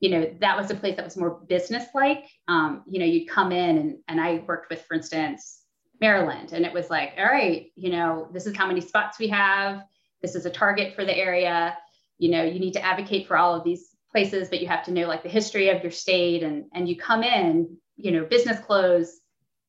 you 0.00 0.10
know, 0.10 0.34
that 0.40 0.56
was 0.56 0.70
a 0.70 0.74
place 0.74 0.96
that 0.96 1.04
was 1.04 1.18
more 1.18 1.42
business-like. 1.48 2.24
Um, 2.48 2.82
you 2.88 2.98
know, 2.98 3.04
you'd 3.04 3.28
come 3.28 3.52
in, 3.52 3.76
and, 3.76 3.98
and 4.08 4.20
I 4.20 4.42
worked 4.46 4.70
with, 4.70 4.82
for 4.86 4.94
instance, 4.94 5.57
Maryland. 6.00 6.52
And 6.52 6.64
it 6.64 6.72
was 6.72 6.90
like, 6.90 7.14
all 7.18 7.24
right, 7.24 7.70
you 7.74 7.90
know, 7.90 8.28
this 8.32 8.46
is 8.46 8.56
how 8.56 8.66
many 8.66 8.80
spots 8.80 9.18
we 9.18 9.28
have. 9.28 9.82
This 10.22 10.34
is 10.34 10.46
a 10.46 10.50
target 10.50 10.94
for 10.94 11.04
the 11.04 11.16
area. 11.16 11.76
You 12.18 12.30
know, 12.30 12.42
you 12.42 12.60
need 12.60 12.74
to 12.74 12.84
advocate 12.84 13.26
for 13.26 13.36
all 13.36 13.54
of 13.54 13.64
these 13.64 13.88
places, 14.10 14.48
but 14.48 14.60
you 14.60 14.68
have 14.68 14.84
to 14.84 14.92
know 14.92 15.06
like 15.06 15.22
the 15.22 15.28
history 15.28 15.70
of 15.70 15.82
your 15.82 15.92
state. 15.92 16.42
And, 16.42 16.66
and 16.72 16.88
you 16.88 16.96
come 16.96 17.22
in, 17.22 17.76
you 17.96 18.12
know, 18.12 18.24
business 18.24 18.58
close 18.60 19.20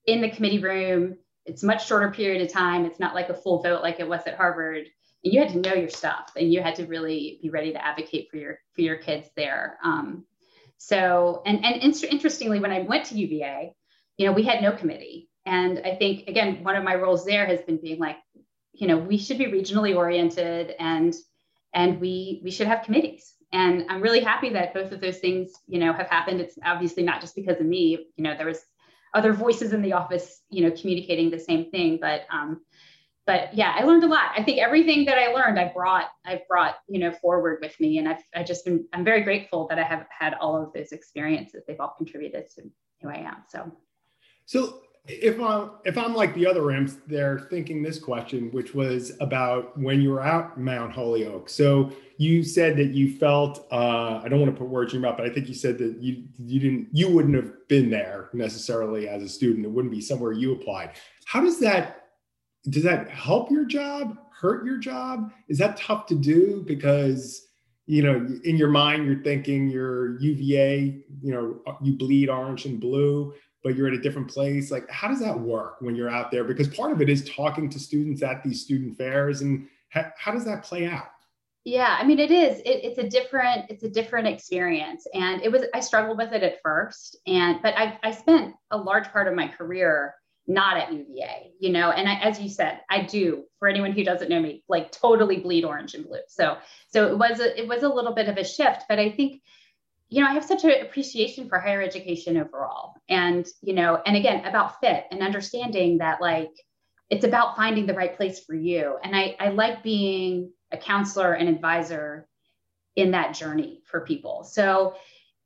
in 0.05 0.21
the 0.21 0.29
committee 0.29 0.59
room. 0.59 1.17
It's 1.45 1.63
much 1.63 1.87
shorter 1.87 2.11
period 2.11 2.41
of 2.41 2.51
time. 2.51 2.85
It's 2.85 2.99
not 2.99 3.15
like 3.15 3.29
a 3.29 3.33
full 3.33 3.61
vote 3.61 3.81
like 3.81 3.99
it 3.99 4.07
was 4.07 4.21
at 4.25 4.37
Harvard. 4.37 4.85
And 5.23 5.33
you 5.33 5.39
had 5.39 5.49
to 5.49 5.59
know 5.59 5.73
your 5.73 5.89
stuff 5.89 6.31
and 6.35 6.53
you 6.53 6.61
had 6.61 6.75
to 6.75 6.85
really 6.85 7.39
be 7.41 7.49
ready 7.49 7.73
to 7.73 7.85
advocate 7.85 8.29
for 8.29 8.37
your 8.37 8.59
for 8.73 8.81
your 8.81 8.97
kids 8.97 9.27
there. 9.35 9.77
Um, 9.83 10.25
so, 10.77 11.43
and, 11.45 11.65
and 11.65 11.81
interestingly, 12.05 12.59
when 12.59 12.71
I 12.71 12.79
went 12.79 13.05
to 13.07 13.15
UVA, 13.17 13.73
you 14.17 14.25
know, 14.25 14.31
we 14.31 14.43
had 14.43 14.61
no 14.61 14.71
committee 14.71 15.28
and 15.45 15.81
I 15.85 15.95
think, 15.95 16.27
again, 16.27 16.63
one 16.63 16.75
of 16.75 16.83
my 16.83 16.95
roles 16.95 17.25
there 17.25 17.45
has 17.45 17.61
been 17.61 17.77
being 17.77 17.99
like, 17.99 18.17
you 18.73 18.87
know, 18.87 18.97
we 18.97 19.17
should 19.17 19.37
be 19.37 19.45
regionally 19.45 19.95
oriented 19.95 20.75
and 20.79 21.13
and 21.73 21.99
we 21.99 22.41
we 22.43 22.51
should 22.51 22.67
have 22.67 22.83
committees. 22.83 23.33
And 23.51 23.85
I'm 23.89 24.01
really 24.01 24.19
happy 24.19 24.49
that 24.51 24.73
both 24.73 24.91
of 24.91 25.01
those 25.01 25.17
things, 25.17 25.51
you 25.67 25.79
know, 25.79 25.91
have 25.91 26.09
happened. 26.09 26.39
It's 26.39 26.57
obviously 26.63 27.03
not 27.03 27.19
just 27.21 27.35
because 27.35 27.59
of 27.59 27.65
me. 27.65 28.07
You 28.15 28.23
know, 28.23 28.35
there 28.37 28.45
was 28.45 28.61
other 29.13 29.33
voices 29.33 29.73
in 29.73 29.81
the 29.81 29.93
office, 29.93 30.41
you 30.49 30.63
know, 30.63 30.75
communicating 30.75 31.31
the 31.31 31.39
same 31.39 31.71
thing. 31.71 31.97
But 31.99 32.21
um, 32.31 32.61
but 33.29 33.53
yeah, 33.53 33.75
I 33.75 33.83
learned 33.83 34.03
a 34.03 34.07
lot. 34.07 34.31
I 34.35 34.41
think 34.41 34.57
everything 34.57 35.05
that 35.05 35.19
I 35.19 35.27
learned, 35.31 35.59
I 35.59 35.71
brought, 35.71 36.05
I've 36.25 36.47
brought, 36.47 36.77
you 36.87 36.99
know, 36.99 37.11
forward 37.11 37.59
with 37.61 37.79
me. 37.79 37.99
And 37.99 38.09
I've, 38.09 38.23
I 38.35 38.41
just 38.41 38.65
been, 38.65 38.87
I'm 38.91 39.03
very 39.03 39.21
grateful 39.21 39.67
that 39.67 39.77
I 39.77 39.83
have 39.83 40.07
had 40.09 40.33
all 40.41 40.59
of 40.59 40.73
those 40.73 40.93
experiences. 40.93 41.61
They've 41.67 41.79
all 41.79 41.93
contributed 41.95 42.45
to 42.55 42.63
who 43.03 43.09
I 43.09 43.17
am. 43.17 43.43
So, 43.47 43.71
so 44.47 44.81
if 45.07 45.39
I'm 45.39 45.71
if 45.85 45.97
I'm 45.97 46.13
like 46.13 46.33
the 46.35 46.45
other 46.45 46.61
Rams, 46.61 46.97
they're 47.07 47.39
thinking 47.49 47.81
this 47.81 47.99
question, 47.99 48.51
which 48.51 48.75
was 48.75 49.13
about 49.19 49.77
when 49.77 50.01
you 50.01 50.11
were 50.11 50.21
out 50.21 50.59
Mount 50.59 50.93
Holyoke. 50.93 51.49
So 51.49 51.91
you 52.17 52.43
said 52.43 52.77
that 52.77 52.91
you 52.91 53.15
felt 53.17 53.67
uh, 53.71 54.21
I 54.23 54.27
don't 54.29 54.39
want 54.39 54.53
to 54.53 54.57
put 54.57 54.69
words 54.69 54.93
in 54.93 54.99
your 54.99 55.09
mouth, 55.09 55.17
but 55.17 55.25
I 55.25 55.33
think 55.33 55.47
you 55.47 55.55
said 55.55 55.77
that 55.79 55.97
you 55.99 56.23
you 56.37 56.59
didn't 56.59 56.89
you 56.91 57.09
wouldn't 57.09 57.35
have 57.35 57.67
been 57.67 57.89
there 57.89 58.29
necessarily 58.33 59.07
as 59.07 59.23
a 59.23 59.29
student. 59.29 59.65
It 59.65 59.71
wouldn't 59.71 59.93
be 59.93 60.01
somewhere 60.01 60.31
you 60.31 60.53
applied. 60.53 60.91
How 61.25 61.41
does 61.41 61.59
that 61.59 62.07
does 62.69 62.83
that 62.83 63.09
help 63.09 63.49
your 63.49 63.65
job? 63.65 64.17
Hurt 64.39 64.65
your 64.65 64.77
job? 64.77 65.31
Is 65.47 65.57
that 65.57 65.77
tough 65.77 66.05
to 66.07 66.15
do 66.15 66.63
because 66.67 67.47
you 67.87 68.03
know 68.03 68.27
in 68.43 68.57
your 68.57 68.69
mind 68.69 69.07
you're 69.07 69.23
thinking 69.23 69.69
you're 69.69 70.19
UVA, 70.19 71.01
you 71.21 71.33
know 71.33 71.75
you 71.81 71.97
bleed 71.97 72.29
orange 72.29 72.65
and 72.65 72.79
blue 72.79 73.33
but 73.63 73.75
you're 73.75 73.87
at 73.87 73.93
a 73.93 74.01
different 74.01 74.29
place. 74.29 74.71
Like 74.71 74.89
how 74.89 75.07
does 75.07 75.19
that 75.19 75.37
work 75.37 75.77
when 75.81 75.95
you're 75.95 76.09
out 76.09 76.31
there? 76.31 76.43
Because 76.43 76.67
part 76.67 76.91
of 76.91 77.01
it 77.01 77.09
is 77.09 77.29
talking 77.29 77.69
to 77.69 77.79
students 77.79 78.23
at 78.23 78.43
these 78.43 78.61
student 78.61 78.97
fairs 78.97 79.41
and 79.41 79.67
how, 79.89 80.11
how 80.17 80.31
does 80.31 80.45
that 80.45 80.63
play 80.63 80.87
out? 80.87 81.09
Yeah 81.65 81.97
i 81.99 82.05
mean 82.05 82.19
it 82.19 82.31
is 82.31 82.59
it, 82.59 82.83
it's 82.83 82.97
a 82.99 83.09
different 83.09 83.69
it's 83.69 83.83
a 83.83 83.89
different 83.89 84.27
experience. 84.27 85.05
And 85.13 85.41
it 85.41 85.51
was 85.51 85.63
i 85.73 85.79
struggled 85.79 86.17
with 86.17 86.31
it 86.31 86.41
at 86.43 86.61
first 86.63 87.17
and 87.27 87.61
but 87.61 87.73
i, 87.77 87.99
I 88.01 88.11
spent 88.11 88.55
a 88.71 88.77
large 88.77 89.09
part 89.11 89.27
of 89.27 89.35
my 89.35 89.47
career 89.47 90.15
not 90.47 90.77
at 90.77 90.91
uva 90.91 91.27
you 91.59 91.71
know? 91.71 91.91
And 91.91 92.07
I, 92.07 92.15
as 92.21 92.39
you 92.39 92.49
said 92.49 92.79
i 92.89 93.01
do 93.03 93.43
for 93.59 93.67
anyone 93.67 93.91
who 93.91 94.05
doesn't 94.05 94.29
know 94.29 94.41
me 94.41 94.63
like 94.69 94.91
totally 94.91 95.37
bleed 95.37 95.65
orange 95.65 95.95
and 95.95 96.05
blue. 96.05 96.21
So 96.27 96.57
so 96.87 97.07
it 97.07 97.17
was 97.17 97.41
a 97.41 97.59
it 97.59 97.67
was 97.67 97.83
a 97.83 97.89
little 97.89 98.13
bit 98.13 98.29
of 98.29 98.37
a 98.37 98.43
shift 98.43 98.83
but 98.87 98.97
i 98.97 99.11
think 99.11 99.41
you 100.09 100.21
know, 100.21 100.29
I 100.29 100.33
have 100.33 100.45
such 100.45 100.63
an 100.63 100.81
appreciation 100.81 101.47
for 101.47 101.59
higher 101.59 101.81
education 101.81 102.37
overall. 102.37 102.95
And, 103.09 103.47
you 103.61 103.73
know, 103.73 104.01
and 104.05 104.17
again, 104.17 104.45
about 104.45 104.79
fit 104.79 105.05
and 105.11 105.21
understanding 105.21 105.99
that 105.99 106.19
like 106.19 106.51
it's 107.09 107.25
about 107.25 107.55
finding 107.55 107.85
the 107.85 107.93
right 107.93 108.15
place 108.15 108.39
for 108.39 108.55
you. 108.55 108.97
And 109.03 109.15
I, 109.15 109.35
I 109.39 109.49
like 109.49 109.83
being 109.83 110.51
a 110.71 110.77
counselor 110.77 111.33
and 111.33 111.49
advisor 111.49 112.27
in 112.95 113.11
that 113.11 113.33
journey 113.33 113.81
for 113.85 114.01
people. 114.01 114.43
So 114.43 114.95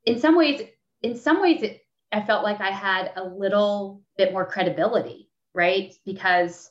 in 0.04 0.18
some 0.18 0.36
ways, 0.36 0.62
in 1.02 1.16
some 1.16 1.40
ways, 1.40 1.62
it, 1.62 1.80
I 2.12 2.22
felt 2.22 2.44
like 2.44 2.60
I 2.60 2.70
had 2.70 3.12
a 3.16 3.24
little 3.24 4.02
bit 4.16 4.32
more 4.32 4.46
credibility, 4.46 5.30
right? 5.54 5.94
Because 6.04 6.70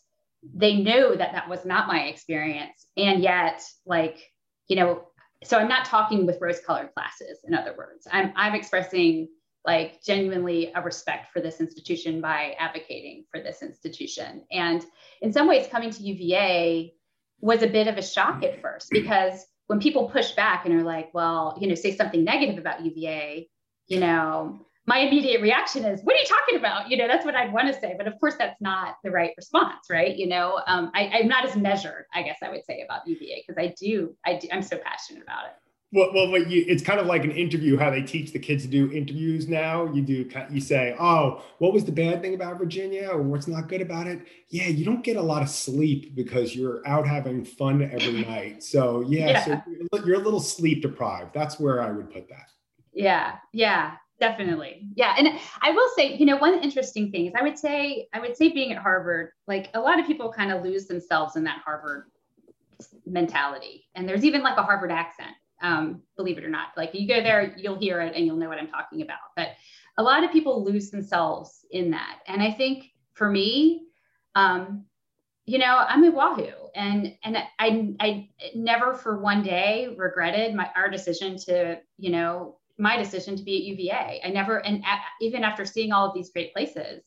they 0.53 0.77
know 0.77 1.15
that 1.15 1.34
that 1.34 1.49
was 1.49 1.65
not 1.65 1.88
my 1.88 2.01
experience. 2.01 2.88
And 2.97 3.21
yet, 3.21 3.63
like, 3.86 4.32
you 4.67 4.75
know, 4.75 5.08
so 5.43 5.58
I'm 5.58 5.67
not 5.67 5.86
talking 5.86 6.25
with 6.25 6.39
rose 6.41 6.60
colored 6.60 6.89
glasses, 6.95 7.39
in 7.43 7.53
other 7.53 7.73
words. 7.77 8.08
I'm, 8.12 8.34
I'm 8.36 8.56
expressing 8.56 9.29
like 9.65 10.03
genuinely 10.03 10.71
a 10.75 10.82
respect 10.82 11.32
for 11.32 11.39
this 11.39 11.62
institution 11.62 12.19
by 12.19 12.56
advocating 12.60 13.25
for 13.32 13.41
this 13.41 13.62
institution. 13.62 14.43
And 14.51 14.86
in 15.21 15.32
some 15.32 15.47
ways, 15.47 15.67
coming 15.67 15.89
to 15.89 16.03
UVA 16.03 16.93
was 17.39 17.62
a 17.62 17.67
bit 17.67 17.88
of 17.88 17.97
a 17.97 18.01
shock 18.01 18.43
at 18.43 18.62
first 18.62 18.89
because 18.91 19.45
when 19.67 19.79
people 19.79 20.10
push 20.10 20.32
back 20.32 20.65
and 20.65 20.75
are 20.75 20.84
like, 20.84 21.13
well, 21.13 21.58
you 21.60 21.67
know, 21.67 21.75
say 21.75 21.95
something 21.95 22.23
negative 22.23 22.58
about 22.58 22.86
UVA, 22.86 23.49
you 23.88 23.99
know, 23.99 24.65
my 24.86 25.00
immediate 25.00 25.41
reaction 25.41 25.86
is, 25.86 26.02
what 26.04 26.15
are 26.15 26.19
you 26.19 26.26
talking 26.26 26.58
about? 26.58 26.89
You 26.89 26.98
know, 26.98 27.08
that's 27.08 27.26
what 27.26 27.36
I'd 27.36 27.54
want 27.54 27.74
to 27.74 27.80
say. 27.80 27.96
But 27.98 28.08
of 28.08 28.19
course, 28.19 28.36
that's 28.38 28.60
not 28.60 28.98
the 29.04 29.12
right 29.12 29.32
response, 29.38 29.86
right? 29.89 30.15
You 30.15 30.28
know, 30.28 30.62
um, 30.67 30.92
I, 30.94 31.04
am 31.19 31.27
not 31.27 31.46
as 31.46 31.56
measured, 31.56 32.06
I 32.13 32.21
guess 32.21 32.40
I 32.44 32.50
would 32.50 32.65
say 32.65 32.81
about 32.81 33.08
UVA 33.08 33.46
because 33.48 33.62
I 33.62 33.73
do, 33.79 34.15
I 34.25 34.38
do, 34.38 34.48
I'm 34.52 34.62
so 34.62 34.77
passionate 34.77 35.23
about 35.23 35.46
it. 35.46 35.52
Well, 35.94 36.12
well, 36.12 36.42
you, 36.42 36.65
it's 36.67 36.81
kind 36.81 37.00
of 37.00 37.06
like 37.06 37.23
an 37.23 37.31
interview, 37.31 37.77
how 37.77 37.92
they 37.92 38.02
teach 38.02 38.34
the 38.34 38.40
kids 38.40 38.63
to 38.63 38.69
do 38.69 38.92
interviews 38.92 39.48
now. 39.48 39.86
You 39.94 40.02
do, 40.02 40.27
you 40.50 40.60
say, 40.60 40.96
oh, 41.00 41.44
what 41.60 41.71
was 41.71 41.86
the 41.86 41.92
bad 41.92 42.23
thing 42.23 42.34
about 42.34 42.58
Virginia 42.58 43.10
or 43.10 43.21
what's 43.21 43.48
not 43.48 43.69
good 43.69 43.79
about 43.79 44.08
it? 44.08 44.25
Yeah, 44.50 44.67
you 44.67 44.86
don't 44.86 45.04
get 45.04 45.17
a 45.17 45.21
lot 45.21 45.44
of 45.44 45.50
sleep 45.50 46.15
because 46.15 46.56
you're 46.56 46.86
out 46.88 47.08
having 47.08 47.46
fun 47.46 47.84
every 47.84 48.25
night. 48.27 48.63
So 48.63 49.02
yeah, 49.08 49.29
yeah. 49.29 49.62
so 49.92 50.04
you're 50.04 50.19
a 50.19 50.23
little 50.23 50.40
sleep 50.40 50.81
deprived. 50.81 51.31
That's 51.31 51.60
where 51.60 51.79
I 51.79 51.92
would 51.92 52.10
put 52.10 52.27
that. 52.27 52.50
Yeah, 52.92 53.36
yeah 53.54 53.98
definitely 54.20 54.88
yeah 54.96 55.16
and 55.18 55.28
i 55.62 55.72
will 55.72 55.90
say 55.96 56.16
you 56.16 56.26
know 56.26 56.38
one 56.38 56.60
interesting 56.64 57.12
thing 57.12 57.26
is 57.26 57.34
i 57.36 57.44
would 57.44 57.58
say 57.58 58.08
i 58.14 58.20
would 58.20 58.38
say 58.38 58.50
being 58.50 58.72
at 58.72 58.78
harvard 58.78 59.32
like 59.48 59.70
a 59.74 59.80
lot 59.80 60.00
of 60.00 60.06
people 60.06 60.32
kind 60.32 60.52
of 60.52 60.64
lose 60.64 60.86
themselves 60.86 61.36
in 61.36 61.44
that 61.44 61.62
harvard 61.66 62.06
mentality. 63.06 63.88
And 63.96 64.08
there's 64.08 64.26
even 64.26 64.42
like 64.42 64.58
a 64.58 64.64
Harvard 64.64 64.92
accent, 64.92 65.32
um, 65.62 66.02
believe 66.18 66.38
it 66.38 66.44
or 66.44 66.50
not. 66.50 66.70
Like 66.78 66.94
you 66.94 67.08
go 67.08 67.22
there, 67.22 67.56
you'll 67.58 67.78
hear 67.78 68.02
it 68.02 68.16
and 68.16 68.26
you'll 68.26 68.38
know 68.38 68.50
what 68.50 68.60
I'm 68.60 68.68
talking 68.68 69.02
about. 69.02 69.20
But 69.36 69.50
a 69.98 70.04
lot 70.04 70.24
of 70.24 70.32
people 70.32 70.64
lose 70.64 70.90
themselves 70.90 71.66
in 71.72 71.92
that. 71.92 72.20
And 72.28 72.42
I 72.42 72.52
think 72.52 72.92
for 73.14 73.30
me, 73.30 73.88
um, 74.36 74.86
you 75.46 75.58
know, 75.58 75.86
I'm 75.88 76.06
a 76.06 76.10
Wahoo, 76.10 76.70
and 76.74 77.18
and 77.22 77.38
I 77.60 77.94
I 78.00 78.30
never 78.56 78.94
for 78.94 79.20
one 79.20 79.44
day 79.44 79.94
regretted 79.98 80.56
my 80.56 80.70
our 80.74 80.90
decision 80.90 81.38
to 81.40 81.80
you 81.98 82.12
know 82.12 82.60
my 82.78 82.98
decision 82.98 83.36
to 83.36 83.44
be 83.44 83.58
at 83.58 83.63
UVA. 83.63 84.21
I 84.24 84.30
never 84.30 84.58
and 84.58 84.84
at, 84.86 85.02
even 85.21 85.44
after 85.44 85.65
seeing 85.65 85.92
all 85.92 86.08
of 86.08 86.13
these 86.13 86.32
great 86.32 86.54
places, 86.54 87.04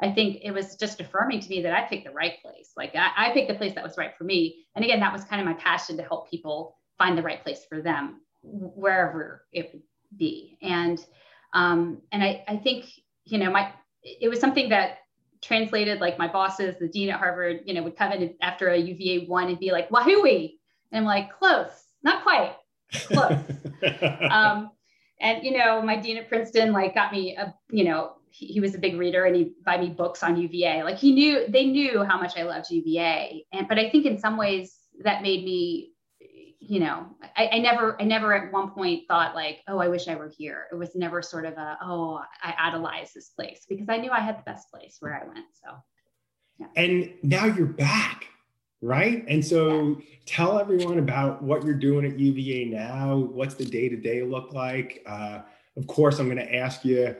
I 0.00 0.10
think 0.12 0.38
it 0.42 0.52
was 0.52 0.76
just 0.76 1.00
affirming 1.00 1.40
to 1.40 1.48
me 1.48 1.62
that 1.62 1.72
I 1.72 1.82
picked 1.88 2.04
the 2.04 2.12
right 2.12 2.40
place. 2.40 2.72
Like 2.76 2.94
I, 2.94 3.10
I 3.16 3.32
picked 3.32 3.48
the 3.48 3.54
place 3.54 3.74
that 3.74 3.84
was 3.84 3.98
right 3.98 4.16
for 4.16 4.24
me. 4.24 4.66
And 4.76 4.84
again, 4.84 5.00
that 5.00 5.12
was 5.12 5.24
kind 5.24 5.40
of 5.40 5.46
my 5.46 5.54
passion 5.54 5.96
to 5.96 6.02
help 6.02 6.30
people 6.30 6.76
find 6.98 7.18
the 7.18 7.22
right 7.22 7.42
place 7.42 7.64
for 7.68 7.80
them, 7.82 8.20
wherever 8.42 9.44
it 9.52 9.70
would 9.72 9.82
be. 10.16 10.58
And 10.62 11.04
um, 11.52 12.02
and 12.12 12.22
I 12.22 12.44
I 12.46 12.56
think 12.56 12.86
you 13.24 13.38
know 13.38 13.50
my 13.50 13.72
it 14.02 14.28
was 14.28 14.40
something 14.40 14.68
that 14.68 14.98
translated 15.40 16.00
like 16.00 16.18
my 16.18 16.28
bosses, 16.28 16.76
the 16.78 16.88
dean 16.88 17.10
at 17.10 17.18
Harvard, 17.18 17.60
you 17.64 17.74
know, 17.74 17.82
would 17.82 17.96
come 17.96 18.12
in 18.12 18.34
after 18.40 18.68
a 18.68 18.76
UVA 18.76 19.26
one 19.26 19.48
and 19.48 19.58
be 19.58 19.72
like, 19.72 19.88
Wahooey. 19.90 20.54
And 20.90 21.00
I'm 21.00 21.04
like, 21.04 21.32
close, 21.38 21.70
not 22.02 22.22
quite, 22.22 22.56
close. 22.92 23.38
um, 24.30 24.70
and, 25.20 25.44
you 25.44 25.56
know, 25.56 25.82
my 25.82 25.96
dean 25.96 26.16
at 26.16 26.28
Princeton, 26.28 26.72
like 26.72 26.94
got 26.94 27.12
me 27.12 27.36
a, 27.36 27.54
you 27.70 27.84
know, 27.84 28.12
he, 28.30 28.46
he 28.46 28.60
was 28.60 28.74
a 28.74 28.78
big 28.78 28.96
reader 28.96 29.24
and 29.24 29.34
he 29.34 29.52
buy 29.64 29.78
me 29.78 29.88
books 29.88 30.22
on 30.22 30.36
UVA. 30.36 30.82
Like 30.84 30.98
he 30.98 31.12
knew, 31.12 31.46
they 31.48 31.66
knew 31.66 32.04
how 32.04 32.18
much 32.18 32.36
I 32.36 32.42
loved 32.42 32.70
UVA. 32.70 33.46
And, 33.52 33.68
but 33.68 33.78
I 33.78 33.90
think 33.90 34.06
in 34.06 34.18
some 34.18 34.36
ways 34.36 34.76
that 35.02 35.22
made 35.22 35.44
me 35.44 35.92
you 36.68 36.80
know, 36.80 37.06
I, 37.36 37.48
I, 37.52 37.58
never, 37.60 38.00
I 38.00 38.04
never 38.04 38.34
at 38.34 38.52
one 38.52 38.70
point 38.70 39.04
thought 39.08 39.34
like, 39.34 39.60
oh, 39.68 39.78
I 39.78 39.88
wish 39.88 40.06
I 40.06 40.16
were 40.16 40.30
here. 40.36 40.66
It 40.70 40.74
was 40.74 40.94
never 40.94 41.22
sort 41.22 41.46
of 41.46 41.54
a, 41.54 41.78
oh, 41.82 42.20
I 42.42 42.54
idolize 42.58 43.12
this 43.14 43.30
place 43.30 43.64
because 43.66 43.88
I 43.88 43.96
knew 43.96 44.10
I 44.10 44.20
had 44.20 44.38
the 44.38 44.42
best 44.42 44.70
place 44.70 44.96
where 45.00 45.14
I 45.14 45.26
went. 45.26 45.46
So, 45.64 45.72
yeah. 46.58 46.66
And 46.76 47.14
now 47.22 47.46
you're 47.46 47.66
back, 47.66 48.26
right? 48.80 49.24
And 49.28 49.44
so 49.44 50.00
tell 50.26 50.58
everyone 50.58 50.98
about 50.98 51.42
what 51.42 51.64
you're 51.64 51.74
doing 51.74 52.04
at 52.04 52.18
UVA 52.18 52.66
now. 52.66 53.16
What's 53.16 53.54
the 53.54 53.64
day 53.64 53.88
to 53.88 53.96
day 53.96 54.22
look 54.22 54.52
like? 54.52 55.02
Uh, 55.06 55.40
of 55.76 55.86
course, 55.86 56.18
I'm 56.18 56.26
going 56.26 56.38
to 56.38 56.54
ask 56.54 56.84
you 56.84 57.14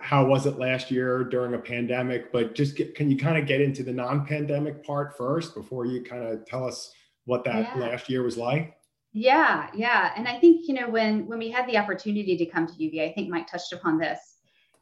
how 0.00 0.24
was 0.24 0.46
it 0.46 0.58
last 0.58 0.90
year 0.90 1.22
during 1.24 1.54
a 1.54 1.58
pandemic, 1.58 2.32
but 2.32 2.54
just 2.54 2.76
get, 2.76 2.94
can 2.94 3.10
you 3.10 3.16
kind 3.16 3.38
of 3.38 3.46
get 3.46 3.60
into 3.60 3.82
the 3.82 3.92
non-pandemic 3.92 4.84
part 4.84 5.16
first 5.16 5.54
before 5.54 5.86
you 5.86 6.02
kind 6.02 6.24
of 6.24 6.44
tell 6.46 6.66
us 6.66 6.92
what 7.26 7.44
that 7.44 7.70
yeah. 7.76 7.86
last 7.86 8.08
year 8.08 8.22
was 8.22 8.36
like? 8.36 8.74
Yeah, 9.12 9.68
yeah. 9.74 10.12
And 10.16 10.26
I 10.26 10.38
think, 10.38 10.68
you 10.68 10.74
know, 10.74 10.88
when 10.88 11.26
when 11.26 11.38
we 11.38 11.50
had 11.50 11.66
the 11.66 11.78
opportunity 11.78 12.36
to 12.36 12.46
come 12.46 12.66
to 12.66 12.72
UVA, 12.72 13.10
I 13.10 13.12
think 13.12 13.28
Mike 13.28 13.50
touched 13.50 13.72
upon 13.72 13.98
this. 13.98 14.27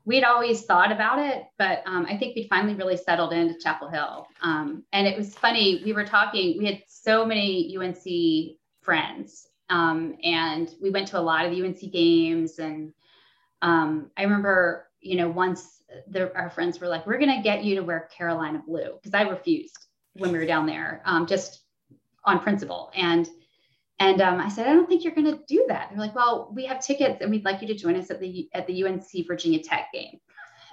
We'd 0.07 0.23
always 0.23 0.63
thought 0.63 0.93
about 0.93 1.19
it, 1.19 1.47
but 1.59 1.83
um, 1.85 2.07
I 2.09 2.17
think 2.17 2.37
we 2.37 2.47
finally 2.49 2.75
really 2.75 2.97
settled 2.97 3.33
into 3.33 3.59
Chapel 3.59 3.89
Hill. 3.89 4.29
Um, 4.41 4.85
and 4.93 5.05
it 5.05 5.19
was 5.19 5.35
funny, 5.35 5.83
we 5.85 5.93
were 5.93 6.07
talking, 6.07 6.57
we 6.59 6.65
had 6.65 6.83
so 6.87 7.27
many 7.27 7.77
UNC 7.77 8.57
friends, 8.83 9.49
um, 9.69 10.17
and 10.23 10.73
we 10.81 10.91
went 10.91 11.09
to 11.09 11.19
a 11.19 11.21
lot 11.21 11.45
of 11.45 11.53
UNC 11.53 11.93
games. 11.93 12.61
And 12.61 12.93
um, 13.63 14.13
I 14.17 14.23
remember, 14.23 14.87
you 15.01 15.17
know, 15.17 15.29
once 15.29 15.83
the, 16.09 16.33
our 16.37 16.51
friends 16.51 16.79
were 16.79 16.87
like, 16.87 17.05
we're 17.05 17.19
going 17.19 17.37
to 17.37 17.43
get 17.43 17.65
you 17.65 17.75
to 17.75 17.83
wear 17.83 18.09
Carolina 18.17 18.63
blue, 18.65 18.95
because 19.03 19.13
I 19.13 19.23
refused 19.23 19.87
when 20.15 20.31
we 20.31 20.39
were 20.39 20.47
down 20.47 20.67
there, 20.67 21.03
um, 21.05 21.27
just 21.27 21.63
on 22.25 22.39
principle. 22.39 22.93
And 22.95 23.29
and 23.99 24.21
um, 24.21 24.41
I 24.41 24.49
said, 24.49 24.67
I 24.67 24.75
don't 24.75 24.89
think 24.89 25.05
you're 25.05 25.15
going 25.15 25.33
to 25.33 25.41
do 25.49 25.65
that. 25.69 25.89
They're 25.91 25.99
like, 25.99 26.15
well, 26.15 26.53
we 26.55 26.67
have 26.67 26.85
tickets 26.85 27.19
and 27.21 27.31
we'd 27.31 27.45
like 27.45 27.63
you 27.63 27.69
to 27.69 27.75
join 27.75 27.97
us 27.97 28.11
at 28.11 28.21
the 28.21 28.49
at 28.53 28.67
the 28.67 28.85
UNC 28.85 29.27
Virginia 29.27 29.63
Tech 29.63 29.89
game. 29.93 30.19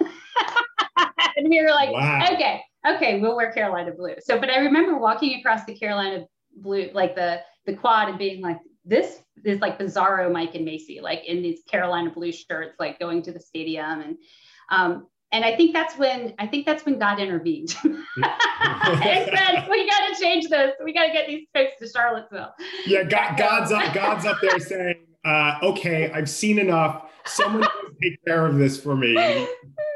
and 0.00 1.48
we 1.48 1.62
were 1.62 1.70
like, 1.70 1.90
wow. 1.90 2.28
okay, 2.32 2.60
okay, 2.86 3.20
we'll 3.20 3.34
wear 3.34 3.50
Carolina 3.52 3.92
blue. 3.92 4.16
So, 4.20 4.38
but 4.38 4.50
I 4.50 4.58
remember 4.58 4.98
walking 4.98 5.38
across 5.40 5.64
the 5.64 5.74
Carolina 5.74 6.26
blue, 6.54 6.90
like 6.92 7.14
the 7.14 7.40
the 7.64 7.74
quad, 7.74 8.10
and 8.10 8.18
being 8.18 8.42
like, 8.42 8.58
this 8.84 9.20
is 9.42 9.60
like 9.60 9.78
bizarro 9.78 10.30
Mike 10.30 10.54
and 10.54 10.66
Macy, 10.66 11.00
like 11.00 11.24
in 11.24 11.42
these 11.42 11.62
Carolina 11.66 12.10
blue 12.10 12.32
shirts, 12.32 12.76
like 12.78 12.98
going 12.98 13.22
to 13.22 13.32
the 13.32 13.40
stadium 13.40 14.00
and. 14.00 14.16
Um, 14.70 15.08
and 15.34 15.44
I 15.44 15.56
think 15.56 15.72
that's 15.72 15.98
when 15.98 16.32
I 16.38 16.46
think 16.46 16.64
that's 16.64 16.86
when 16.86 16.96
God 16.96 17.18
intervened 17.18 17.74
and 17.84 17.96
said, 18.16 19.66
"We 19.68 19.90
got 19.90 20.08
to 20.08 20.16
change 20.20 20.48
this. 20.48 20.74
We 20.82 20.94
got 20.94 21.06
to 21.06 21.12
get 21.12 21.26
these 21.26 21.48
folks 21.52 21.72
to 21.80 21.88
Charlottesville." 21.88 22.54
Yeah, 22.86 23.02
God, 23.02 23.36
God's 23.36 23.72
up. 23.72 23.92
God's 23.92 24.26
up 24.26 24.38
there 24.40 24.60
saying, 24.60 25.04
uh, 25.24 25.58
"Okay, 25.60 26.12
I've 26.12 26.30
seen 26.30 26.60
enough. 26.60 27.10
Someone 27.26 27.66
take 28.00 28.24
care 28.24 28.46
of 28.46 28.58
this 28.58 28.80
for 28.80 28.96
me." 28.96 29.16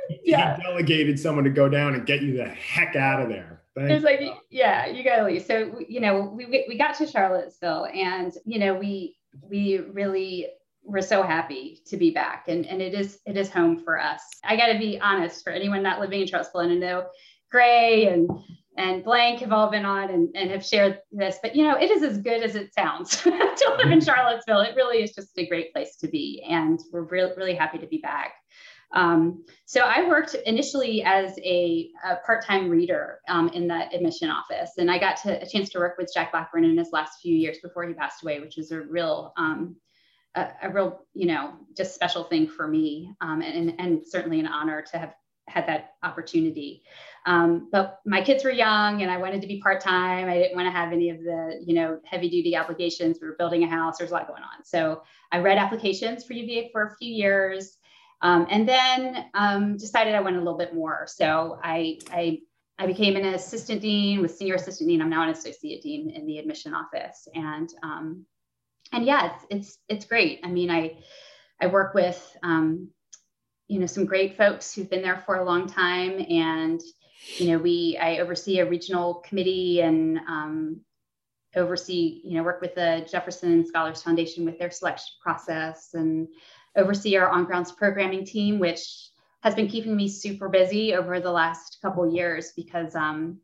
He, 0.09 0.21
yeah. 0.25 0.57
he 0.57 0.63
delegated 0.63 1.21
someone 1.21 1.45
to 1.45 1.51
go 1.51 1.69
down 1.69 1.95
and 1.95 2.05
get 2.05 2.21
you 2.21 2.37
the 2.37 2.49
heck 2.49 2.97
out 2.97 3.23
of 3.23 3.29
there. 3.29 3.63
it's 3.77 4.05
like, 4.05 4.21
yeah, 4.51 4.87
you 4.87 5.05
got 5.05 5.17
to 5.17 5.25
leave. 5.25 5.45
So 5.45 5.81
you 5.89 6.01
know, 6.01 6.21
we 6.21 6.47
we 6.47 6.77
got 6.77 6.97
to 6.97 7.07
Charlottesville, 7.07 7.87
and 7.95 8.33
you 8.45 8.59
know, 8.59 8.75
we 8.75 9.17
we 9.41 9.79
really 9.79 10.49
we're 10.89 11.03
so 11.03 11.23
happy 11.23 11.81
to 11.87 11.97
be 11.97 12.11
back. 12.11 12.47
And, 12.49 12.67
and 12.67 12.81
it 12.81 12.95
is 12.95 13.21
it 13.27 13.37
is 13.37 13.51
home 13.51 13.83
for 13.85 14.01
us. 14.01 14.23
I 14.43 14.57
got 14.57 14.73
to 14.73 14.79
be 14.79 14.99
honest 14.99 15.45
for 15.45 15.51
anyone 15.51 15.83
not 15.83 16.01
living 16.01 16.23
in 16.23 16.27
charlottesville 16.27 16.63
and 16.63 16.73
i 16.73 16.75
know 16.75 17.07
gray 17.51 18.09
and 18.09 18.29
and 18.77 19.05
blank 19.05 19.41
have 19.41 19.53
all 19.53 19.71
been 19.71 19.85
on 19.85 20.11
and, 20.11 20.29
and 20.35 20.51
have 20.51 20.65
shared 20.65 21.01
this 21.13 21.39
but 21.43 21.55
you 21.55 21.65
know 21.65 21.77
it 21.77 21.91
is 21.91 22.03
as 22.03 22.19
good 22.19 22.43
as 22.43 22.55
it 22.55 22.75
sounds. 22.75 23.23
To 23.59 23.75
live 23.77 23.91
in 23.91 24.01
charlottesville 24.01 24.61
it 24.61 24.77
really 24.77 25.03
is 25.03 25.13
just 25.13 25.37
a 25.37 25.47
great 25.47 25.73
place 25.73 25.97
to 25.97 26.07
be 26.09 26.45
and 26.49 26.79
we're 26.93 27.03
really 27.03 27.33
really 27.37 27.55
happy 27.55 27.79
to 27.79 27.87
be 27.87 27.99
back. 27.99 28.35
Um, 28.93 29.45
so 29.67 29.81
I 29.81 30.09
worked 30.09 30.35
initially 30.47 31.03
as 31.03 31.39
a, 31.41 31.91
a 32.05 32.17
part-time 32.25 32.71
reader 32.71 33.21
um, 33.29 33.49
in 33.51 33.69
the 33.69 33.87
admission 33.95 34.31
office, 34.31 34.71
and 34.79 34.91
I 34.91 34.99
got 34.99 35.19
to, 35.25 35.43
a 35.43 35.47
chance 35.47 35.69
to 35.71 35.79
work 35.79 35.99
with 35.99 36.11
Jack 36.15 36.33
Blackburn 36.33 36.65
in 36.65 36.79
his 36.79 36.89
last 36.91 37.21
few 37.21 37.35
years 37.35 37.59
before 37.63 37.87
he 37.87 37.93
passed 37.93 38.23
away, 38.23 38.41
which 38.41 38.57
was 38.57 38.71
a 38.71 38.81
real 38.81 39.35
um, 39.37 39.77
a, 40.39 40.53
a 40.63 40.71
real, 40.71 41.05
you 41.15 41.27
know, 41.27 41.55
just 41.77 41.95
special 41.95 42.25
thing 42.25 42.47
for 42.49 42.67
me, 42.67 43.13
um, 43.21 43.43
and, 43.43 43.75
and 43.79 44.07
certainly 44.07 44.41
an 44.41 44.47
honor 44.47 44.83
to 44.93 44.99
have 44.99 45.15
had 45.49 45.67
that 45.67 45.95
opportunity. 46.03 46.83
Um, 47.27 47.69
but 47.73 48.01
my 48.07 48.23
kids 48.23 48.45
were 48.45 48.51
young 48.51 49.03
and 49.03 49.11
I 49.11 49.17
wanted 49.17 49.41
to 49.43 49.47
be 49.47 49.61
part-time. 49.61 50.29
I 50.29 50.35
didn't 50.35 50.57
want 50.57 50.67
to 50.67 50.73
have 50.73 50.93
any 50.93 51.11
of 51.11 51.19
the, 51.19 51.63
you 51.67 51.75
know, 51.75 51.99
heavy 52.05 52.29
duty 52.29 52.57
obligations. 52.57 53.19
We 53.21 53.29
were 53.29 53.37
building 53.39 53.65
a 53.65 53.67
house, 53.69 53.99
there's 53.99 54.11
a 54.11 54.15
lot 54.15 54.29
going 54.29 54.43
on. 54.43 54.65
So 54.65 55.03
I 55.33 55.39
read 55.39 55.59
applications 55.59 56.25
for 56.25 56.35
UVA 56.35 56.71
for 56.73 56.87
a 56.87 56.97
few 56.97 57.13
years 57.13 57.79
um, 58.21 58.47
and 58.51 58.69
then 58.69 59.27
um, 59.35 59.77
decided 59.77 60.15
I 60.15 60.21
wanted 60.21 60.37
a 60.37 60.45
little 60.45 60.59
bit 60.59 60.75
more. 60.75 61.07
So 61.09 61.59
I, 61.63 61.99
I, 62.11 62.41
I 62.79 62.87
became 62.87 63.17
an 63.17 63.25
assistant 63.27 63.83
dean 63.83 64.23
with 64.23 64.37
senior 64.37 64.55
assistant 64.55 64.89
dean. 64.89 65.03
I'm 65.03 65.11
now 65.11 65.23
an 65.23 65.31
associate 65.31 65.83
dean 65.83 66.11
in 66.11 66.27
the 66.27 66.39
admission 66.39 66.75
office. 66.75 67.27
And 67.35 67.69
um, 67.83 68.27
and 68.93 69.05
yeah, 69.05 69.33
it's 69.33 69.47
it's 69.51 69.79
it's 69.89 70.05
great. 70.07 70.41
I 70.45 70.49
mean, 70.49 70.71
I 70.71 70.99
I 71.61 71.67
work 71.67 71.95
with 71.95 72.37
um, 72.43 72.91
you 73.67 73.79
know 73.79 73.87
some 73.87 74.07
great 74.07 74.37
folks 74.37 74.75
who've 74.75 74.91
been 74.91 75.03
there 75.03 75.23
for 75.27 75.37
a 75.37 75.45
long 75.45 75.67
time, 75.67 76.25
and 76.29 76.81
you 77.37 77.51
know 77.51 77.59
we 77.59 77.99
I 78.01 78.19
oversee 78.19 78.59
a 78.59 78.69
regional 78.69 79.15
committee 79.27 79.81
and 79.81 80.19
um, 80.29 80.81
oversee 81.57 82.21
you 82.25 82.37
know 82.37 82.43
work 82.43 82.61
with 82.61 82.75
the 82.75 83.07
Jefferson 83.11 83.67
Scholars 83.67 84.03
Foundation 84.03 84.45
with 84.45 84.59
their 84.59 84.71
selection 84.71 85.15
process 85.23 85.91
and 85.95 86.29
oversee 86.77 87.17
our 87.17 87.29
on 87.29 87.45
grounds 87.45 87.73
programming 87.73 88.25
team, 88.25 88.59
which 88.59 89.11
has 89.43 89.55
been 89.55 89.69
keeping 89.69 89.97
me 89.97 90.09
super 90.09 90.49
busy 90.49 90.95
over 90.95 91.21
the 91.21 91.31
last 91.31 91.79
couple 91.81 92.11
years 92.13 92.53
because 92.57 92.95
um, 92.95 93.39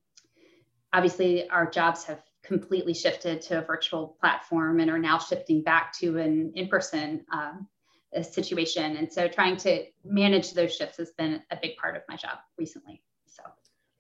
obviously 0.92 1.48
our 1.50 1.68
jobs 1.68 2.04
have 2.04 2.22
completely 2.44 2.94
shifted 2.94 3.40
to 3.42 3.58
a 3.58 3.64
virtual 3.64 4.16
platform 4.20 4.80
and 4.80 4.90
are 4.90 4.98
now 4.98 5.18
shifting 5.18 5.62
back 5.62 5.92
to 5.94 6.18
an 6.18 6.52
in-person 6.54 7.24
um, 7.32 7.66
situation. 8.22 8.96
And 8.96 9.12
so 9.12 9.26
trying 9.28 9.56
to 9.58 9.84
manage 10.04 10.52
those 10.52 10.76
shifts 10.76 10.98
has 10.98 11.10
been 11.12 11.42
a 11.50 11.56
big 11.60 11.76
part 11.76 11.96
of 11.96 12.02
my 12.08 12.16
job 12.16 12.38
recently. 12.58 13.02
So 13.26 13.42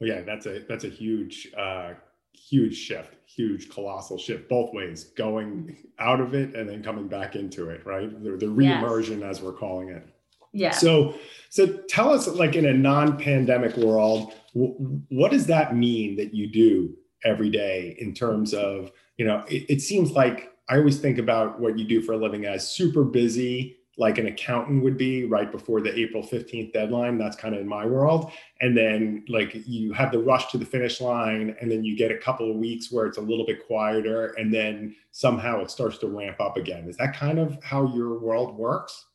well, 0.00 0.10
yeah, 0.10 0.20
that's 0.22 0.46
a 0.46 0.60
that's 0.68 0.84
a 0.84 0.88
huge 0.88 1.48
uh, 1.56 1.94
huge 2.32 2.76
shift, 2.76 3.14
huge 3.26 3.70
colossal 3.70 4.18
shift 4.18 4.48
both 4.48 4.72
ways, 4.72 5.04
going 5.16 5.76
out 5.98 6.20
of 6.20 6.34
it 6.34 6.54
and 6.54 6.68
then 6.68 6.82
coming 6.82 7.08
back 7.08 7.36
into 7.36 7.70
it, 7.70 7.84
right? 7.86 8.10
The, 8.22 8.36
the 8.36 8.46
reimmersion 8.46 9.20
yes. 9.20 9.38
as 9.38 9.42
we're 9.42 9.52
calling 9.52 9.88
it. 9.88 10.06
Yeah. 10.52 10.70
So, 10.70 11.14
so 11.50 11.66
tell 11.88 12.12
us, 12.12 12.28
like 12.28 12.54
in 12.54 12.66
a 12.66 12.72
non-pandemic 12.72 13.76
world, 13.76 14.34
w- 14.54 15.02
what 15.08 15.32
does 15.32 15.46
that 15.46 15.74
mean 15.74 16.16
that 16.16 16.32
you 16.32 16.46
do 16.46 16.96
every 17.24 17.50
day 17.50 17.96
in 17.98 18.14
terms 18.14 18.52
of 18.54 18.90
you 19.16 19.24
know 19.24 19.44
it, 19.48 19.64
it, 19.68 19.80
seems 19.80 20.12
like 20.12 20.52
i 20.68 20.76
always 20.76 20.98
think 20.98 21.18
about 21.18 21.60
what 21.60 21.78
you 21.78 21.84
do 21.84 22.00
for 22.00 22.12
a 22.12 22.16
living 22.16 22.44
as 22.44 22.70
super 22.70 23.04
busy 23.04 23.76
like 23.96 24.18
an 24.18 24.26
accountant 24.26 24.82
would 24.82 24.96
be 24.96 25.24
right 25.24 25.50
before 25.50 25.80
the 25.80 25.96
April 25.98 26.22
15th 26.22 26.72
deadline. 26.72 27.18
That's 27.18 27.36
kind 27.36 27.54
of 27.54 27.60
in 27.60 27.68
my 27.68 27.86
world. 27.86 28.32
And 28.60 28.76
then 28.76 29.24
like 29.28 29.54
you 29.66 29.92
have 29.92 30.10
the 30.10 30.18
rush 30.18 30.50
to 30.50 30.58
the 30.58 30.64
finish 30.64 31.00
line 31.00 31.54
and 31.60 31.70
then 31.70 31.84
you 31.84 31.96
get 31.96 32.10
a 32.10 32.18
couple 32.18 32.50
of 32.50 32.56
weeks 32.56 32.90
where 32.90 33.06
it's 33.06 33.18
a 33.18 33.22
little 33.22 33.46
bit 33.46 33.66
quieter 33.66 34.34
and 34.36 34.52
then 34.52 34.94
somehow 35.12 35.60
it 35.60 35.70
starts 35.70 35.98
to 35.98 36.08
ramp 36.08 36.40
up 36.40 36.56
again. 36.56 36.88
Is 36.88 36.96
that 36.96 37.14
kind 37.14 37.38
of 37.38 37.62
how 37.62 37.94
your 37.94 38.18
world 38.18 38.56
works? 38.56 39.06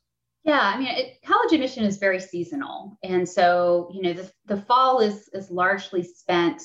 Yeah, 0.46 0.62
I 0.62 0.80
mean, 0.80 0.88
it, 0.88 1.22
college 1.26 1.52
admission 1.52 1.84
is 1.84 1.98
very 1.98 2.20
seasonal, 2.20 2.98
and 3.04 3.28
so 3.28 3.92
you 3.94 4.02
know 4.02 4.14
the, 4.14 4.32
the 4.46 4.62
fall 4.62 5.02
is 5.02 5.30
is 5.34 5.52
largely 5.52 6.02
spent 6.02 6.62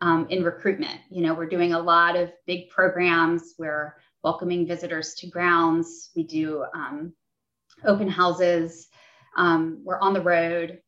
um, 0.00 0.26
in 0.30 0.42
recruitment. 0.42 1.00
You 1.10 1.22
know, 1.22 1.34
we're 1.34 1.48
doing 1.48 1.72
a 1.72 1.78
lot 1.78 2.16
of 2.16 2.32
big 2.46 2.70
programs. 2.70 3.54
We're 3.58 3.96
welcoming 4.22 4.66
visitors 4.66 5.14
to 5.14 5.28
grounds. 5.28 6.10
We 6.14 6.24
do 6.24 6.64
um, 6.74 7.12
open 7.84 8.08
houses. 8.08 8.88
Um, 9.36 9.82
we're 9.84 10.00
on 10.00 10.14
the 10.14 10.20
road. 10.20 10.80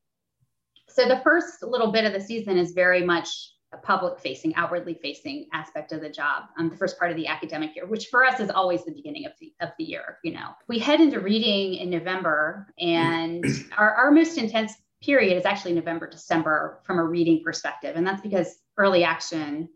So 0.89 1.09
the 1.09 1.21
first 1.25 1.63
little 1.63 1.91
bit 1.91 2.05
of 2.05 2.13
the 2.13 2.21
season 2.21 2.59
is 2.59 2.73
very 2.73 3.03
much 3.03 3.53
a 3.73 3.79
public 3.79 4.21
facing, 4.21 4.55
outwardly 4.55 4.99
facing 5.01 5.47
aspect 5.53 5.93
of 5.93 6.03
the 6.03 6.11
job. 6.11 6.45
Um, 6.59 6.69
the 6.69 6.77
first 6.77 6.99
part 6.99 7.11
of 7.11 7.17
the 7.17 7.27
academic 7.27 7.75
year, 7.75 7.87
which 7.87 8.09
for 8.09 8.25
us 8.25 8.39
is 8.39 8.51
always 8.51 8.85
the 8.85 8.93
beginning 8.93 9.25
of 9.25 9.33
the, 9.41 9.55
of 9.61 9.71
the 9.79 9.85
year. 9.85 10.19
You 10.23 10.35
know, 10.35 10.51
we 10.69 10.79
head 10.79 11.01
into 11.01 11.21
reading 11.21 11.75
in 11.75 11.89
November, 11.89 12.69
and 12.79 13.45
our, 13.79 13.95
our 13.95 14.11
most 14.11 14.37
intense 14.37 14.75
period 15.03 15.37
is 15.37 15.45
actually 15.45 15.73
November, 15.73 16.09
December 16.09 16.81
from 16.85 16.99
a 16.99 17.05
reading 17.05 17.43
perspective. 17.45 17.97
And 17.97 18.07
that's 18.07 18.23
because 18.23 18.57
early 18.79 19.05
action 19.05 19.69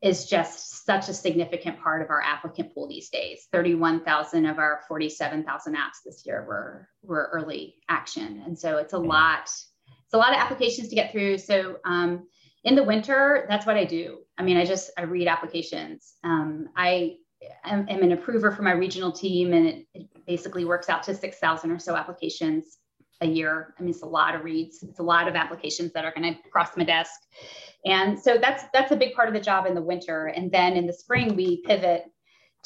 is 0.00 0.26
just 0.26 0.84
such 0.84 1.08
a 1.08 1.14
significant 1.14 1.80
part 1.80 2.02
of 2.02 2.10
our 2.10 2.22
applicant 2.22 2.72
pool 2.72 2.86
these 2.86 3.08
days. 3.08 3.48
31,000 3.50 4.46
of 4.46 4.58
our 4.58 4.82
47,000 4.86 5.74
apps 5.74 6.02
this 6.04 6.24
year 6.24 6.44
were, 6.46 6.88
were 7.02 7.30
early 7.32 7.74
action. 7.88 8.42
And 8.46 8.56
so 8.56 8.76
it's 8.76 8.92
a 8.92 8.98
lot, 8.98 9.44
it's 9.44 10.14
a 10.14 10.18
lot 10.18 10.32
of 10.32 10.38
applications 10.38 10.88
to 10.88 10.94
get 10.94 11.10
through. 11.10 11.38
So 11.38 11.78
um, 11.84 12.28
in 12.62 12.76
the 12.76 12.84
winter, 12.84 13.44
that's 13.48 13.66
what 13.66 13.76
I 13.76 13.84
do. 13.84 14.18
I 14.36 14.44
mean, 14.44 14.56
I 14.56 14.64
just, 14.64 14.90
I 14.96 15.02
read 15.02 15.26
applications. 15.26 16.14
Um, 16.22 16.68
I 16.76 17.16
am, 17.64 17.88
am, 17.88 18.02
an 18.02 18.12
approver 18.12 18.52
for 18.52 18.62
my 18.62 18.72
regional 18.72 19.10
team 19.10 19.52
and 19.52 19.66
it, 19.66 19.86
it 19.94 20.26
basically 20.26 20.64
works 20.64 20.88
out 20.88 21.02
to 21.04 21.14
6,000 21.14 21.70
or 21.72 21.78
so 21.80 21.96
applications 21.96 22.77
a 23.20 23.26
year. 23.26 23.74
I 23.78 23.82
mean, 23.82 23.90
it's 23.90 24.02
a 24.02 24.06
lot 24.06 24.34
of 24.34 24.44
reads. 24.44 24.82
It's 24.82 25.00
a 25.00 25.02
lot 25.02 25.28
of 25.28 25.34
applications 25.34 25.92
that 25.92 26.04
are 26.04 26.12
going 26.14 26.34
to 26.34 26.50
cross 26.50 26.76
my 26.76 26.84
desk. 26.84 27.20
And 27.84 28.18
so 28.18 28.38
that's 28.38 28.64
that's 28.72 28.92
a 28.92 28.96
big 28.96 29.14
part 29.14 29.28
of 29.28 29.34
the 29.34 29.40
job 29.40 29.66
in 29.66 29.74
the 29.74 29.82
winter. 29.82 30.26
And 30.26 30.50
then 30.50 30.74
in 30.74 30.86
the 30.86 30.92
spring, 30.92 31.36
we 31.36 31.62
pivot 31.62 32.04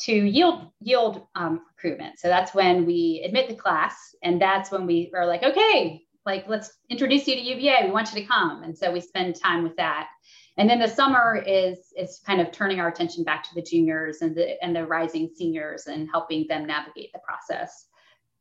to 0.00 0.12
yield 0.12 0.70
yield 0.80 1.26
um, 1.34 1.62
recruitment. 1.76 2.18
So 2.18 2.28
that's 2.28 2.54
when 2.54 2.86
we 2.86 3.22
admit 3.24 3.48
the 3.48 3.54
class, 3.54 4.14
and 4.22 4.40
that's 4.40 4.70
when 4.70 4.86
we 4.86 5.12
are 5.14 5.26
like, 5.26 5.42
okay, 5.42 6.02
like 6.24 6.48
let's 6.48 6.72
introduce 6.88 7.26
you 7.26 7.34
to 7.34 7.40
UVA. 7.40 7.86
We 7.86 7.90
want 7.90 8.12
you 8.12 8.20
to 8.20 8.26
come. 8.26 8.62
And 8.62 8.76
so 8.76 8.90
we 8.92 9.00
spend 9.00 9.36
time 9.36 9.62
with 9.62 9.76
that. 9.76 10.08
And 10.56 10.68
then 10.68 10.78
the 10.78 10.88
summer 10.88 11.42
is 11.46 11.92
is 11.96 12.20
kind 12.26 12.40
of 12.40 12.52
turning 12.52 12.80
our 12.80 12.88
attention 12.88 13.24
back 13.24 13.42
to 13.44 13.54
the 13.54 13.62
juniors 13.62 14.22
and 14.22 14.36
the 14.36 14.62
and 14.62 14.74
the 14.74 14.86
rising 14.86 15.30
seniors 15.34 15.86
and 15.86 16.08
helping 16.10 16.46
them 16.48 16.66
navigate 16.66 17.12
the 17.12 17.20
process 17.20 17.86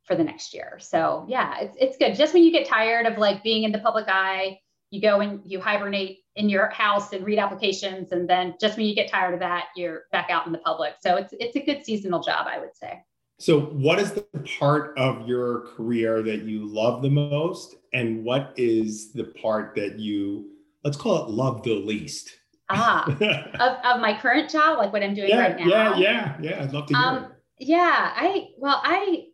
for 0.04 0.16
the 0.16 0.24
next 0.24 0.54
year. 0.54 0.78
So 0.80 1.24
yeah, 1.28 1.60
it's 1.60 1.76
it's 1.80 1.96
good. 1.96 2.14
Just 2.14 2.34
when 2.34 2.42
you 2.42 2.52
get 2.52 2.66
tired 2.66 3.06
of 3.06 3.18
like 3.18 3.42
being 3.42 3.64
in 3.64 3.72
the 3.72 3.78
public 3.78 4.06
eye, 4.08 4.58
you 4.92 5.00
go 5.00 5.20
and 5.20 5.40
you 5.44 5.60
hibernate 5.60 6.18
in 6.36 6.48
your 6.48 6.68
house 6.68 7.12
and 7.12 7.24
read 7.24 7.38
applications 7.38 8.12
and 8.12 8.28
then 8.28 8.54
just 8.60 8.76
when 8.76 8.86
you 8.86 8.94
get 8.94 9.10
tired 9.10 9.34
of 9.34 9.40
that 9.40 9.66
you're 9.74 10.04
back 10.12 10.30
out 10.30 10.46
in 10.46 10.52
the 10.52 10.58
public 10.58 10.94
so 11.00 11.16
it's 11.16 11.34
it's 11.38 11.56
a 11.56 11.60
good 11.60 11.84
seasonal 11.84 12.22
job 12.22 12.46
i 12.48 12.58
would 12.58 12.74
say 12.74 13.02
so 13.38 13.60
what 13.60 13.98
is 13.98 14.12
the 14.12 14.22
part 14.58 14.96
of 14.96 15.26
your 15.26 15.66
career 15.74 16.22
that 16.22 16.42
you 16.42 16.64
love 16.64 17.02
the 17.02 17.10
most 17.10 17.76
and 17.92 18.24
what 18.24 18.52
is 18.56 19.12
the 19.12 19.24
part 19.24 19.74
that 19.74 19.98
you 19.98 20.50
let's 20.84 20.96
call 20.96 21.24
it 21.24 21.30
love 21.30 21.62
the 21.62 21.74
least 21.74 22.30
ah 22.70 23.04
of, 23.10 23.94
of 23.94 24.00
my 24.00 24.18
current 24.18 24.48
job 24.48 24.78
like 24.78 24.92
what 24.92 25.02
i'm 25.02 25.14
doing 25.14 25.28
yeah, 25.28 25.40
right 25.40 25.58
now 25.58 25.66
yeah 25.66 25.96
yeah 25.96 26.36
yeah 26.40 26.62
i'd 26.62 26.72
love 26.72 26.86
to 26.86 26.94
hear 26.94 27.02
um, 27.02 27.24
it. 27.24 27.30
yeah 27.58 28.12
i 28.16 28.48
well 28.58 28.80
i 28.84 29.24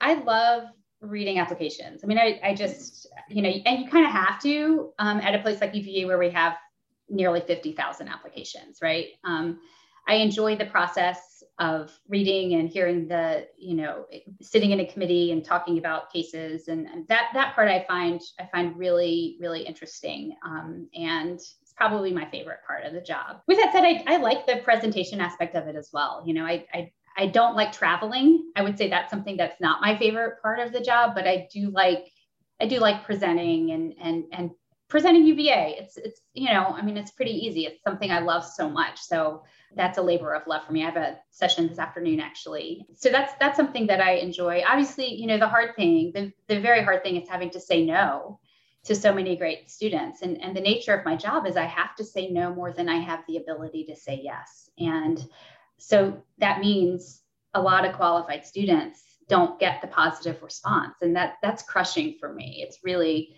i 0.00 0.14
love 0.14 0.64
reading 1.00 1.38
applications. 1.38 2.02
I 2.02 2.06
mean, 2.06 2.18
I, 2.18 2.40
I 2.42 2.54
just, 2.54 3.06
you 3.28 3.42
know, 3.42 3.48
and 3.48 3.80
you 3.84 3.88
kind 3.88 4.04
of 4.04 4.12
have 4.12 4.40
to 4.42 4.92
um, 4.98 5.20
at 5.20 5.34
a 5.34 5.38
place 5.38 5.60
like 5.60 5.74
UVA 5.74 6.06
where 6.06 6.18
we 6.18 6.30
have 6.30 6.56
nearly 7.08 7.40
50,000 7.40 8.08
applications, 8.08 8.78
right? 8.82 9.08
Um, 9.24 9.60
I 10.06 10.14
enjoy 10.14 10.56
the 10.56 10.66
process 10.66 11.42
of 11.58 11.92
reading 12.08 12.54
and 12.54 12.68
hearing 12.68 13.08
the, 13.08 13.46
you 13.58 13.74
know, 13.74 14.06
sitting 14.40 14.70
in 14.70 14.80
a 14.80 14.86
committee 14.86 15.32
and 15.32 15.44
talking 15.44 15.78
about 15.78 16.10
cases, 16.12 16.68
and, 16.68 16.86
and 16.86 17.06
that 17.08 17.28
that 17.34 17.54
part 17.54 17.68
I 17.68 17.84
find 17.86 18.20
I 18.40 18.48
find 18.50 18.78
really 18.78 19.36
really 19.38 19.62
interesting, 19.62 20.34
um, 20.46 20.88
and 20.94 21.34
it's 21.34 21.74
probably 21.76 22.10
my 22.10 22.24
favorite 22.30 22.60
part 22.66 22.86
of 22.86 22.94
the 22.94 23.02
job. 23.02 23.42
With 23.46 23.58
that 23.58 23.72
said, 23.72 23.84
I, 23.84 24.02
I 24.06 24.16
like 24.16 24.46
the 24.46 24.62
presentation 24.64 25.20
aspect 25.20 25.54
of 25.56 25.66
it 25.66 25.76
as 25.76 25.90
well. 25.92 26.22
You 26.24 26.32
know, 26.32 26.46
I, 26.46 26.64
I 26.72 26.90
I 27.18 27.26
don't 27.26 27.56
like 27.56 27.72
traveling. 27.72 28.52
I 28.54 28.62
would 28.62 28.78
say 28.78 28.88
that's 28.88 29.10
something 29.10 29.36
that's 29.36 29.60
not 29.60 29.80
my 29.80 29.98
favorite 29.98 30.40
part 30.40 30.60
of 30.60 30.72
the 30.72 30.80
job, 30.80 31.14
but 31.16 31.26
I 31.26 31.48
do 31.52 31.70
like 31.70 32.12
I 32.60 32.66
do 32.66 32.78
like 32.78 33.04
presenting 33.04 33.72
and 33.72 33.94
and 34.00 34.24
and 34.32 34.50
presenting 34.88 35.26
UVA. 35.26 35.76
It's 35.80 35.96
it's 35.96 36.20
you 36.32 36.48
know, 36.48 36.66
I 36.66 36.82
mean 36.82 36.96
it's 36.96 37.10
pretty 37.10 37.32
easy. 37.32 37.66
It's 37.66 37.82
something 37.82 38.12
I 38.12 38.20
love 38.20 38.44
so 38.44 38.70
much. 38.70 39.00
So 39.00 39.42
that's 39.74 39.98
a 39.98 40.02
labor 40.02 40.32
of 40.32 40.46
love 40.46 40.64
for 40.64 40.72
me. 40.72 40.82
I 40.82 40.86
have 40.86 40.96
a 40.96 41.18
session 41.30 41.66
this 41.66 41.80
afternoon 41.80 42.20
actually. 42.20 42.86
So 42.94 43.10
that's 43.10 43.34
that's 43.40 43.56
something 43.56 43.88
that 43.88 44.00
I 44.00 44.12
enjoy. 44.12 44.62
Obviously, 44.66 45.12
you 45.12 45.26
know, 45.26 45.38
the 45.38 45.48
hard 45.48 45.74
thing, 45.74 46.12
the 46.14 46.32
the 46.46 46.60
very 46.60 46.84
hard 46.84 47.02
thing 47.02 47.16
is 47.16 47.28
having 47.28 47.50
to 47.50 47.60
say 47.60 47.84
no 47.84 48.38
to 48.84 48.94
so 48.94 49.12
many 49.12 49.36
great 49.36 49.68
students. 49.68 50.22
And 50.22 50.40
and 50.40 50.56
the 50.56 50.60
nature 50.60 50.94
of 50.94 51.04
my 51.04 51.16
job 51.16 51.48
is 51.48 51.56
I 51.56 51.64
have 51.64 51.96
to 51.96 52.04
say 52.04 52.28
no 52.30 52.54
more 52.54 52.72
than 52.72 52.88
I 52.88 53.00
have 53.00 53.24
the 53.26 53.38
ability 53.38 53.86
to 53.86 53.96
say 53.96 54.20
yes. 54.22 54.70
And 54.78 55.28
so 55.78 56.22
that 56.38 56.60
means 56.60 57.22
a 57.54 57.60
lot 57.60 57.84
of 57.84 57.94
qualified 57.94 58.44
students 58.44 59.02
don't 59.28 59.58
get 59.60 59.80
the 59.80 59.88
positive 59.88 60.42
response. 60.42 60.96
And 61.02 61.14
that 61.16 61.34
that's 61.42 61.62
crushing 61.62 62.16
for 62.18 62.32
me. 62.32 62.64
It's 62.66 62.78
really, 62.82 63.36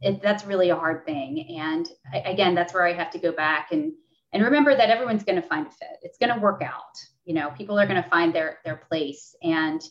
it, 0.00 0.22
that's 0.22 0.44
really 0.44 0.70
a 0.70 0.76
hard 0.76 1.04
thing. 1.04 1.58
And 1.60 1.88
I, 2.12 2.18
again, 2.18 2.54
that's 2.54 2.74
where 2.74 2.86
I 2.86 2.92
have 2.92 3.10
to 3.12 3.18
go 3.18 3.32
back 3.32 3.68
and, 3.72 3.92
and 4.32 4.42
remember 4.42 4.74
that 4.74 4.90
everyone's 4.90 5.24
going 5.24 5.40
to 5.40 5.48
find 5.48 5.66
a 5.66 5.70
fit. 5.70 5.98
It's 6.02 6.18
going 6.18 6.34
to 6.34 6.40
work 6.40 6.62
out. 6.62 6.98
You 7.24 7.34
know, 7.34 7.50
people 7.50 7.78
are 7.78 7.86
going 7.86 8.02
to 8.02 8.08
find 8.08 8.34
their, 8.34 8.58
their 8.64 8.76
place. 8.76 9.34
And, 9.42 9.82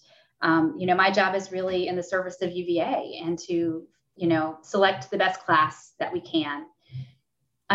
um, 0.41 0.75
you 0.77 0.85
know, 0.85 0.95
my 0.95 1.11
job 1.11 1.35
is 1.35 1.51
really 1.51 1.87
in 1.87 1.95
the 1.95 2.03
service 2.03 2.41
of 2.41 2.51
UVA 2.51 3.21
and 3.23 3.39
to, 3.39 3.83
you 4.15 4.27
know, 4.27 4.57
select 4.61 5.09
the 5.09 5.17
best 5.17 5.39
class 5.45 5.93
that 5.99 6.11
we 6.11 6.21
can 6.21 6.65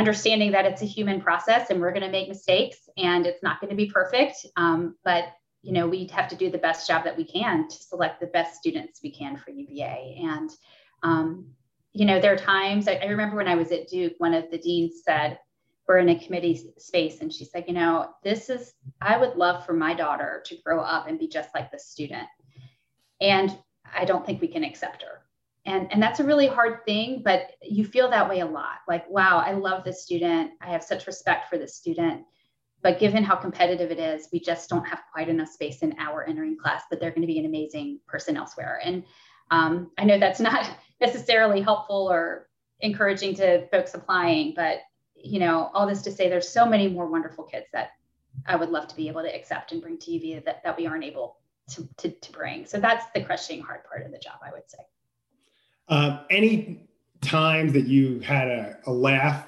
understanding 0.01 0.51
that 0.53 0.65
it's 0.65 0.81
a 0.81 0.87
human 0.87 1.21
process 1.21 1.69
and 1.69 1.79
we're 1.79 1.93
going 1.93 2.03
to 2.03 2.11
make 2.11 2.27
mistakes 2.27 2.89
and 2.97 3.27
it's 3.27 3.43
not 3.43 3.61
going 3.61 3.69
to 3.69 3.77
be 3.77 3.85
perfect 3.85 4.47
um, 4.57 4.97
but 5.05 5.25
you 5.61 5.73
know 5.73 5.87
we 5.87 6.07
have 6.07 6.27
to 6.27 6.35
do 6.37 6.51
the 6.51 6.57
best 6.57 6.89
job 6.89 7.05
that 7.05 7.19
we 7.19 7.23
can 7.23 7.69
to 7.69 7.77
select 7.77 8.19
the 8.19 8.27
best 8.29 8.55
students 8.55 9.01
we 9.03 9.11
can 9.13 9.37
for 9.37 9.51
uva 9.51 9.85
and 9.85 10.51
um, 11.03 11.47
you 11.93 12.07
know 12.07 12.19
there 12.19 12.33
are 12.33 12.39
times 12.39 12.89
I, 12.89 12.95
I 12.95 13.07
remember 13.07 13.37
when 13.37 13.47
i 13.47 13.55
was 13.55 13.73
at 13.73 13.89
duke 13.89 14.15
one 14.17 14.33
of 14.33 14.51
the 14.51 14.57
deans 14.57 15.03
said 15.05 15.39
we're 15.87 15.99
in 15.99 16.09
a 16.09 16.19
committee 16.19 16.73
space 16.79 17.21
and 17.21 17.31
she 17.31 17.45
said 17.45 17.65
you 17.69 17.75
know 17.75 18.09
this 18.25 18.49
is 18.49 18.73
i 19.03 19.19
would 19.19 19.37
love 19.37 19.67
for 19.67 19.75
my 19.75 19.93
daughter 19.93 20.43
to 20.47 20.57
grow 20.65 20.81
up 20.81 21.09
and 21.09 21.19
be 21.19 21.29
just 21.29 21.51
like 21.55 21.71
this 21.71 21.89
student. 21.89 22.29
And 23.21 23.55
i 23.95 24.07
don't 24.07 24.25
think 24.25 24.41
we 24.41 24.49
can 24.49 24.65
accept 24.65 25.03
her 25.03 25.21
and 25.67 25.93
and 25.93 26.03
that's 26.03 26.21
a 26.21 26.25
really 26.25 26.47
hard 26.47 26.85
thing 26.85 27.23
but 27.25 27.51
you 27.63 27.85
feel 27.85 28.11
that 28.11 28.29
way 28.29 28.41
a 28.41 28.47
lot. 28.47 28.79
Like 28.89 29.09
wow 29.11 29.43
i 29.45 29.53
love 29.53 29.85
this 29.85 30.03
student. 30.03 30.53
I 30.61 30.71
have 30.71 30.83
such 30.83 31.07
respect 31.07 31.49
for 31.49 31.59
this 31.59 31.75
student. 31.75 32.25
But 32.83 32.99
given 32.99 33.25
how 33.25 33.37
competitive 33.37 33.91
it 33.91 33.99
is 33.99 34.29
we 34.33 34.41
just 34.41 34.71
don't 34.71 34.87
have 34.87 35.03
quite 35.13 35.29
enough 35.29 35.49
space 35.49 35.83
in 35.83 35.95
our 35.99 36.27
entering 36.27 36.57
class 36.57 36.85
but 36.89 37.01
they're 37.01 37.11
going 37.11 37.23
to 37.23 37.27
be 37.27 37.39
an 37.39 37.47
amazing 37.47 38.01
person 38.07 38.37
elsewhere. 38.37 38.81
And 38.83 39.05
um, 39.51 39.91
i 39.99 40.05
know 40.05 40.19
that's 40.19 40.41
not 40.41 40.71
necessarily 41.01 41.61
helpful 41.61 42.09
or 42.11 42.49
encouraging 42.81 43.35
to 43.35 43.67
folks 43.69 43.95
applying 43.95 44.55
but 44.57 44.79
you 45.15 45.39
know 45.39 45.71
all 45.75 45.87
this 45.87 46.03
to 46.03 46.11
say 46.11 46.29
there's 46.29 46.49
so 46.49 46.65
many 46.65 46.89
more 46.89 47.07
wonderful 47.07 47.45
kids 47.45 47.67
that 47.73 47.91
i 48.47 48.57
would 48.57 48.71
love 48.71 48.89
to 48.89 48.97
be 48.97 49.09
able 49.09 49.23
to 49.23 49.35
accept 49.35 49.73
and 49.73 49.83
bring 49.83 49.99
to 49.99 50.11
uv 50.13 50.45
that, 50.45 50.63
that 50.65 50.77
we 50.77 50.87
aren't 50.87 51.05
able 51.05 51.37
to, 51.69 51.89
to, 51.99 52.11
to 52.11 52.33
bring. 52.33 52.67
So 52.67 52.81
that's 52.81 53.05
the 53.15 53.23
crushing 53.23 53.61
hard 53.61 53.85
part 53.85 54.05
of 54.05 54.13
the 54.13 54.19
job 54.19 54.39
i 54.43 54.51
would 54.51 54.69
say 54.69 54.79
uh, 55.91 56.23
any 56.31 56.89
times 57.21 57.73
that 57.75 57.87
you 57.87 58.21
had 58.21 58.49
a, 58.49 58.79
a 58.87 58.93
laugh 58.93 59.47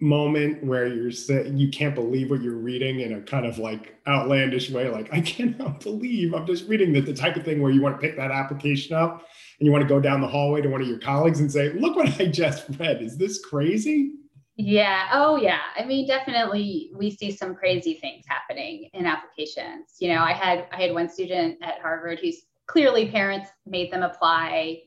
moment 0.00 0.62
where 0.62 0.86
you're 0.86 1.10
you 1.46 1.70
can't 1.70 1.94
believe 1.94 2.28
what 2.28 2.42
you're 2.42 2.56
reading 2.56 3.00
in 3.00 3.14
a 3.14 3.20
kind 3.22 3.46
of 3.46 3.58
like 3.58 3.96
outlandish 4.06 4.70
way, 4.70 4.88
like 4.88 5.08
I 5.12 5.20
cannot 5.20 5.80
believe 5.82 6.34
I'm 6.34 6.46
just 6.46 6.68
reading 6.68 6.92
that 6.94 7.06
the 7.06 7.14
type 7.14 7.36
of 7.36 7.44
thing 7.44 7.62
where 7.62 7.70
you 7.70 7.80
want 7.80 7.98
to 7.98 8.06
pick 8.06 8.16
that 8.16 8.30
application 8.30 8.94
up 8.94 9.24
and 9.58 9.66
you 9.66 9.72
want 9.72 9.82
to 9.82 9.88
go 9.88 10.00
down 10.00 10.20
the 10.20 10.28
hallway 10.28 10.60
to 10.60 10.68
one 10.68 10.82
of 10.82 10.88
your 10.88 10.98
colleagues 10.98 11.40
and 11.40 11.50
say, 11.50 11.72
look 11.72 11.96
what 11.96 12.20
I 12.20 12.26
just 12.26 12.68
read. 12.78 13.00
Is 13.00 13.16
this 13.16 13.42
crazy? 13.44 14.12
Yeah. 14.56 15.08
Oh, 15.12 15.36
yeah. 15.36 15.60
I 15.76 15.84
mean, 15.84 16.06
definitely, 16.06 16.92
we 16.94 17.10
see 17.10 17.32
some 17.32 17.54
crazy 17.54 17.94
things 17.94 18.24
happening 18.28 18.88
in 18.92 19.06
applications. 19.06 19.96
You 19.98 20.12
know, 20.12 20.20
I 20.20 20.32
had 20.32 20.66
I 20.72 20.80
had 20.80 20.92
one 20.92 21.08
student 21.08 21.58
at 21.62 21.80
Harvard 21.80 22.20
who's 22.20 22.42
clearly 22.66 23.10
parents 23.10 23.50
made 23.66 23.92
them 23.92 24.02
apply. 24.02 24.82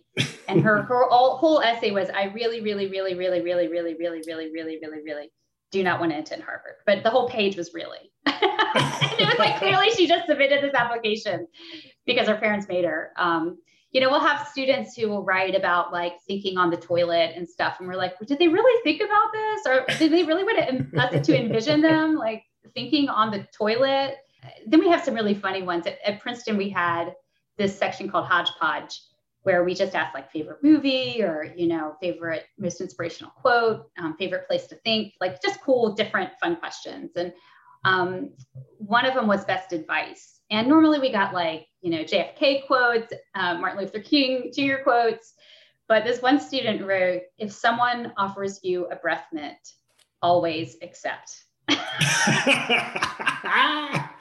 And 0.47 0.61
her, 0.61 0.81
her 0.83 1.03
all, 1.05 1.37
whole 1.37 1.61
essay 1.61 1.91
was, 1.91 2.09
I 2.09 2.25
really, 2.25 2.61
really, 2.61 2.87
really, 2.89 3.15
really, 3.15 3.41
really, 3.41 3.67
really, 3.67 3.95
really, 3.95 4.23
really, 4.27 4.49
really, 4.51 4.79
really, 4.81 5.03
really 5.03 5.31
do 5.71 5.83
not 5.83 5.99
want 5.99 6.11
to 6.13 6.19
attend 6.19 6.43
Harvard. 6.43 6.75
But 6.85 7.03
the 7.03 7.09
whole 7.09 7.27
page 7.29 7.57
was 7.57 7.73
really. 7.73 8.11
And 8.25 9.19
it 9.19 9.27
was 9.27 9.39
like 9.39 9.57
clearly 9.57 9.89
she 9.91 10.07
just 10.07 10.27
submitted 10.27 10.63
this 10.63 10.73
application 10.73 11.47
because 12.05 12.27
her 12.27 12.35
parents 12.35 12.67
made 12.67 12.85
her. 12.85 13.11
Um, 13.17 13.57
you 13.91 14.01
know, 14.01 14.09
we'll 14.09 14.19
have 14.19 14.47
students 14.47 14.95
who 14.95 15.09
will 15.09 15.23
write 15.23 15.55
about 15.55 15.91
like 15.91 16.13
thinking 16.27 16.57
on 16.57 16.69
the 16.69 16.77
toilet 16.77 17.33
and 17.35 17.47
stuff. 17.47 17.77
And 17.79 17.87
we're 17.87 17.95
like, 17.95 18.19
did 18.19 18.37
they 18.37 18.47
really 18.47 18.81
think 18.83 19.01
about 19.01 19.31
this? 19.33 19.65
Or 19.65 19.85
did 19.97 20.11
they 20.11 20.23
really 20.23 20.43
want 20.43 20.91
to, 20.93 21.01
us 21.01 21.25
to 21.25 21.37
envision 21.37 21.81
them 21.81 22.15
like 22.15 22.43
thinking 22.73 23.09
on 23.09 23.31
the 23.31 23.47
toilet? 23.57 24.17
Then 24.67 24.81
we 24.81 24.89
have 24.89 25.03
some 25.03 25.15
really 25.15 25.33
funny 25.33 25.63
ones. 25.63 25.87
At, 25.87 25.97
at 26.05 26.19
Princeton, 26.19 26.57
we 26.57 26.69
had 26.69 27.13
this 27.57 27.77
section 27.77 28.09
called 28.09 28.25
Hodgepodge, 28.25 29.01
where 29.47 29.63
we 29.63 29.73
just 29.73 29.95
asked 29.95 30.13
like 30.13 30.29
favorite 30.29 30.61
movie 30.61 31.23
or, 31.23 31.53
you 31.55 31.67
know, 31.67 31.95
favorite 32.01 32.43
most 32.59 32.81
inspirational 32.81 33.31
quote, 33.31 33.89
um, 33.97 34.13
favorite 34.17 34.45
place 34.45 34.67
to 34.67 34.75
think, 34.83 35.13
like 35.21 35.41
just 35.41 35.61
cool, 35.61 35.93
different, 35.93 36.31
fun 36.41 36.57
questions. 36.57 37.11
And 37.15 37.31
um, 37.85 38.31
one 38.77 39.05
of 39.05 39.13
them 39.13 39.25
was 39.25 39.45
best 39.45 39.71
advice. 39.71 40.41
And 40.51 40.67
normally 40.67 40.99
we 40.99 41.13
got 41.13 41.33
like, 41.33 41.67
you 41.81 41.91
know, 41.91 42.03
JFK 42.03 42.67
quotes, 42.67 43.13
uh, 43.35 43.53
Martin 43.53 43.79
Luther 43.79 44.01
King 44.01 44.51
Jr. 44.53 44.83
quotes. 44.83 45.35
But 45.87 46.03
this 46.03 46.21
one 46.21 46.41
student 46.41 46.85
wrote, 46.85 47.21
if 47.37 47.53
someone 47.53 48.11
offers 48.17 48.59
you 48.63 48.87
a 48.87 48.97
breath 48.97 49.27
mint, 49.31 49.75
always 50.21 50.75
accept. 50.81 51.45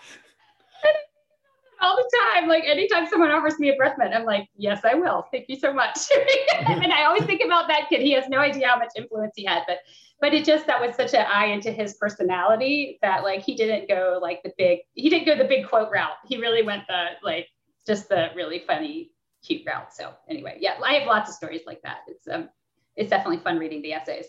all 1.80 1.96
the 1.96 2.10
time. 2.32 2.48
Like 2.48 2.64
anytime 2.64 3.06
someone 3.06 3.30
offers 3.30 3.58
me 3.58 3.70
a 3.70 3.76
breath 3.76 3.96
mint, 3.98 4.14
I'm 4.14 4.24
like, 4.24 4.48
yes, 4.56 4.82
I 4.84 4.94
will. 4.94 5.26
Thank 5.32 5.46
you 5.48 5.58
so 5.58 5.72
much. 5.72 5.98
and 6.58 6.92
I 6.92 7.04
always 7.04 7.24
think 7.24 7.42
about 7.44 7.68
that 7.68 7.88
kid. 7.88 8.00
He 8.00 8.12
has 8.12 8.28
no 8.28 8.38
idea 8.38 8.68
how 8.68 8.78
much 8.78 8.90
influence 8.96 9.32
he 9.36 9.44
had, 9.44 9.62
but 9.66 9.78
but 10.20 10.32
it 10.32 10.44
just 10.44 10.66
that 10.66 10.80
was 10.80 10.96
such 10.96 11.14
an 11.14 11.26
eye 11.26 11.46
into 11.46 11.70
his 11.70 11.94
personality 11.94 12.98
that 13.02 13.22
like 13.22 13.42
he 13.42 13.54
didn't 13.54 13.88
go 13.88 14.18
like 14.20 14.42
the 14.42 14.52
big 14.56 14.80
he 14.94 15.10
didn't 15.10 15.26
go 15.26 15.36
the 15.36 15.48
big 15.48 15.68
quote 15.68 15.90
route. 15.90 16.16
He 16.26 16.38
really 16.38 16.62
went 16.62 16.84
the 16.88 17.06
like 17.22 17.48
just 17.86 18.08
the 18.08 18.28
really 18.34 18.62
funny, 18.66 19.12
cute 19.44 19.62
route. 19.66 19.92
So 19.92 20.12
anyway, 20.28 20.58
yeah, 20.60 20.74
I 20.84 20.94
have 20.94 21.06
lots 21.06 21.30
of 21.30 21.36
stories 21.36 21.62
like 21.66 21.82
that. 21.82 21.98
It's 22.08 22.26
um 22.28 22.48
it's 22.96 23.10
definitely 23.10 23.38
fun 23.38 23.58
reading 23.58 23.82
the 23.82 23.92
essays. 23.92 24.26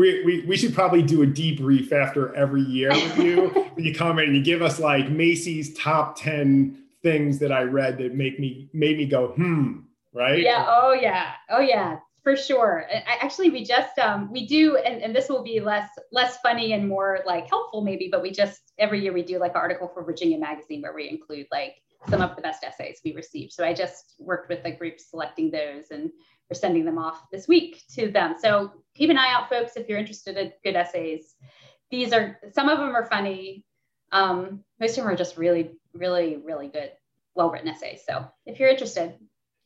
We, 0.00 0.24
we, 0.24 0.40
we 0.46 0.56
should 0.56 0.72
probably 0.72 1.02
do 1.02 1.22
a 1.22 1.26
debrief 1.26 1.92
after 1.92 2.34
every 2.34 2.62
year 2.62 2.88
with 2.88 3.18
you. 3.18 3.48
when 3.74 3.84
you 3.84 3.94
come 3.94 4.18
in 4.18 4.28
and 4.28 4.36
you 4.36 4.42
give 4.42 4.62
us 4.62 4.80
like 4.80 5.10
Macy's 5.10 5.74
top 5.74 6.16
10 6.18 6.84
things 7.02 7.38
that 7.40 7.52
I 7.52 7.64
read 7.64 7.98
that 7.98 8.14
make 8.14 8.40
me 8.40 8.70
made 8.72 8.96
me 8.96 9.04
go, 9.04 9.28
hmm, 9.28 9.80
right? 10.14 10.40
Yeah. 10.40 10.64
Oh 10.66 10.92
yeah. 10.92 11.32
Oh 11.50 11.60
yeah 11.60 11.98
for 12.22 12.36
sure 12.36 12.86
I, 12.92 13.16
actually 13.20 13.50
we 13.50 13.64
just 13.64 13.98
um, 13.98 14.30
we 14.30 14.46
do 14.46 14.76
and, 14.76 15.02
and 15.02 15.14
this 15.14 15.28
will 15.28 15.42
be 15.42 15.60
less 15.60 15.88
less 16.12 16.38
funny 16.38 16.72
and 16.72 16.86
more 16.86 17.20
like 17.26 17.48
helpful 17.48 17.80
maybe 17.82 18.08
but 18.10 18.22
we 18.22 18.30
just 18.30 18.72
every 18.78 19.02
year 19.02 19.12
we 19.12 19.22
do 19.22 19.38
like 19.38 19.52
an 19.52 19.56
article 19.56 19.88
for 19.88 20.04
virginia 20.04 20.38
magazine 20.38 20.82
where 20.82 20.94
we 20.94 21.08
include 21.08 21.46
like 21.50 21.76
some 22.08 22.20
of 22.22 22.36
the 22.36 22.42
best 22.42 22.64
essays 22.64 23.00
we 23.04 23.14
received 23.14 23.52
so 23.52 23.64
i 23.64 23.72
just 23.72 24.16
worked 24.18 24.48
with 24.48 24.62
the 24.62 24.70
group 24.70 24.98
selecting 24.98 25.50
those 25.50 25.90
and 25.90 26.10
we're 26.50 26.58
sending 26.58 26.84
them 26.84 26.98
off 26.98 27.30
this 27.30 27.46
week 27.46 27.82
to 27.94 28.10
them 28.10 28.34
so 28.40 28.72
keep 28.94 29.10
an 29.10 29.18
eye 29.18 29.32
out 29.32 29.48
folks 29.48 29.76
if 29.76 29.88
you're 29.88 29.98
interested 29.98 30.36
in 30.36 30.52
good 30.64 30.76
essays 30.76 31.34
these 31.90 32.12
are 32.12 32.38
some 32.52 32.68
of 32.68 32.78
them 32.78 32.94
are 32.94 33.06
funny 33.06 33.64
um, 34.12 34.64
most 34.80 34.90
of 34.90 35.04
them 35.04 35.12
are 35.12 35.16
just 35.16 35.36
really 35.36 35.70
really 35.94 36.38
really 36.44 36.68
good 36.68 36.90
well 37.34 37.50
written 37.50 37.68
essays 37.68 38.02
so 38.06 38.26
if 38.46 38.58
you're 38.58 38.68
interested 38.68 39.14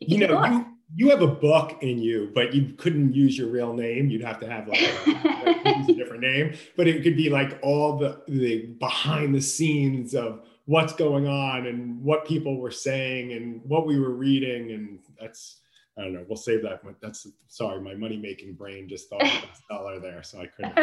you, 0.01 0.19
you 0.19 0.27
know 0.27 0.45
you, 0.45 0.67
you 0.95 1.11
have 1.11 1.23
a 1.23 1.27
book 1.27 1.83
in 1.83 1.99
you, 1.99 2.31
but 2.35 2.55
you 2.55 2.75
couldn't 2.77 3.15
use 3.15 3.37
your 3.37 3.49
real 3.49 3.73
name. 3.73 4.11
You'd 4.11 4.23
have 4.23 4.39
to 4.41 4.49
have 4.49 4.69
like 4.69 4.81
a, 5.07 5.85
a 5.91 5.95
different 5.95 6.23
name. 6.23 6.55
But 6.77 6.87
it 6.87 7.03
could 7.03 7.17
be 7.17 7.31
like 7.31 7.59
all 7.63 7.97
the 7.97 8.23
the 8.29 8.67
behind 8.79 9.35
the 9.35 9.41
scenes 9.41 10.15
of 10.15 10.47
what's 10.67 10.93
going 10.93 11.27
on 11.27 11.67
and 11.67 12.03
what 12.03 12.27
people 12.27 12.59
were 12.61 12.71
saying 12.71 13.33
and 13.33 13.61
what 13.65 13.87
we 13.87 13.99
were 13.99 14.13
reading. 14.15 14.73
And 14.73 14.99
that's 15.19 15.61
I 15.97 16.03
don't 16.03 16.13
know. 16.13 16.25
We'll 16.29 16.37
save 16.37 16.63
that. 16.63 16.83
That's 17.01 17.27
sorry, 17.49 17.81
my 17.81 17.95
money 17.95 18.17
making 18.17 18.55
brain 18.55 18.89
just 18.89 19.09
thought 19.09 19.23
dollar 19.71 20.01
there, 20.01 20.23
so 20.23 20.41
I 20.41 20.47
couldn't. 20.47 20.77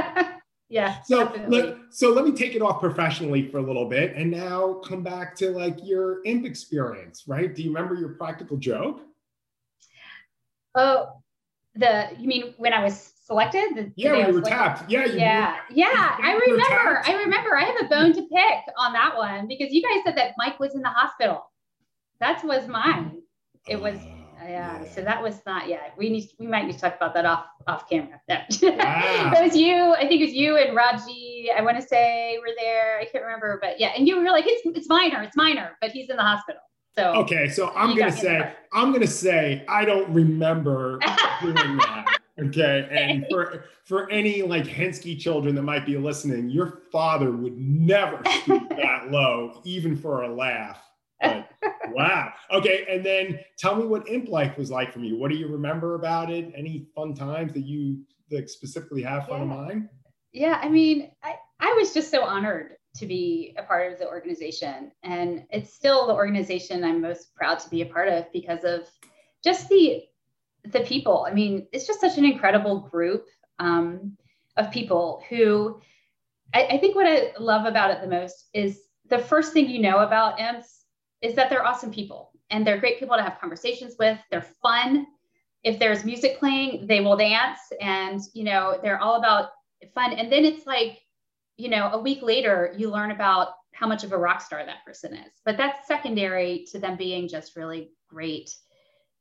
yeah. 0.70 1.02
So 1.04 1.32
let, 1.48 1.76
so 1.90 2.12
let 2.12 2.24
me 2.24 2.32
take 2.32 2.56
it 2.56 2.62
off 2.62 2.80
professionally 2.80 3.50
for 3.50 3.58
a 3.58 3.62
little 3.62 3.86
bit, 3.86 4.14
and 4.16 4.32
now 4.32 4.76
come 4.86 5.04
back 5.04 5.36
to 5.38 5.52
like 5.52 5.78
your 5.84 6.24
imp 6.24 6.46
experience, 6.46 7.24
right? 7.28 7.54
Do 7.54 7.62
you 7.62 7.70
remember 7.70 7.96
your 7.96 8.10
practical 8.10 8.56
joke? 8.56 9.02
Oh, 10.76 11.22
the 11.76 12.10
you 12.18 12.28
mean 12.28 12.54
when 12.58 12.72
I 12.72 12.82
was 12.82 13.14
selected? 13.26 13.76
The, 13.76 13.92
yeah, 13.98 14.14
when 14.14 14.28
you 14.28 14.34
were 14.34 14.42
tapped. 14.42 14.90
Yeah, 14.90 15.06
yeah, 15.06 15.56
were, 15.70 15.76
yeah. 15.76 16.18
I 16.22 16.34
remember. 16.34 17.02
I 17.06 17.14
remember. 17.16 17.58
I 17.58 17.64
have 17.66 17.86
a 17.86 17.90
bone 17.90 18.14
to 18.14 18.22
pick 18.22 18.74
on 18.78 18.94
that 18.94 19.18
one 19.18 19.50
because 19.50 19.74
you 19.74 19.82
guys 19.82 20.04
said 20.06 20.16
that 20.16 20.36
Mike 20.38 20.58
was 20.58 20.74
in 20.74 20.82
the 20.82 20.90
hospital. 20.90 21.52
That 22.22 22.42
was 22.46 22.68
mine. 22.70 23.22
It 23.68 23.82
was. 23.82 23.98
Uh, 23.98 24.21
Uh, 24.42 24.48
yeah, 24.48 24.82
yeah, 24.82 24.90
so 24.90 25.02
that 25.02 25.22
was 25.22 25.42
not 25.46 25.68
yet. 25.68 25.94
We 25.98 26.10
need 26.10 26.30
we 26.40 26.48
might 26.48 26.66
need 26.66 26.74
to 26.74 26.80
talk 26.80 26.96
about 26.96 27.14
that 27.14 27.26
off 27.26 27.46
off 27.68 27.90
camera. 27.90 28.20
Wow. 28.30 29.34
it 29.36 29.44
was 29.44 29.56
you. 29.56 29.94
I 29.94 30.08
think 30.08 30.22
it 30.22 30.26
was 30.26 30.34
you 30.34 30.58
and 30.58 30.76
Raji. 30.76 31.50
I 31.56 31.62
want 31.62 31.80
to 31.80 31.88
say 31.88 32.40
were 32.40 32.54
there. 32.58 33.00
I 33.00 33.06
can't 33.06 33.24
remember, 33.24 33.60
but 33.62 33.80
yeah. 33.80 33.92
And 33.96 34.08
you 34.08 34.18
were 34.18 34.24
like, 34.24 34.46
it's 34.48 34.62
it's 34.78 34.90
minor, 34.90 35.22
it's 35.22 35.36
minor, 35.36 35.78
but 35.82 35.92
he's 35.92 36.10
in 36.10 36.18
the 36.18 36.24
hospital. 36.24 36.62
So 36.96 37.14
okay, 37.16 37.48
so 37.48 37.72
I'm 37.76 37.96
gonna 37.98 38.12
say 38.12 38.52
I'm 38.74 38.92
gonna 38.92 39.08
say 39.08 39.64
I 39.68 39.86
don't 39.86 40.12
remember 40.14 41.00
doing 41.42 41.78
that. 41.78 42.18
Okay, 42.40 42.88
and 42.92 43.26
for 43.30 43.66
for 43.86 44.10
any 44.10 44.42
like 44.42 44.66
Hensky 44.66 45.20
children 45.20 45.56
that 45.56 45.62
might 45.62 45.86
be 45.86 45.98
listening, 45.98 46.50
your 46.50 46.82
father 46.92 47.32
would 47.32 47.58
never 47.58 48.22
stoop 48.44 48.70
that 48.70 49.12
low, 49.12 49.62
even 49.64 49.96
for 49.96 50.24
a 50.24 50.34
laugh. 50.34 50.91
Wow. 51.94 52.34
Okay, 52.52 52.86
and 52.90 53.06
then 53.06 53.40
tell 53.58 53.76
me 53.76 53.86
what 53.86 54.08
imp 54.10 54.30
life 54.30 54.58
was 54.58 54.72
like 54.72 54.94
for 54.94 55.00
you. 55.00 55.18
What 55.18 55.32
do 55.32 55.38
you 55.38 55.48
remember 55.48 55.96
about 55.96 56.32
it? 56.32 56.52
Any 56.56 56.88
fun 56.96 57.14
times 57.14 57.54
that 57.54 57.66
you 57.66 58.04
like 58.32 58.50
specifically 58.50 59.02
have 59.04 59.28
fun 59.28 59.38
yeah. 59.38 59.44
of 59.44 59.50
mine? 59.50 59.90
Yeah, 60.32 60.60
I 60.62 60.70
mean, 60.70 61.12
I, 61.24 61.36
I 61.60 61.74
was 61.74 61.94
just 61.94 62.10
so 62.10 62.24
honored 62.24 62.76
to 62.96 63.06
be 63.06 63.56
a 63.58 63.64
part 63.64 63.92
of 63.92 64.00
the 64.00 64.08
organization. 64.08 64.92
And 65.04 65.46
it's 65.50 65.74
still 65.74 66.08
the 66.08 66.14
organization 66.14 66.84
I'm 66.84 67.02
most 67.02 67.34
proud 67.36 67.60
to 67.60 67.70
be 67.70 67.82
a 67.82 67.86
part 67.86 68.10
of 68.10 68.32
because 68.32 68.64
of 68.64 68.88
just 69.44 69.70
the 69.70 70.04
the 70.66 70.82
people. 70.82 71.26
I 71.28 71.34
mean, 71.34 71.68
it's 71.72 71.88
just 71.88 72.02
such 72.02 72.20
an 72.20 72.26
incredible 72.26 72.82
group 72.82 73.26
um, 73.58 74.16
of 74.58 74.72
people 74.72 75.24
who 75.30 75.82
I, 76.54 76.64
I 76.72 76.78
think 76.78 76.96
what 76.96 77.08
I 77.08 77.34
love 77.40 77.66
about 77.66 77.92
it 77.92 78.02
the 78.02 78.08
most 78.08 78.50
is 78.54 78.82
the 79.10 79.20
first 79.20 79.54
thing 79.54 79.70
you 79.70 79.82
know 79.82 80.00
about 80.00 80.40
imps 80.40 80.81
is 81.22 81.36
that 81.36 81.50
they're 81.50 81.66
awesome 81.66 81.92
people 81.92 82.32
and 82.50 82.66
they're 82.66 82.80
great 82.80 83.00
people 83.00 83.16
to 83.16 83.24
have 83.24 83.40
conversations 83.40 83.96
with. 84.00 84.18
They're 84.30 84.48
fun. 84.62 85.08
If 85.64 85.80
there's 85.80 86.04
music 86.04 86.40
playing, 86.40 86.88
they 86.88 87.02
will 87.02 87.18
dance 87.18 87.60
and 87.80 88.22
you 88.34 88.44
know, 88.44 88.80
they're 88.82 89.00
all 89.00 89.16
about 89.16 89.50
fun. 89.94 90.14
And 90.14 90.32
then 90.32 90.46
it's 90.46 90.66
like 90.66 91.00
you 91.58 91.70
know, 91.70 91.92
a 91.92 92.00
week 92.00 92.24
later, 92.24 92.74
you 92.76 92.90
learn 92.90 93.12
about 93.12 93.50
how 93.74 93.88
much 93.88 94.04
of 94.04 94.12
a 94.12 94.18
rock 94.18 94.42
star 94.42 94.66
that 94.66 94.84
person 94.84 95.14
is. 95.14 95.32
But 95.46 95.58
that's 95.58 95.88
secondary 95.88 96.66
to 96.72 96.80
them 96.80 96.98
being 96.98 97.28
just 97.28 97.56
really 97.56 97.92
great 98.10 98.50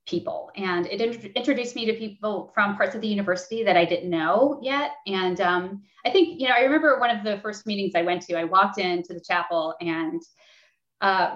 people. 0.06 0.50
And 0.56 0.86
it 0.86 1.00
int- 1.00 1.36
introduced 1.36 1.76
me 1.76 1.84
to 1.86 1.92
people 1.92 2.50
from 2.54 2.76
parts 2.76 2.94
of 2.94 3.02
the 3.02 3.08
university 3.08 3.62
that 3.64 3.76
I 3.76 3.84
didn't 3.84 4.10
know 4.10 4.58
yet. 4.62 4.92
And 5.06 5.40
um, 5.40 5.82
I 6.04 6.10
think, 6.10 6.40
you 6.40 6.48
know, 6.48 6.54
I 6.54 6.62
remember 6.62 6.98
one 6.98 7.14
of 7.14 7.24
the 7.24 7.38
first 7.42 7.66
meetings 7.66 7.92
I 7.94 8.02
went 8.02 8.22
to, 8.22 8.38
I 8.38 8.44
walked 8.44 8.78
into 8.78 9.12
the 9.12 9.20
chapel 9.20 9.74
and 9.80 10.22
uh, 11.00 11.34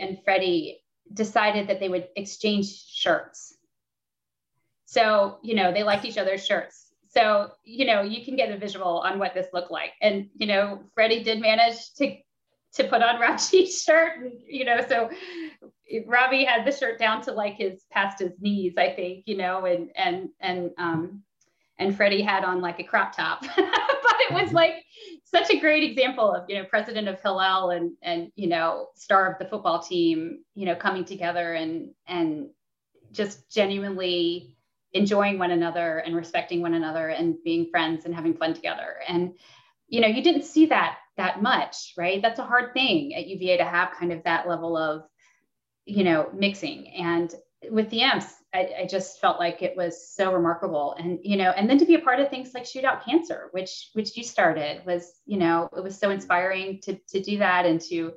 and 0.00 0.18
Freddie 0.24 0.82
decided 1.12 1.68
that 1.68 1.80
they 1.80 1.88
would 1.88 2.08
exchange 2.16 2.84
shirts. 2.88 3.56
So, 4.86 5.38
you 5.42 5.54
know, 5.54 5.72
they 5.72 5.82
liked 5.82 6.04
each 6.04 6.18
other's 6.18 6.44
shirts. 6.44 6.86
So, 7.08 7.50
you 7.64 7.86
know, 7.86 8.02
you 8.02 8.24
can 8.24 8.36
get 8.36 8.50
a 8.50 8.58
visual 8.58 8.98
on 9.00 9.18
what 9.18 9.34
this 9.34 9.46
looked 9.52 9.70
like. 9.70 9.92
And, 10.02 10.28
you 10.36 10.46
know, 10.46 10.82
Freddie 10.94 11.22
did 11.22 11.40
manage 11.40 11.92
to 11.94 12.16
to 12.74 12.84
put 12.84 13.02
on 13.02 13.18
Robbie's 13.18 13.82
shirt. 13.84 14.18
And, 14.18 14.32
you 14.46 14.64
know, 14.64 14.84
so 14.86 15.10
Robbie 16.06 16.44
had 16.44 16.66
the 16.66 16.72
shirt 16.72 16.98
down 16.98 17.22
to 17.22 17.32
like 17.32 17.54
his 17.54 17.84
past 17.90 18.18
his 18.18 18.32
knees, 18.38 18.74
I 18.76 18.90
think, 18.90 19.24
you 19.26 19.36
know, 19.36 19.64
and 19.64 19.90
and 19.96 20.28
and 20.40 20.70
um 20.78 21.22
and 21.78 21.96
Freddie 21.96 22.22
had 22.22 22.44
on 22.44 22.60
like 22.60 22.80
a 22.80 22.84
crop 22.84 23.16
top. 23.16 23.40
but 23.56 23.64
it 24.28 24.32
was 24.32 24.52
like 24.52 24.84
such 25.26 25.50
a 25.50 25.58
great 25.58 25.82
example 25.82 26.32
of, 26.32 26.48
you 26.48 26.56
know, 26.56 26.64
president 26.64 27.08
of 27.08 27.20
Hillel 27.20 27.70
and 27.70 27.92
and 28.02 28.30
you 28.36 28.48
know, 28.48 28.88
star 28.94 29.30
of 29.30 29.38
the 29.38 29.46
football 29.46 29.80
team, 29.80 30.44
you 30.54 30.66
know, 30.66 30.76
coming 30.76 31.04
together 31.04 31.54
and 31.54 31.90
and 32.06 32.50
just 33.12 33.50
genuinely 33.50 34.56
enjoying 34.92 35.38
one 35.38 35.50
another 35.50 35.98
and 35.98 36.14
respecting 36.14 36.62
one 36.62 36.74
another 36.74 37.08
and 37.08 37.36
being 37.44 37.70
friends 37.70 38.04
and 38.04 38.14
having 38.14 38.34
fun 38.34 38.54
together. 38.54 38.96
And 39.08 39.34
you 39.88 40.00
know, 40.00 40.08
you 40.08 40.22
didn't 40.22 40.44
see 40.44 40.66
that 40.66 40.98
that 41.16 41.42
much, 41.42 41.94
right? 41.96 42.22
That's 42.22 42.38
a 42.38 42.44
hard 42.44 42.72
thing 42.72 43.14
at 43.14 43.26
UVA 43.26 43.58
to 43.58 43.64
have 43.64 43.92
kind 43.98 44.12
of 44.12 44.22
that 44.24 44.48
level 44.48 44.76
of 44.76 45.04
you 45.86 46.02
know, 46.04 46.28
mixing. 46.34 46.88
And 46.88 47.32
with 47.70 47.88
the 47.90 48.02
Imps, 48.02 48.35
I, 48.54 48.70
I, 48.82 48.86
just 48.86 49.20
felt 49.20 49.38
like 49.38 49.62
it 49.62 49.76
was 49.76 50.08
so 50.08 50.32
remarkable. 50.32 50.94
And, 50.98 51.18
you 51.22 51.36
know, 51.36 51.50
and 51.50 51.68
then 51.68 51.78
to 51.78 51.84
be 51.84 51.94
a 51.94 52.00
part 52.00 52.20
of 52.20 52.30
things 52.30 52.54
like 52.54 52.64
Shootout 52.64 53.04
Cancer, 53.04 53.48
which, 53.52 53.90
which 53.92 54.16
you 54.16 54.22
started 54.22 54.84
was, 54.86 55.20
you 55.26 55.38
know, 55.38 55.68
it 55.76 55.82
was 55.82 55.98
so 55.98 56.10
inspiring 56.10 56.80
to, 56.82 56.98
to 57.08 57.20
do 57.20 57.38
that 57.38 57.66
and 57.66 57.80
to, 57.82 58.12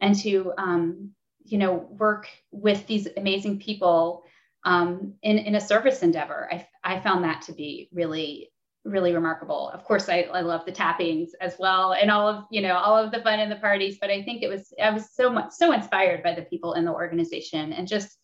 and 0.00 0.14
to, 0.20 0.52
um, 0.58 1.10
you 1.44 1.58
know, 1.58 1.88
work 1.90 2.28
with 2.50 2.86
these 2.86 3.08
amazing 3.16 3.58
people 3.58 4.22
um, 4.64 5.14
in, 5.22 5.38
in 5.38 5.56
a 5.56 5.60
service 5.60 6.02
endeavor. 6.02 6.48
I, 6.52 6.66
I 6.84 7.00
found 7.00 7.24
that 7.24 7.42
to 7.42 7.52
be 7.52 7.88
really 7.92 8.52
really 8.84 9.14
remarkable. 9.14 9.70
Of 9.70 9.84
course, 9.84 10.08
I, 10.08 10.22
I 10.32 10.40
love 10.40 10.64
the 10.64 10.72
tappings 10.72 11.34
as 11.40 11.54
well 11.58 11.92
and 11.92 12.10
all 12.10 12.28
of, 12.28 12.44
you 12.50 12.60
know, 12.60 12.76
all 12.76 12.96
of 12.96 13.12
the 13.12 13.20
fun 13.20 13.38
and 13.38 13.50
the 13.50 13.56
parties, 13.56 13.98
but 14.00 14.10
I 14.10 14.22
think 14.22 14.42
it 14.42 14.48
was, 14.48 14.72
I 14.82 14.90
was 14.90 15.10
so 15.14 15.30
much, 15.30 15.52
so 15.52 15.72
inspired 15.72 16.22
by 16.22 16.34
the 16.34 16.42
people 16.42 16.74
in 16.74 16.84
the 16.84 16.92
organization 16.92 17.72
and 17.72 17.86
just, 17.86 18.18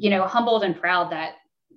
you 0.00 0.08
know, 0.08 0.26
humbled 0.26 0.64
and 0.64 0.80
proud 0.80 1.12
that, 1.12 1.34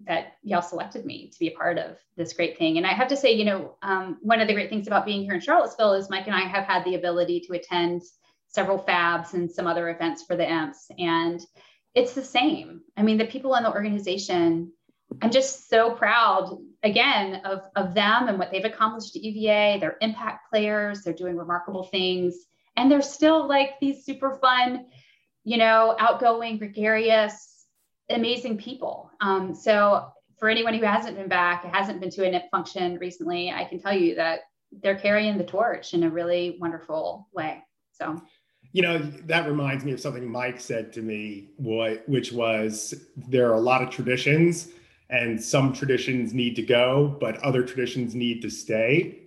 that 0.07 0.37
y'all 0.43 0.61
selected 0.61 1.05
me 1.05 1.29
to 1.29 1.39
be 1.39 1.49
a 1.49 1.57
part 1.57 1.77
of 1.77 1.97
this 2.15 2.31
great 2.31 2.57
thing. 2.57 2.77
And 2.77 2.87
I 2.87 2.93
have 2.93 3.09
to 3.09 3.17
say, 3.17 3.33
you 3.33 3.43
know, 3.43 3.75
um, 3.81 4.17
one 4.21 4.39
of 4.39 4.47
the 4.47 4.53
great 4.53 4.69
things 4.69 4.87
about 4.87 5.05
being 5.05 5.23
here 5.23 5.33
in 5.33 5.41
Charlottesville 5.41 5.93
is 5.93 6.09
Mike 6.09 6.27
and 6.27 6.35
I 6.35 6.47
have 6.47 6.63
had 6.63 6.85
the 6.85 6.95
ability 6.95 7.41
to 7.41 7.53
attend 7.53 8.01
several 8.47 8.79
fabs 8.79 9.33
and 9.33 9.51
some 9.51 9.67
other 9.67 9.89
events 9.89 10.23
for 10.23 10.37
the 10.37 10.49
Imps. 10.49 10.87
And 10.97 11.41
it's 11.95 12.13
the 12.13 12.23
same. 12.23 12.81
I 12.95 13.01
mean, 13.01 13.17
the 13.17 13.25
people 13.25 13.55
in 13.55 13.63
the 13.63 13.73
organization, 13.73 14.71
I'm 15.21 15.31
just 15.31 15.69
so 15.69 15.91
proud 15.91 16.57
again 16.81 17.41
of, 17.43 17.63
of 17.75 17.93
them 17.93 18.29
and 18.29 18.39
what 18.39 18.51
they've 18.51 18.63
accomplished 18.63 19.17
at 19.17 19.23
UVA. 19.23 19.79
They're 19.81 19.97
impact 19.99 20.49
players, 20.49 21.01
they're 21.01 21.13
doing 21.13 21.35
remarkable 21.35 21.83
things, 21.83 22.37
and 22.77 22.89
they're 22.89 23.01
still 23.01 23.49
like 23.49 23.81
these 23.81 24.05
super 24.05 24.35
fun, 24.41 24.85
you 25.43 25.57
know, 25.57 25.97
outgoing, 25.99 26.57
gregarious, 26.57 27.52
amazing 28.09 28.57
people. 28.57 29.11
Um, 29.21 29.53
so 29.53 30.11
for 30.39 30.49
anyone 30.49 30.73
who 30.73 30.85
hasn't 30.85 31.17
been 31.17 31.29
back, 31.29 31.63
hasn't 31.73 32.01
been 32.01 32.09
to 32.11 32.27
an 32.27 32.33
Imp 32.33 32.45
function 32.51 32.97
recently, 32.97 33.51
I 33.51 33.63
can 33.65 33.79
tell 33.79 33.97
you 33.97 34.15
that 34.15 34.41
they're 34.81 34.97
carrying 34.97 35.37
the 35.37 35.43
torch 35.43 35.93
in 35.93 36.03
a 36.03 36.09
really 36.09 36.57
wonderful 36.59 37.27
way. 37.31 37.63
So 37.91 38.21
you 38.71 38.81
know 38.81 38.97
that 38.97 39.47
reminds 39.47 39.85
me 39.85 39.91
of 39.91 39.99
something 39.99 40.27
mike 40.27 40.59
said 40.59 40.91
to 40.93 41.01
me 41.01 41.49
what, 41.57 42.07
which 42.09 42.31
was 42.31 42.93
there 43.15 43.49
are 43.51 43.53
a 43.53 43.59
lot 43.59 43.83
of 43.83 43.91
traditions 43.91 44.69
and 45.09 45.41
some 45.41 45.73
traditions 45.73 46.33
need 46.33 46.55
to 46.55 46.63
go, 46.63 47.15
but 47.19 47.37
other 47.37 47.63
traditions 47.63 48.15
need 48.15 48.41
to 48.41 48.49
stay. 48.49 49.19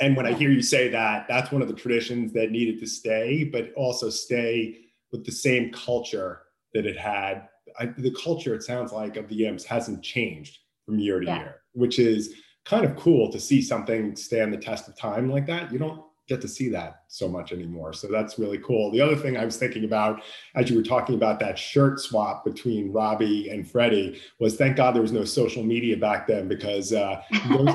And 0.00 0.16
when 0.16 0.24
I 0.26 0.32
hear 0.32 0.50
you 0.50 0.62
say 0.62 0.88
that, 0.88 1.26
that's 1.28 1.52
one 1.52 1.60
of 1.60 1.68
the 1.68 1.74
traditions 1.74 2.32
that 2.32 2.50
needed 2.50 2.80
to 2.80 2.86
stay, 2.86 3.44
but 3.44 3.72
also 3.74 4.08
stay 4.08 4.78
with 5.12 5.26
the 5.26 5.32
same 5.32 5.72
culture 5.72 6.42
that 6.72 6.86
it 6.86 6.96
had. 6.96 7.48
I, 7.78 7.86
the 7.86 8.14
culture, 8.22 8.54
it 8.54 8.62
sounds 8.62 8.92
like, 8.92 9.16
of 9.16 9.28
the 9.28 9.46
Imps 9.46 9.64
hasn't 9.64 10.02
changed 10.02 10.58
from 10.84 10.98
year 10.98 11.20
to 11.20 11.26
yeah. 11.26 11.38
year, 11.38 11.56
which 11.72 11.98
is 11.98 12.34
kind 12.64 12.84
of 12.84 12.96
cool 12.96 13.30
to 13.32 13.40
see 13.40 13.62
something 13.62 14.16
stand 14.16 14.52
the 14.52 14.58
test 14.58 14.88
of 14.88 14.96
time 14.96 15.30
like 15.30 15.46
that. 15.46 15.72
You 15.72 15.78
don't 15.78 16.02
get 16.30 16.40
to 16.40 16.48
see 16.48 16.68
that 16.68 17.02
so 17.08 17.28
much 17.28 17.52
anymore. 17.52 17.92
So 17.92 18.06
that's 18.06 18.38
really 18.38 18.58
cool. 18.58 18.92
The 18.92 19.00
other 19.00 19.16
thing 19.16 19.36
I 19.36 19.44
was 19.44 19.56
thinking 19.56 19.84
about 19.84 20.22
as 20.54 20.70
you 20.70 20.76
were 20.76 20.82
talking 20.82 21.16
about 21.16 21.40
that 21.40 21.58
shirt 21.58 21.98
swap 21.98 22.44
between 22.44 22.92
Robbie 22.92 23.50
and 23.50 23.68
Freddie 23.68 24.20
was 24.38 24.56
thank 24.56 24.76
God 24.76 24.94
there 24.94 25.02
was 25.02 25.10
no 25.10 25.24
social 25.24 25.64
media 25.64 25.96
back 25.96 26.28
then 26.28 26.46
because 26.46 26.92
uh, 26.92 27.20
those, 27.48 27.74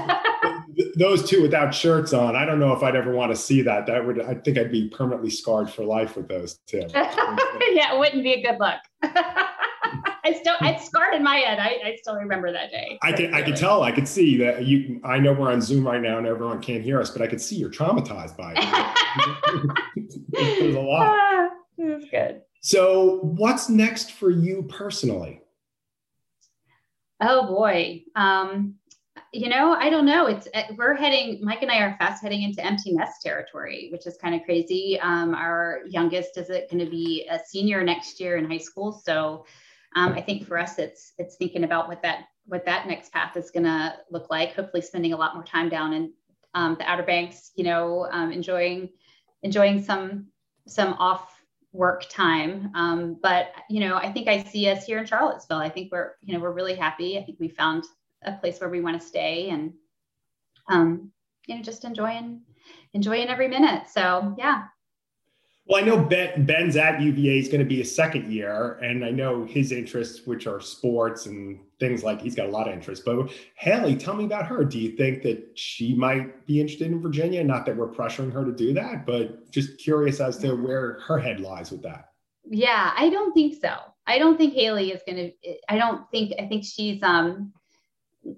those, 0.95 1.29
two 1.29 1.41
without 1.41 1.75
shirts 1.75 2.13
on, 2.13 2.37
I 2.37 2.45
don't 2.45 2.59
know 2.59 2.71
if 2.71 2.81
I'd 2.81 2.95
ever 2.95 3.11
want 3.11 3.33
to 3.33 3.35
see 3.35 3.61
that. 3.63 3.85
That 3.87 4.05
would, 4.07 4.21
I 4.21 4.35
think 4.35 4.57
I'd 4.57 4.71
be 4.71 4.87
permanently 4.87 5.29
scarred 5.29 5.69
for 5.69 5.83
life 5.83 6.15
with 6.15 6.29
those 6.29 6.59
two. 6.65 6.87
yeah, 6.93 7.93
it 7.93 7.99
wouldn't 7.99 8.23
be 8.23 8.33
a 8.33 8.41
good 8.41 8.57
look. 8.57 8.79
I 10.25 10.33
still 10.33 10.55
it's 10.61 10.85
scarred 10.85 11.13
in 11.13 11.23
my 11.23 11.35
head. 11.35 11.59
I, 11.59 11.89
I 11.89 11.95
still 12.01 12.15
remember 12.15 12.51
that 12.51 12.71
day. 12.71 12.97
I 13.03 13.11
can 13.11 13.33
I 13.35 13.43
can 13.43 13.53
tell. 13.53 13.83
I 13.83 13.91
could 13.91 14.07
see 14.07 14.37
that 14.37 14.65
you. 14.65 14.99
I 15.03 15.19
know 15.19 15.33
we're 15.33 15.51
on 15.51 15.61
Zoom 15.61 15.85
right 15.85 16.01
now 16.01 16.17
and 16.17 16.25
everyone 16.25 16.59
can't 16.61 16.81
hear 16.81 16.99
us, 16.99 17.11
but 17.11 17.21
I 17.21 17.27
could 17.27 17.39
see 17.39 17.57
you're 17.57 17.69
traumatized 17.69 18.35
by 18.35 18.53
it. 18.57 19.69
There's 20.29 20.75
a 20.75 20.79
lot. 20.79 21.15
Ah, 21.25 21.49
that's 21.77 22.09
good. 22.09 22.41
So, 22.61 23.19
what's 23.19 23.69
next 23.69 24.13
for 24.13 24.31
you 24.31 24.63
personally? 24.63 25.41
Oh 27.21 27.45
boy. 27.47 28.03
Um, 28.15 28.75
you 29.31 29.49
know, 29.49 29.73
I 29.73 29.89
don't 29.89 30.05
know. 30.05 30.25
It's 30.25 30.47
uh, 30.55 30.63
we're 30.75 30.95
heading. 30.95 31.39
Mike 31.43 31.61
and 31.61 31.69
I 31.69 31.79
are 31.79 31.95
fast 31.99 32.23
heading 32.23 32.41
into 32.41 32.65
empty 32.65 32.93
nest 32.93 33.21
territory, 33.21 33.89
which 33.91 34.07
is 34.07 34.17
kind 34.17 34.33
of 34.33 34.41
crazy. 34.43 34.99
Um, 35.01 35.35
our 35.35 35.81
youngest 35.87 36.37
is 36.37 36.49
it 36.49 36.71
going 36.71 36.83
to 36.83 36.89
be 36.89 37.27
a 37.29 37.39
senior 37.45 37.83
next 37.83 38.19
year 38.19 38.37
in 38.37 38.49
high 38.49 38.57
school, 38.57 38.91
so 38.91 39.45
um, 39.95 40.11
I 40.13 40.21
think 40.21 40.45
for 40.45 40.57
us, 40.57 40.77
it's 40.77 41.13
it's 41.17 41.35
thinking 41.37 41.63
about 41.63 41.87
what 41.87 42.01
that 42.03 42.25
what 42.45 42.65
that 42.65 42.87
next 42.87 43.11
path 43.11 43.37
is 43.37 43.49
going 43.49 43.63
to 43.63 43.95
look 44.11 44.29
like. 44.29 44.53
Hopefully, 44.53 44.81
spending 44.81 45.13
a 45.13 45.17
lot 45.17 45.33
more 45.33 45.43
time 45.43 45.69
down 45.69 45.93
in 45.93 46.13
um, 46.53 46.75
the 46.77 46.89
Outer 46.89 47.03
Banks. 47.03 47.51
You 47.55 47.63
know, 47.63 48.07
um, 48.11 48.31
enjoying 48.31 48.89
enjoying 49.41 49.81
some 49.81 50.27
some 50.67 50.93
off 50.93 51.41
work 51.71 52.05
time. 52.09 52.71
Um, 52.75 53.17
but 53.21 53.51
you 53.69 53.79
know, 53.79 53.95
I 53.95 54.11
think 54.11 54.27
I 54.27 54.43
see 54.43 54.69
us 54.69 54.85
here 54.85 54.99
in 54.99 55.05
Charlottesville. 55.05 55.57
I 55.57 55.69
think 55.69 55.91
we're 55.91 56.15
you 56.21 56.33
know 56.33 56.41
we're 56.41 56.51
really 56.51 56.75
happy. 56.75 57.17
I 57.17 57.23
think 57.23 57.39
we 57.39 57.47
found 57.47 57.85
a 58.23 58.33
place 58.33 58.59
where 58.59 58.69
we 58.69 58.81
want 58.81 58.99
to 58.99 59.07
stay 59.07 59.49
and 59.49 59.73
um, 60.69 61.11
you 61.47 61.55
know 61.55 61.61
just 61.61 61.85
enjoying 61.85 62.41
enjoying 62.93 63.29
every 63.29 63.47
minute. 63.47 63.87
So 63.89 64.35
yeah, 64.37 64.65
well, 65.67 65.81
I 65.81 65.85
know 65.85 65.97
ben, 65.97 66.45
Ben's 66.45 66.75
at 66.75 67.01
UVA 67.01 67.39
is 67.39 67.47
going 67.47 67.59
to 67.59 67.65
be 67.65 67.81
a 67.81 67.85
second 67.85 68.31
year, 68.31 68.73
and 68.83 69.03
I 69.03 69.09
know 69.09 69.45
his 69.45 69.71
interests, 69.71 70.27
which 70.27 70.45
are 70.45 70.61
sports 70.61 71.25
and 71.25 71.59
things 71.79 72.03
like 72.03 72.21
he's 72.21 72.35
got 72.35 72.45
a 72.45 72.51
lot 72.51 72.67
of 72.67 72.73
interests. 72.73 73.03
But 73.03 73.31
Haley, 73.55 73.95
tell 73.95 74.13
me 74.13 74.25
about 74.25 74.45
her. 74.45 74.63
Do 74.63 74.77
you 74.77 74.95
think 74.95 75.23
that 75.23 75.57
she 75.57 75.95
might 75.95 76.45
be 76.45 76.61
interested 76.61 76.91
in 76.91 77.01
Virginia? 77.01 77.43
Not 77.43 77.65
that 77.65 77.75
we're 77.75 77.87
pressuring 77.87 78.31
her 78.31 78.45
to 78.45 78.51
do 78.51 78.73
that, 78.73 79.07
but 79.07 79.49
just 79.49 79.79
curious 79.79 80.19
as 80.19 80.37
to 80.39 80.53
where 80.53 80.99
her 81.07 81.17
head 81.17 81.39
lies 81.39 81.71
with 81.71 81.81
that. 81.81 82.11
Yeah, 82.47 82.93
I 82.95 83.09
don't 83.09 83.33
think 83.33 83.59
so. 83.59 83.75
I 84.05 84.19
don't 84.19 84.37
think 84.37 84.53
Haley 84.53 84.91
is 84.91 85.01
going 85.07 85.17
to. 85.17 85.55
I 85.67 85.79
don't 85.79 86.09
think. 86.11 86.33
I 86.39 86.45
think 86.45 86.63
she's 86.63 87.01
um 87.01 87.53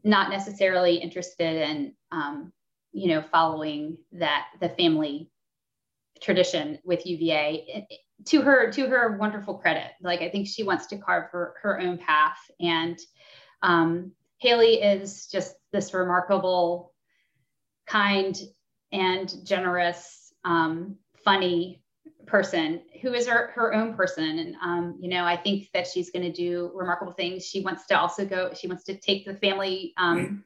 not 0.06 0.30
necessarily 0.30 0.96
interested 0.96 1.70
in 1.70 1.94
um 2.12 2.54
you 2.94 3.10
know 3.10 3.22
following 3.22 3.98
that 4.14 4.46
the 4.62 4.70
family 4.70 5.30
tradition 6.22 6.80
with 6.84 7.06
UVA 7.06 7.88
to 8.26 8.42
her 8.42 8.72
to 8.72 8.88
her 8.88 9.18
wonderful 9.18 9.56
credit 9.56 9.92
like 10.02 10.22
i 10.22 10.30
think 10.30 10.48
she 10.48 10.64
wants 10.64 10.88
to 10.88 10.98
carve 10.98 11.30
her, 11.32 11.54
her 11.62 11.80
own 11.80 11.98
path. 11.98 12.38
And 12.60 12.98
um, 13.62 14.12
haley 14.40 14.82
is 14.82 15.28
just 15.28 15.56
this 15.72 15.94
remarkable 15.94 16.94
kind 17.88 18.38
and 18.92 19.34
generous 19.44 20.34
um, 20.44 20.96
funny 21.24 21.82
person 22.26 22.82
who 23.02 23.14
is 23.14 23.28
her, 23.28 23.52
her 23.56 23.74
own 23.74 23.96
person. 23.96 24.40
And 24.40 24.56
um, 24.62 24.98
you 25.00 25.10
know 25.10 25.26
i 25.26 25.38
think 25.38 25.70
that 25.74 25.88
she's 25.88 26.12
going 26.12 26.24
to 26.26 26.32
do 26.32 26.72
remarkable 26.74 27.14
things. 27.14 27.46
She 27.46 27.62
wants 27.62 27.86
to 27.88 28.00
also 28.00 28.26
go 28.26 28.52
she 28.54 28.68
wants 28.68 28.84
to 28.86 28.98
take 28.98 29.26
the 29.26 29.36
family 29.36 29.94
um, 29.98 30.44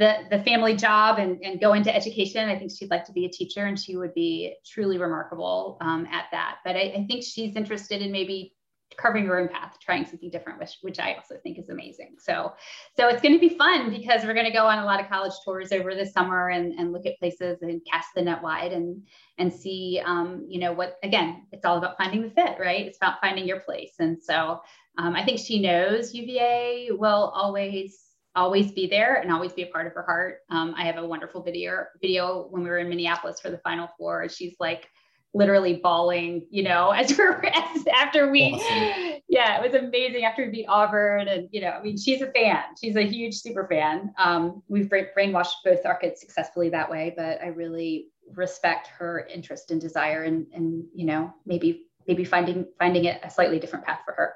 the, 0.00 0.14
the 0.30 0.42
family 0.44 0.74
job 0.74 1.18
and, 1.18 1.38
and 1.44 1.60
go 1.60 1.74
into 1.74 1.94
education. 1.94 2.48
I 2.48 2.58
think 2.58 2.72
she'd 2.76 2.90
like 2.90 3.04
to 3.04 3.12
be 3.12 3.26
a 3.26 3.28
teacher 3.28 3.66
and 3.66 3.78
she 3.78 3.96
would 3.96 4.14
be 4.14 4.54
truly 4.64 4.96
remarkable 4.96 5.76
um, 5.82 6.06
at 6.06 6.24
that. 6.32 6.56
But 6.64 6.74
I, 6.74 6.94
I, 6.96 7.06
think 7.06 7.22
she's 7.22 7.54
interested 7.54 8.00
in 8.00 8.10
maybe 8.10 8.54
carving 8.96 9.26
her 9.26 9.38
own 9.38 9.48
path, 9.48 9.76
trying 9.78 10.06
something 10.06 10.30
different, 10.30 10.58
which, 10.58 10.78
which 10.80 10.98
I 10.98 11.12
also 11.12 11.36
think 11.42 11.58
is 11.58 11.68
amazing. 11.68 12.16
So, 12.18 12.54
so 12.96 13.08
it's 13.08 13.20
going 13.20 13.34
to 13.34 13.38
be 13.38 13.58
fun 13.58 13.90
because 13.90 14.24
we're 14.24 14.32
going 14.32 14.46
to 14.46 14.52
go 14.52 14.64
on 14.64 14.78
a 14.78 14.86
lot 14.86 15.00
of 15.00 15.10
college 15.10 15.34
tours 15.44 15.70
over 15.70 15.94
the 15.94 16.06
summer 16.06 16.48
and, 16.48 16.72
and 16.78 16.92
look 16.94 17.04
at 17.04 17.18
places 17.18 17.58
and 17.60 17.82
cast 17.84 18.08
the 18.16 18.22
net 18.22 18.42
wide 18.42 18.72
and, 18.72 19.02
and 19.36 19.52
see, 19.52 20.00
um, 20.02 20.46
you 20.48 20.60
know, 20.60 20.72
what, 20.72 20.96
again, 21.02 21.46
it's 21.52 21.66
all 21.66 21.76
about 21.76 21.98
finding 21.98 22.22
the 22.22 22.30
fit, 22.30 22.56
right? 22.58 22.86
It's 22.86 22.96
about 22.96 23.20
finding 23.20 23.46
your 23.46 23.60
place. 23.60 23.92
And 23.98 24.18
so 24.18 24.62
um, 24.96 25.14
I 25.14 25.26
think 25.26 25.40
she 25.40 25.60
knows 25.60 26.14
UVA 26.14 26.88
will 26.92 27.32
always 27.34 28.09
always 28.34 28.72
be 28.72 28.86
there 28.86 29.16
and 29.16 29.32
always 29.32 29.52
be 29.52 29.62
a 29.62 29.66
part 29.66 29.86
of 29.86 29.92
her 29.94 30.02
heart. 30.02 30.38
Um, 30.50 30.74
I 30.76 30.84
have 30.84 30.96
a 30.96 31.06
wonderful 31.06 31.42
video 31.42 31.84
video 32.00 32.46
when 32.50 32.62
we 32.62 32.68
were 32.70 32.78
in 32.78 32.88
Minneapolis 32.88 33.40
for 33.40 33.50
the 33.50 33.58
Final 33.58 33.88
Four. 33.98 34.28
She's 34.28 34.54
like 34.60 34.88
literally 35.32 35.74
bawling, 35.82 36.46
you 36.50 36.62
know, 36.62 36.90
as 36.96 37.16
we're 37.16 37.40
as, 37.44 37.86
after 37.94 38.30
we, 38.30 38.52
awesome. 38.54 39.20
yeah, 39.28 39.60
it 39.60 39.62
was 39.62 39.80
amazing 39.80 40.24
after 40.24 40.44
we 40.44 40.50
beat 40.50 40.66
Auburn, 40.68 41.28
and 41.28 41.48
you 41.50 41.60
know, 41.60 41.70
I 41.70 41.82
mean, 41.82 41.96
she's 41.96 42.22
a 42.22 42.30
fan. 42.32 42.62
She's 42.80 42.96
a 42.96 43.06
huge 43.06 43.34
super 43.36 43.66
fan. 43.68 44.12
Um, 44.18 44.62
we've 44.68 44.88
brainwashed 44.88 45.54
both 45.64 45.84
our 45.84 45.96
kids 45.96 46.20
successfully 46.20 46.70
that 46.70 46.90
way, 46.90 47.14
but 47.16 47.40
I 47.42 47.48
really 47.48 48.08
respect 48.34 48.88
her 48.98 49.26
interest 49.32 49.70
and 49.70 49.80
desire, 49.80 50.22
and 50.24 50.46
and 50.52 50.84
you 50.94 51.06
know, 51.06 51.32
maybe 51.46 51.86
maybe 52.06 52.24
finding 52.24 52.66
finding 52.78 53.04
it 53.04 53.20
a 53.22 53.30
slightly 53.30 53.58
different 53.58 53.84
path 53.84 54.00
for 54.04 54.14
her. 54.14 54.34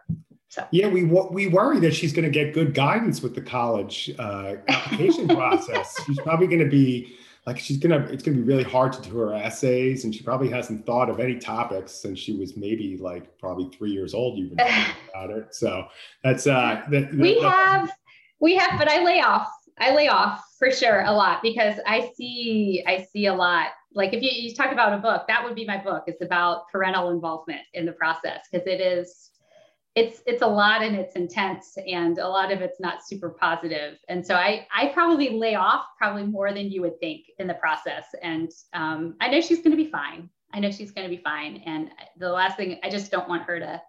So. 0.55 0.65
Yeah, 0.71 0.87
we 0.87 1.03
we 1.03 1.49
worry 1.49 1.81
that 1.81 1.95
she's 1.95 2.13
going 2.13 2.25
to 2.25 2.31
get 2.31 2.55
good 2.55 2.75
guidance 2.75 3.23
with 3.23 3.35
the 3.35 3.41
college 3.41 4.15
uh, 4.21 4.55
application 4.69 5.27
process. 5.37 5.93
She's 6.07 6.21
probably 6.21 6.47
going 6.47 6.63
to 6.63 6.71
be 6.71 7.17
like 7.45 7.59
she's 7.59 7.77
gonna 7.77 7.99
it's 8.11 8.23
gonna 8.23 8.37
be 8.37 8.43
really 8.43 8.63
hard 8.63 8.93
to 8.93 9.03
do 9.03 9.19
her 9.19 9.35
essays 9.35 10.05
and 10.05 10.15
she 10.15 10.23
probably 10.23 10.49
hasn't 10.49 10.87
thought 10.87 11.11
of 11.11 11.21
any 11.21 11.39
topics 11.39 11.93
since 11.93 12.19
she 12.19 12.37
was 12.37 12.57
maybe 12.57 12.97
like 12.97 13.37
probably 13.39 13.69
three 13.77 13.91
years 13.91 14.15
old 14.15 14.39
you've 14.39 14.57
been 14.57 14.67
talking 14.67 14.95
about 15.11 15.31
it 15.31 15.55
so 15.55 15.85
that's 16.23 16.47
uh 16.47 16.83
that, 16.91 17.13
we 17.15 17.41
that, 17.41 17.53
have 17.53 17.93
we 18.41 18.57
have 18.57 18.79
but 18.79 18.89
i 18.89 19.05
lay 19.05 19.21
off 19.21 19.49
i 19.79 19.95
lay 19.95 20.09
off 20.09 20.43
for 20.59 20.71
sure 20.71 21.03
a 21.03 21.13
lot 21.13 21.43
because 21.43 21.79
i 21.87 22.11
see 22.17 22.83
i 22.87 23.07
see 23.13 23.27
a 23.27 23.35
lot 23.35 23.69
like 23.93 24.15
if 24.15 24.23
you, 24.23 24.31
you 24.31 24.55
talk 24.55 24.73
about 24.73 24.95
a 24.95 24.99
book 24.99 25.27
that 25.29 25.45
would 25.45 25.55
be 25.55 25.67
my 25.67 25.77
book 25.77 26.05
it's 26.07 26.23
about 26.23 26.67
parental 26.73 27.11
involvement 27.11 27.61
in 27.75 27.85
the 27.85 27.93
process 27.93 28.47
because 28.51 28.67
it 28.67 28.81
is 28.81 29.33
it's 29.95 30.23
it's 30.27 30.43
a 30.43 30.47
lot 30.47 30.83
and 30.83 30.97
it's 30.97 31.15
intense 31.15 31.79
and 31.87 32.19
a 32.19 32.29
lot 32.29 32.51
of 32.51 32.61
it's 32.61 32.81
not 32.81 33.07
super 33.07 33.31
positive. 33.31 33.99
And 34.09 34.27
so 34.27 34.35
i 34.35 34.67
i 34.75 34.89
probably 34.89 35.31
lay 35.31 35.55
off 35.55 35.87
probably 35.97 36.25
more 36.25 36.53
than 36.53 36.71
you 36.71 36.81
would 36.83 36.99
think 37.01 37.27
in 37.39 37.47
the 37.47 37.55
process. 37.55 38.05
And 38.23 38.51
um, 38.73 39.15
i 39.21 39.29
know 39.29 39.41
she's 39.41 39.59
going 39.59 39.71
to 39.71 39.83
be 39.83 39.91
fine. 39.91 40.29
I 40.53 40.61
know 40.61 40.71
she's 40.71 40.93
going 40.93 41.09
to 41.09 41.17
be 41.17 41.23
fine. 41.23 41.63
And 41.67 41.91
the 42.19 42.31
last 42.31 42.57
thing 42.57 42.79
i 42.83 42.91
just 42.91 43.11
don't 43.11 43.29
want 43.29 43.45
her 43.45 43.61
to 43.61 43.81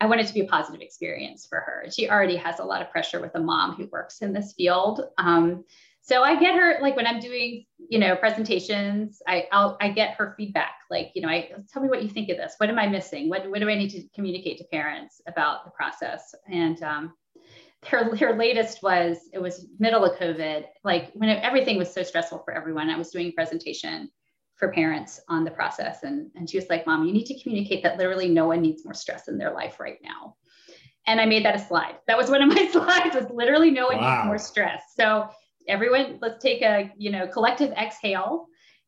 i 0.00 0.06
want 0.06 0.20
it 0.20 0.26
to 0.26 0.34
be 0.34 0.40
a 0.40 0.46
positive 0.46 0.82
experience 0.82 1.46
for 1.46 1.60
her. 1.60 1.86
She 1.90 2.10
already 2.10 2.36
has 2.36 2.58
a 2.58 2.64
lot 2.64 2.82
of 2.82 2.90
pressure 2.90 3.20
with 3.20 3.34
a 3.34 3.40
mom 3.40 3.76
who 3.76 3.86
works 3.90 4.20
in 4.20 4.32
this 4.32 4.52
field. 4.52 5.06
Um, 5.16 5.64
so 6.06 6.22
I 6.22 6.38
get 6.38 6.54
her 6.54 6.82
like 6.82 6.96
when 6.96 7.06
I'm 7.06 7.18
doing, 7.18 7.64
you 7.78 7.98
know, 7.98 8.14
presentations, 8.14 9.22
I 9.26 9.48
I'll, 9.50 9.78
I 9.80 9.88
get 9.88 10.14
her 10.16 10.34
feedback. 10.36 10.74
Like, 10.90 11.12
you 11.14 11.22
know, 11.22 11.28
I 11.28 11.50
tell 11.72 11.82
me 11.82 11.88
what 11.88 12.02
you 12.02 12.10
think 12.10 12.28
of 12.28 12.36
this. 12.36 12.56
What 12.58 12.68
am 12.68 12.78
I 12.78 12.86
missing? 12.86 13.30
What 13.30 13.48
what 13.48 13.60
do 13.60 13.70
I 13.70 13.74
need 13.74 13.88
to 13.92 14.02
communicate 14.14 14.58
to 14.58 14.64
parents 14.64 15.22
about 15.26 15.64
the 15.64 15.70
process? 15.70 16.34
And 16.46 16.82
um, 16.82 17.14
her 17.86 18.14
her 18.16 18.36
latest 18.36 18.82
was 18.82 19.16
it 19.32 19.40
was 19.40 19.66
middle 19.78 20.04
of 20.04 20.18
COVID, 20.18 20.66
like 20.84 21.10
when 21.14 21.30
it, 21.30 21.42
everything 21.42 21.78
was 21.78 21.90
so 21.90 22.02
stressful 22.02 22.42
for 22.44 22.52
everyone. 22.52 22.90
I 22.90 22.98
was 22.98 23.10
doing 23.10 23.28
a 23.28 23.32
presentation 23.32 24.10
for 24.56 24.70
parents 24.72 25.20
on 25.30 25.42
the 25.42 25.52
process, 25.52 26.02
and 26.02 26.30
and 26.34 26.50
she 26.50 26.58
was 26.58 26.68
like, 26.68 26.86
"Mom, 26.86 27.06
you 27.06 27.14
need 27.14 27.26
to 27.26 27.42
communicate 27.42 27.82
that 27.82 27.96
literally 27.96 28.28
no 28.28 28.46
one 28.46 28.60
needs 28.60 28.84
more 28.84 28.92
stress 28.92 29.28
in 29.28 29.38
their 29.38 29.54
life 29.54 29.80
right 29.80 29.98
now." 30.02 30.36
And 31.06 31.18
I 31.18 31.24
made 31.24 31.46
that 31.46 31.54
a 31.54 31.58
slide. 31.58 31.96
That 32.08 32.18
was 32.18 32.28
one 32.28 32.42
of 32.42 32.50
my 32.50 32.68
slides. 32.72 33.16
Was 33.16 33.30
literally 33.32 33.70
no 33.70 33.86
one 33.86 33.96
wow. 33.96 34.16
needs 34.16 34.26
more 34.26 34.38
stress. 34.38 34.82
So 34.94 35.30
everyone 35.68 36.18
let's 36.20 36.42
take 36.42 36.62
a 36.62 36.92
you 36.96 37.10
know 37.10 37.26
collective 37.26 37.72
exhale 37.72 38.46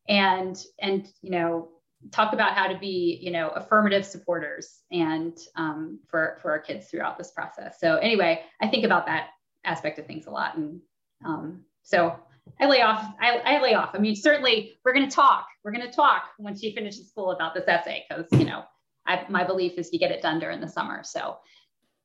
and 0.09 0.62
and 0.81 1.09
you 1.22 1.31
know 1.31 1.68
talk 2.11 2.33
about 2.33 2.55
how 2.55 2.66
to 2.66 2.79
be 2.79 3.18
you 3.22 3.31
know 3.31 3.49
affirmative 3.51 4.05
supporters 4.05 4.83
and 4.91 5.39
um, 5.57 5.99
for 6.09 6.39
for 6.43 6.51
our 6.51 6.59
kids 6.59 6.89
throughout 6.89 7.18
this 7.18 7.31
process. 7.31 7.79
So 7.81 7.97
anyway 7.97 8.43
i 8.61 8.68
think 8.68 8.85
about 8.85 9.07
that 9.07 9.29
aspect 9.64 9.99
of 9.99 10.07
things 10.07 10.27
a 10.27 10.31
lot 10.31 10.57
and 10.57 10.81
um, 11.24 11.62
so 11.83 12.14
i 12.61 12.66
lay 12.66 12.83
off 12.83 13.05
I, 13.20 13.39
I 13.39 13.62
lay 13.62 13.74
off. 13.74 13.91
I 13.95 13.99
mean 13.99 14.14
certainly 14.14 14.79
we're 14.85 14.95
going 14.95 15.09
to 15.09 15.14
talk 15.14 15.47
we're 15.64 15.72
going 15.72 15.87
to 15.87 15.93
talk 15.93 16.31
when 16.39 16.57
she 16.57 16.74
finishes 16.74 17.09
school 17.09 17.33
about 17.33 17.55
this 17.55 17.64
essay 17.66 18.05
because 18.09 18.27
you 18.33 18.45
know 18.45 18.64
I, 19.07 19.24
my 19.29 19.45
belief 19.45 19.79
is 19.79 19.93
you 19.93 20.01
get 20.01 20.11
it 20.11 20.20
done 20.20 20.41
during 20.41 20.61
the 20.61 20.68
summer. 20.68 21.03
So 21.05 21.39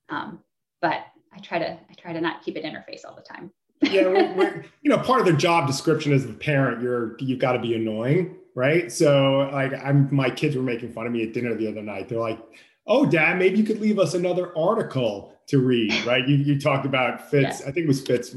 um, 0.09 0.39
but 0.81 1.05
i 1.33 1.39
try 1.39 1.59
to 1.59 1.71
i 1.71 1.93
try 1.97 2.13
to 2.13 2.21
not 2.21 2.43
keep 2.43 2.57
it 2.57 2.63
in 2.63 2.73
her 2.73 2.83
face 2.87 3.05
all 3.05 3.15
the 3.15 3.21
time 3.21 3.51
yeah, 3.81 4.07
we're, 4.07 4.33
we're, 4.35 4.65
you 4.81 4.89
know, 4.89 4.97
part 4.97 5.19
of 5.19 5.25
their 5.25 5.35
job 5.35 5.67
description 5.67 6.13
as 6.13 6.25
a 6.25 6.33
parent, 6.33 6.81
you're 6.81 7.17
you've 7.19 7.39
got 7.39 7.53
to 7.53 7.59
be 7.59 7.73
annoying, 7.73 8.35
right? 8.55 8.91
So, 8.91 9.49
like, 9.51 9.73
I'm 9.73 10.13
my 10.13 10.29
kids 10.29 10.55
were 10.55 10.61
making 10.61 10.93
fun 10.93 11.07
of 11.07 11.11
me 11.11 11.23
at 11.23 11.33
dinner 11.33 11.55
the 11.55 11.67
other 11.67 11.81
night. 11.81 12.09
They're 12.09 12.19
like, 12.19 12.39
"Oh, 12.85 13.05
Dad, 13.05 13.39
maybe 13.39 13.57
you 13.57 13.63
could 13.63 13.79
leave 13.79 13.97
us 13.97 14.13
another 14.13 14.55
article 14.55 15.33
to 15.47 15.57
read, 15.57 15.93
right?" 16.05 16.27
You 16.27 16.35
you 16.35 16.59
talked 16.59 16.85
about 16.85 17.29
Fitz. 17.31 17.61
Yeah. 17.61 17.67
I 17.67 17.71
think 17.71 17.85
it 17.85 17.87
was 17.87 18.01
Fitz. 18.01 18.35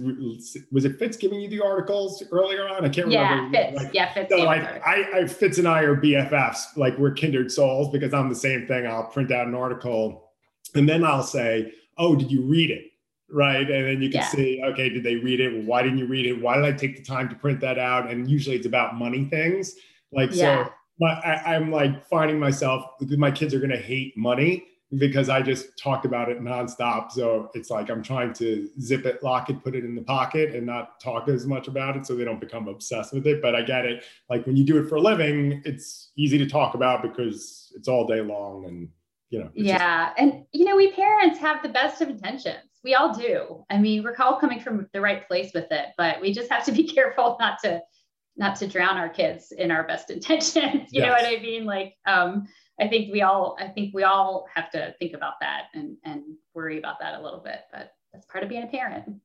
Was 0.72 0.86
it 0.86 0.99
Fitz 0.99 1.18
giving 1.18 1.40
you 1.40 1.49
the 1.49 1.61
articles 1.61 2.22
earlier 2.32 2.66
on? 2.66 2.84
I 2.84 2.88
can't 2.88 3.11
yeah, 3.11 3.34
remember. 3.34 3.59
Fitz. 3.59 3.76
Like, 3.76 3.95
yeah, 3.95 4.14
Fitz. 4.14 4.30
So, 4.30 4.45
like, 4.45 4.62
I, 4.86 5.20
I 5.20 5.26
Fitz 5.26 5.59
and 5.59 5.68
I 5.68 5.82
are 5.82 5.97
BFFs. 5.97 6.76
Like, 6.76 6.97
we're 6.97 7.12
kindred 7.12 7.53
souls 7.53 7.90
because 7.90 8.14
I'm 8.14 8.30
the 8.30 8.34
same 8.34 8.66
thing. 8.66 8.86
I'll 8.86 9.09
print 9.09 9.30
out 9.30 9.47
an 9.47 9.55
article, 9.55 10.30
and 10.74 10.88
then 10.88 11.05
I'll 11.05 11.22
say, 11.22 11.72
"Oh, 11.99 12.16
did 12.16 12.32
you 12.32 12.42
read 12.42 12.70
it?" 12.70 12.92
Right? 13.35 13.68
And 13.68 13.87
then 13.87 14.01
you 14.01 14.09
can 14.09 14.20
yeah. 14.20 14.28
see, 14.28 14.62
okay, 14.64 14.89
did 14.89 15.03
they 15.03 15.16
read 15.16 15.41
it? 15.41 15.64
Why 15.64 15.82
didn't 15.82 15.99
you 15.99 16.07
read 16.07 16.26
it? 16.26 16.41
Why 16.41 16.57
did 16.57 16.64
I 16.64 16.72
take 16.72 16.97
the 16.97 17.03
time 17.03 17.28
to 17.28 17.35
print 17.35 17.61
that 17.61 17.78
out? 17.78 18.11
And 18.11 18.30
usually 18.30 18.57
it's 18.57 18.66
about 18.66 18.95
money 18.95 19.24
things. 19.24 19.74
Like, 20.12 20.30
yeah. 20.32 20.66
so 20.66 20.72
but 20.99 21.24
I, 21.24 21.57
I'm 21.57 21.72
like 21.72 22.07
finding 22.07 22.39
myself, 22.39 22.85
my 23.01 23.30
kids 23.30 23.53
are 23.53 23.59
going 23.59 23.70
to 23.70 23.76
hate 23.76 24.16
money 24.16 24.64
because 24.99 25.28
I 25.28 25.43
just 25.43 25.76
talked 25.76 26.07
about 26.07 26.28
it 26.28 26.41
nonstop. 26.41 27.11
So 27.11 27.51
it's 27.55 27.70
like 27.70 27.91
I'm 27.91 28.03
trying 28.03 28.32
to 28.35 28.68
zip 28.80 29.05
it, 29.05 29.20
lock 29.22 29.51
it, 29.51 29.62
put 29.64 29.74
it 29.74 29.85
in 29.85 29.97
the 29.97 30.03
pocket, 30.03 30.55
and 30.55 30.64
not 30.64 31.01
talk 31.01 31.28
as 31.28 31.47
much 31.47 31.66
about 31.66 31.97
it 31.97 32.07
so 32.07 32.14
they 32.14 32.24
don't 32.24 32.41
become 32.41 32.68
obsessed 32.68 33.12
with 33.12 33.26
it. 33.26 33.43
But 33.43 33.57
I 33.57 33.62
get 33.62 33.85
it. 33.85 34.05
Like 34.30 34.47
when 34.47 34.57
you 34.57 34.64
do 34.64 34.78
it 34.78 34.89
for 34.89 34.97
a 34.97 35.01
living, 35.01 35.62
it's 35.64 36.12
easy 36.16 36.39
to 36.39 36.47
talk 36.47 36.74
about 36.74 37.03
because 37.03 37.72
it's 37.74 37.89
all 37.89 38.07
day 38.07 38.20
long 38.20 38.66
and 38.66 38.89
you 39.30 39.41
know. 39.41 39.51
Yeah. 39.55 40.11
Just- 40.11 40.20
and 40.20 40.45
you 40.53 40.64
know, 40.64 40.76
we 40.76 40.93
parents 40.93 41.41
have 41.41 41.61
the 41.62 41.70
best 41.70 42.01
of 42.01 42.09
intentions 42.09 42.74
we 42.85 42.95
all 42.95 43.12
do. 43.12 43.64
I 43.70 43.78
mean, 43.78 44.05
we're 44.05 44.14
all 44.20 44.39
coming 44.39 44.61
from 44.61 44.87
the 44.93 45.01
right 45.01 45.26
place 45.26 45.53
with 45.55 45.72
it, 45.72 45.87
but 45.97 46.20
we 46.20 46.32
just 46.32 46.51
have 46.51 46.64
to 46.66 46.72
be 46.72 46.85
careful 46.95 47.37
not 47.41 47.59
to 47.64 47.80
not 48.37 48.57
to 48.57 48.66
drown 48.66 48.97
our 48.97 49.09
kids 49.09 49.53
in 49.53 49.70
our 49.70 49.85
best 49.85 50.11
intentions. 50.11 50.91
you 50.93 51.03
yes. 51.03 51.07
know 51.07 51.12
what 51.12 51.24
I 51.24 51.41
mean? 51.41 51.64
Like, 51.64 51.95
um, 52.07 52.47
I 52.80 52.89
think 52.89 53.12
we 53.12 53.22
all 53.22 53.57
I 53.59 53.68
think 53.68 53.95
we 53.95 54.03
all 54.03 54.47
have 54.55 54.70
to 54.72 54.95
think 54.99 55.14
about 55.14 55.35
that 55.41 55.64
and 55.74 55.97
and 56.05 56.22
worry 56.55 56.78
about 56.78 57.01
that 57.01 57.18
a 57.18 57.22
little 57.22 57.41
bit, 57.41 57.61
but 57.72 57.93
that's 58.12 58.26
part 58.26 58.45
of 58.45 58.51
being 58.51 58.62
a 58.62 58.68
parent. 58.68 59.20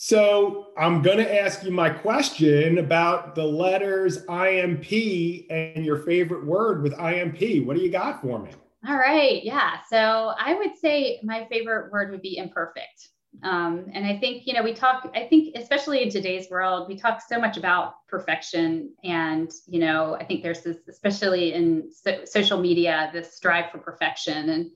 So 0.00 0.68
I'm 0.78 1.02
going 1.02 1.18
to 1.18 1.42
ask 1.42 1.64
you 1.64 1.72
my 1.72 1.90
question 1.90 2.78
about 2.78 3.34
the 3.34 3.42
letters 3.42 4.24
IMP 4.28 5.50
and 5.50 5.84
your 5.84 5.98
favorite 5.98 6.46
word 6.46 6.84
with 6.84 6.94
IMP. 6.94 7.66
What 7.66 7.76
do 7.76 7.82
you 7.82 7.90
got 7.90 8.22
for 8.22 8.38
me? 8.38 8.52
All 8.86 8.96
right. 8.96 9.42
Yeah. 9.42 9.78
So 9.88 9.96
I 10.38 10.54
would 10.54 10.76
say 10.76 11.20
my 11.24 11.46
favorite 11.50 11.90
word 11.90 12.10
would 12.10 12.22
be 12.22 12.36
imperfect. 12.36 13.08
Um, 13.42 13.86
and 13.92 14.06
I 14.06 14.18
think, 14.18 14.46
you 14.46 14.52
know, 14.52 14.62
we 14.62 14.72
talk, 14.72 15.10
I 15.14 15.26
think, 15.28 15.54
especially 15.54 16.02
in 16.02 16.10
today's 16.10 16.48
world, 16.50 16.88
we 16.88 16.96
talk 16.96 17.20
so 17.20 17.38
much 17.38 17.56
about 17.56 18.06
perfection. 18.08 18.94
And, 19.04 19.50
you 19.66 19.80
know, 19.80 20.14
I 20.14 20.24
think 20.24 20.42
there's 20.42 20.62
this, 20.62 20.78
especially 20.88 21.52
in 21.52 21.90
so- 21.92 22.24
social 22.24 22.58
media, 22.60 23.10
this 23.12 23.34
strive 23.34 23.70
for 23.70 23.78
perfection. 23.78 24.48
And, 24.48 24.70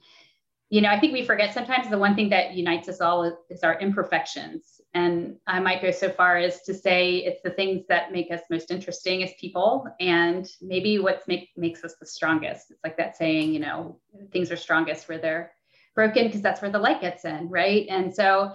you 0.69 0.81
know, 0.81 0.91
I 0.91 1.01
think 1.01 1.13
we 1.13 1.25
forget 1.25 1.55
sometimes 1.55 1.89
the 1.89 1.99
one 1.99 2.15
thing 2.15 2.29
that 2.31 2.55
unites 2.55 2.89
us 2.89 3.01
all 3.01 3.25
is, 3.25 3.35
is, 3.51 3.63
our 3.63 3.79
imperfections. 3.81 4.81
And 4.95 5.37
I 5.47 5.59
might 5.59 5.81
go 5.81 5.91
so 5.91 6.11
far 6.11 6.37
as 6.37 6.63
to 6.63 6.75
say 6.75 7.19
it's 7.19 7.41
the 7.43 7.51
things 7.51 7.85
that 7.89 8.13
make 8.13 8.31
us 8.31 8.41
most 8.51 8.71
interesting 8.71 9.23
as 9.23 9.31
people, 9.41 9.87
and 10.01 10.47
maybe 10.61 10.99
what 10.99 11.27
make, 11.27 11.49
makes 11.57 11.83
us 11.83 11.95
the 11.99 12.07
strongest. 12.07 12.71
It's 12.71 12.85
like 12.85 12.99
that 12.99 13.17
saying, 13.17 13.55
you 13.55 13.61
know, 13.61 13.99
things 14.33 14.53
are 14.53 14.57
strongest 14.57 15.09
where 15.09 15.19
they're 15.19 15.53
broken 15.95 16.27
because 16.27 16.43
that's 16.43 16.61
where 16.61 16.71
the 16.71 16.79
light 16.79 17.01
gets 17.01 17.25
in, 17.25 17.49
right? 17.49 17.87
And 17.89 18.15
so, 18.15 18.55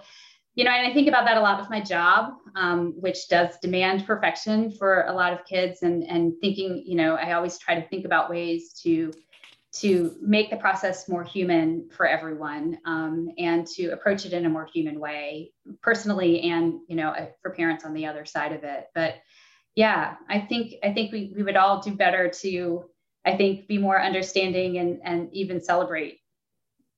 you 0.54 0.64
know, 0.64 0.72
and 0.72 0.88
I 0.88 0.94
think 0.94 1.08
about 1.08 1.26
that 1.26 1.38
a 1.38 1.42
lot 1.42 1.60
with 1.60 1.70
my 1.70 1.82
job, 1.82 2.34
um, 2.56 2.94
which 3.00 3.28
does 3.30 3.58
demand 3.62 4.08
perfection 4.08 4.72
for 4.72 5.04
a 5.04 5.14
lot 5.14 5.32
of 5.32 5.46
kids, 5.46 5.84
and 5.84 6.04
and 6.04 6.34
thinking, 6.42 6.84
you 6.84 6.96
know, 6.96 7.16
I 7.16 7.34
always 7.34 7.60
try 7.60 7.80
to 7.80 7.88
think 7.90 8.06
about 8.06 8.30
ways 8.30 8.74
to 8.84 9.14
to 9.82 10.16
make 10.22 10.50
the 10.50 10.58
process 10.58 11.10
more 11.10 11.24
human 11.24 11.90
for 11.90 12.06
everyone 12.06 12.78
um, 12.86 13.30
and 13.38 13.68
to 13.68 13.88
approach 13.90 14.26
it 14.26 14.34
in 14.34 14.46
a 14.46 14.50
more 14.50 14.68
human 14.74 15.00
way 15.00 15.52
personally 15.82 16.42
and 16.42 16.80
you 16.88 16.96
know 16.96 17.10
uh, 17.10 17.28
for 17.42 17.52
parents 17.52 17.86
on 17.86 17.94
the 17.94 18.06
other 18.06 18.26
side 18.26 18.54
of 18.54 18.64
it. 18.64 18.88
But 18.96 19.16
yeah 19.78 20.16
i 20.28 20.40
think 20.40 20.74
i 20.84 20.92
think 20.92 21.14
we, 21.14 21.32
we 21.36 21.44
would 21.44 21.56
all 21.56 21.80
do 21.80 21.96
better 21.96 22.30
to 22.30 22.84
i 23.26 23.38
think 23.38 23.68
be 23.68 23.78
more 23.78 24.02
understanding 24.02 24.80
and 24.80 25.00
and 25.04 25.30
even 25.32 25.62
celebrate 25.62 26.20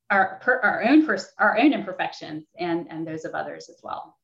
our 0.09 0.41
our 0.63 0.83
own 0.87 1.05
first 1.05 1.31
our 1.37 1.57
own 1.59 1.73
imperfections 1.73 2.45
and 2.57 2.87
and 2.89 3.05
those 3.05 3.25
of 3.25 3.35
others 3.35 3.69
as 3.69 3.79
well 3.83 4.15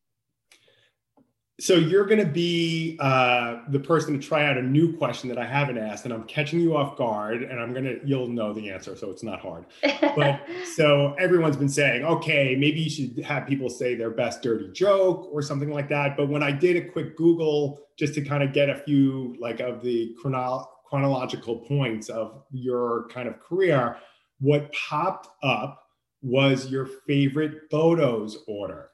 so 1.57 1.75
you're 1.75 2.05
going 2.05 2.19
to 2.19 2.29
be 2.29 2.97
uh, 2.99 3.59
the 3.69 3.79
person 3.79 4.19
to 4.19 4.27
try 4.27 4.45
out 4.45 4.57
a 4.57 4.61
new 4.61 4.95
question 4.97 5.29
that 5.29 5.37
I 5.37 5.45
haven't 5.45 5.77
asked, 5.77 6.03
and 6.03 6.13
I'm 6.13 6.23
catching 6.23 6.59
you 6.59 6.75
off 6.75 6.97
guard, 6.97 7.43
and 7.43 7.61
I'm 7.61 7.73
gonna 7.73 7.95
you'll 8.03 8.27
know 8.27 8.51
the 8.51 8.69
answer, 8.69 8.95
so 8.97 9.09
it's 9.09 9.23
not 9.23 9.39
hard. 9.39 9.65
But 9.81 10.41
so 10.75 11.13
everyone's 11.17 11.55
been 11.55 11.69
saying, 11.69 12.03
okay, 12.03 12.57
maybe 12.59 12.81
you 12.81 12.89
should 12.89 13.23
have 13.23 13.47
people 13.47 13.69
say 13.69 13.95
their 13.95 14.09
best 14.09 14.41
dirty 14.41 14.69
joke 14.73 15.29
or 15.31 15.41
something 15.41 15.71
like 15.71 15.87
that. 15.89 16.17
But 16.17 16.27
when 16.27 16.43
I 16.43 16.51
did 16.51 16.75
a 16.75 16.89
quick 16.89 17.15
Google 17.15 17.79
just 17.97 18.13
to 18.15 18.21
kind 18.21 18.43
of 18.43 18.51
get 18.51 18.69
a 18.69 18.75
few 18.75 19.35
like 19.39 19.61
of 19.61 19.81
the 19.81 20.13
chrono- 20.19 20.69
chronological 20.85 21.55
points 21.59 22.09
of 22.09 22.43
your 22.51 23.07
kind 23.07 23.29
of 23.29 23.39
career, 23.39 23.95
what 24.41 24.73
popped 24.73 25.29
up 25.41 25.81
was 26.21 26.69
your 26.69 26.85
favorite 27.07 27.69
Bodo's 27.69 28.43
order. 28.45 28.89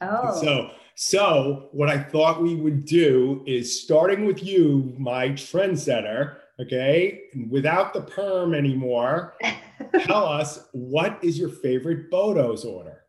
Oh. 0.00 0.40
So 0.40 0.70
so, 1.02 1.70
what 1.72 1.88
I 1.88 1.98
thought 1.98 2.42
we 2.42 2.56
would 2.56 2.84
do 2.84 3.42
is 3.46 3.82
starting 3.82 4.26
with 4.26 4.44
you, 4.44 4.94
my 4.98 5.30
trendsetter, 5.30 6.36
okay, 6.60 7.22
without 7.48 7.94
the 7.94 8.02
perm 8.02 8.52
anymore, 8.52 9.34
tell 10.00 10.26
us 10.26 10.68
what 10.72 11.18
is 11.24 11.38
your 11.38 11.48
favorite 11.48 12.10
Bodo's 12.10 12.66
order? 12.66 13.04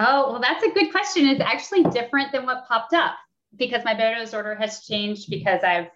Oh, 0.00 0.32
well, 0.32 0.40
that's 0.40 0.64
a 0.64 0.70
good 0.70 0.90
question. 0.90 1.28
It's 1.28 1.40
actually 1.40 1.84
different 1.84 2.32
than 2.32 2.46
what 2.46 2.66
popped 2.66 2.94
up. 2.94 3.14
because 3.56 3.84
my 3.84 3.94
Bodo's 3.94 4.34
order 4.34 4.56
has 4.56 4.84
changed 4.84 5.30
because 5.30 5.62
I've 5.62 5.86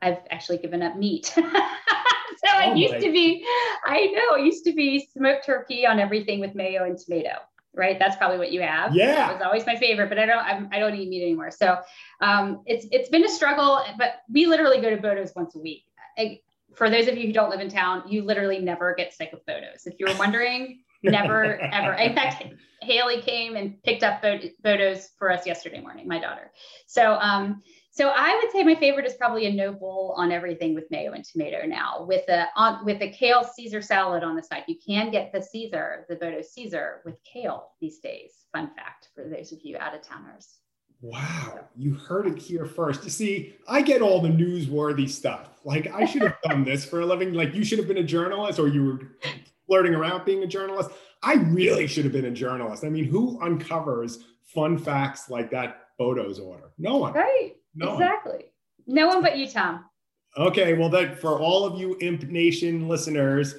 I've 0.00 0.18
actually 0.30 0.58
given 0.58 0.80
up 0.80 0.96
meat. 0.96 1.26
so 1.34 1.42
oh 1.42 2.70
it 2.70 2.76
used 2.76 3.00
to 3.00 3.10
be, 3.10 3.44
I 3.84 4.06
know, 4.14 4.36
it 4.36 4.44
used 4.44 4.64
to 4.66 4.72
be 4.74 5.08
smoked 5.12 5.44
turkey 5.44 5.88
on 5.88 5.98
everything 5.98 6.38
with 6.38 6.54
mayo 6.54 6.84
and 6.84 6.96
tomato. 6.96 7.38
Right, 7.76 7.98
that's 7.98 8.14
probably 8.14 8.38
what 8.38 8.52
you 8.52 8.62
have. 8.62 8.94
Yeah, 8.94 9.30
it 9.30 9.34
was 9.34 9.42
always 9.42 9.66
my 9.66 9.74
favorite, 9.76 10.08
but 10.08 10.18
I 10.18 10.26
don't, 10.26 10.44
I'm, 10.44 10.68
I 10.70 10.78
do 10.78 10.88
not 10.88 10.94
eat 10.94 11.08
meat 11.08 11.22
anymore. 11.22 11.50
So 11.50 11.78
um, 12.20 12.62
it's 12.66 12.86
it's 12.92 13.08
been 13.08 13.24
a 13.24 13.28
struggle, 13.28 13.82
but 13.98 14.20
we 14.32 14.46
literally 14.46 14.80
go 14.80 14.90
to 14.90 14.96
Bodo's 14.96 15.32
once 15.34 15.56
a 15.56 15.58
week. 15.58 15.84
I, 16.16 16.40
for 16.76 16.88
those 16.88 17.08
of 17.08 17.16
you 17.16 17.26
who 17.26 17.32
don't 17.32 17.50
live 17.50 17.60
in 17.60 17.68
town, 17.68 18.04
you 18.08 18.22
literally 18.22 18.58
never 18.58 18.94
get 18.94 19.12
sick 19.12 19.32
of 19.32 19.44
Bodo's. 19.46 19.86
If 19.86 19.94
you're 19.98 20.16
wondering, 20.18 20.82
never 21.02 21.60
ever. 21.60 21.94
In 21.94 22.14
fact, 22.14 22.44
Haley 22.80 23.20
came 23.22 23.56
and 23.56 23.82
picked 23.82 24.02
up 24.02 24.22
Bodo's 24.22 25.10
for 25.18 25.32
us 25.32 25.46
yesterday 25.46 25.80
morning, 25.80 26.06
my 26.06 26.20
daughter. 26.20 26.52
So 26.86 27.14
um, 27.14 27.62
so 27.94 28.08
I 28.08 28.40
would 28.42 28.50
say 28.50 28.64
my 28.64 28.74
favorite 28.74 29.06
is 29.06 29.14
probably 29.14 29.46
a 29.46 29.52
no 29.52 29.72
bull 29.72 30.14
on 30.16 30.32
everything 30.32 30.74
with 30.74 30.90
mayo 30.90 31.12
and 31.12 31.24
tomato 31.24 31.64
now 31.64 32.04
with 32.08 32.28
a 32.28 32.48
on 32.56 32.84
with 32.84 33.00
a 33.00 33.10
kale 33.10 33.44
Caesar 33.44 33.80
salad 33.80 34.24
on 34.24 34.34
the 34.34 34.42
side. 34.42 34.64
You 34.66 34.74
can 34.84 35.12
get 35.12 35.32
the 35.32 35.40
Caesar, 35.40 36.04
the 36.08 36.16
Bodo 36.16 36.42
Caesar 36.42 37.02
with 37.04 37.14
kale 37.22 37.70
these 37.80 37.98
days. 37.98 38.32
Fun 38.52 38.72
fact 38.74 39.10
for 39.14 39.28
those 39.28 39.52
of 39.52 39.60
you 39.62 39.78
out 39.78 39.94
of 39.94 40.02
towners. 40.02 40.58
Wow, 41.02 41.60
you 41.76 41.94
heard 41.94 42.26
it 42.26 42.36
here 42.36 42.66
first. 42.66 43.04
You 43.04 43.10
see, 43.10 43.54
I 43.68 43.80
get 43.80 44.02
all 44.02 44.20
the 44.20 44.28
newsworthy 44.28 45.08
stuff. 45.08 45.50
Like 45.62 45.86
I 45.94 46.04
should 46.04 46.22
have 46.22 46.36
done 46.42 46.64
this 46.64 46.84
for 46.84 47.00
a 47.00 47.06
living. 47.06 47.32
Like 47.32 47.54
you 47.54 47.64
should 47.64 47.78
have 47.78 47.86
been 47.86 47.98
a 47.98 48.02
journalist 48.02 48.58
or 48.58 48.66
you 48.66 48.84
were 48.84 49.30
flirting 49.68 49.94
around 49.94 50.24
being 50.24 50.42
a 50.42 50.48
journalist. 50.48 50.90
I 51.22 51.34
really 51.34 51.86
should 51.86 52.04
have 52.04 52.12
been 52.12 52.24
a 52.24 52.32
journalist. 52.32 52.84
I 52.84 52.88
mean, 52.88 53.04
who 53.04 53.40
uncovers 53.40 54.18
fun 54.42 54.78
facts 54.78 55.30
like 55.30 55.52
that 55.52 55.90
Bodo's 55.96 56.40
order? 56.40 56.70
No 56.76 56.96
one. 56.96 57.12
Right. 57.12 57.52
No 57.74 57.94
exactly. 57.94 58.46
No 58.86 59.08
one 59.08 59.22
but 59.22 59.36
you, 59.36 59.48
Tom. 59.48 59.84
Okay, 60.36 60.74
well, 60.74 60.88
that 60.90 61.20
for 61.20 61.38
all 61.38 61.64
of 61.64 61.78
you 61.78 61.96
Imp 62.00 62.24
Nation 62.24 62.88
listeners, 62.88 63.54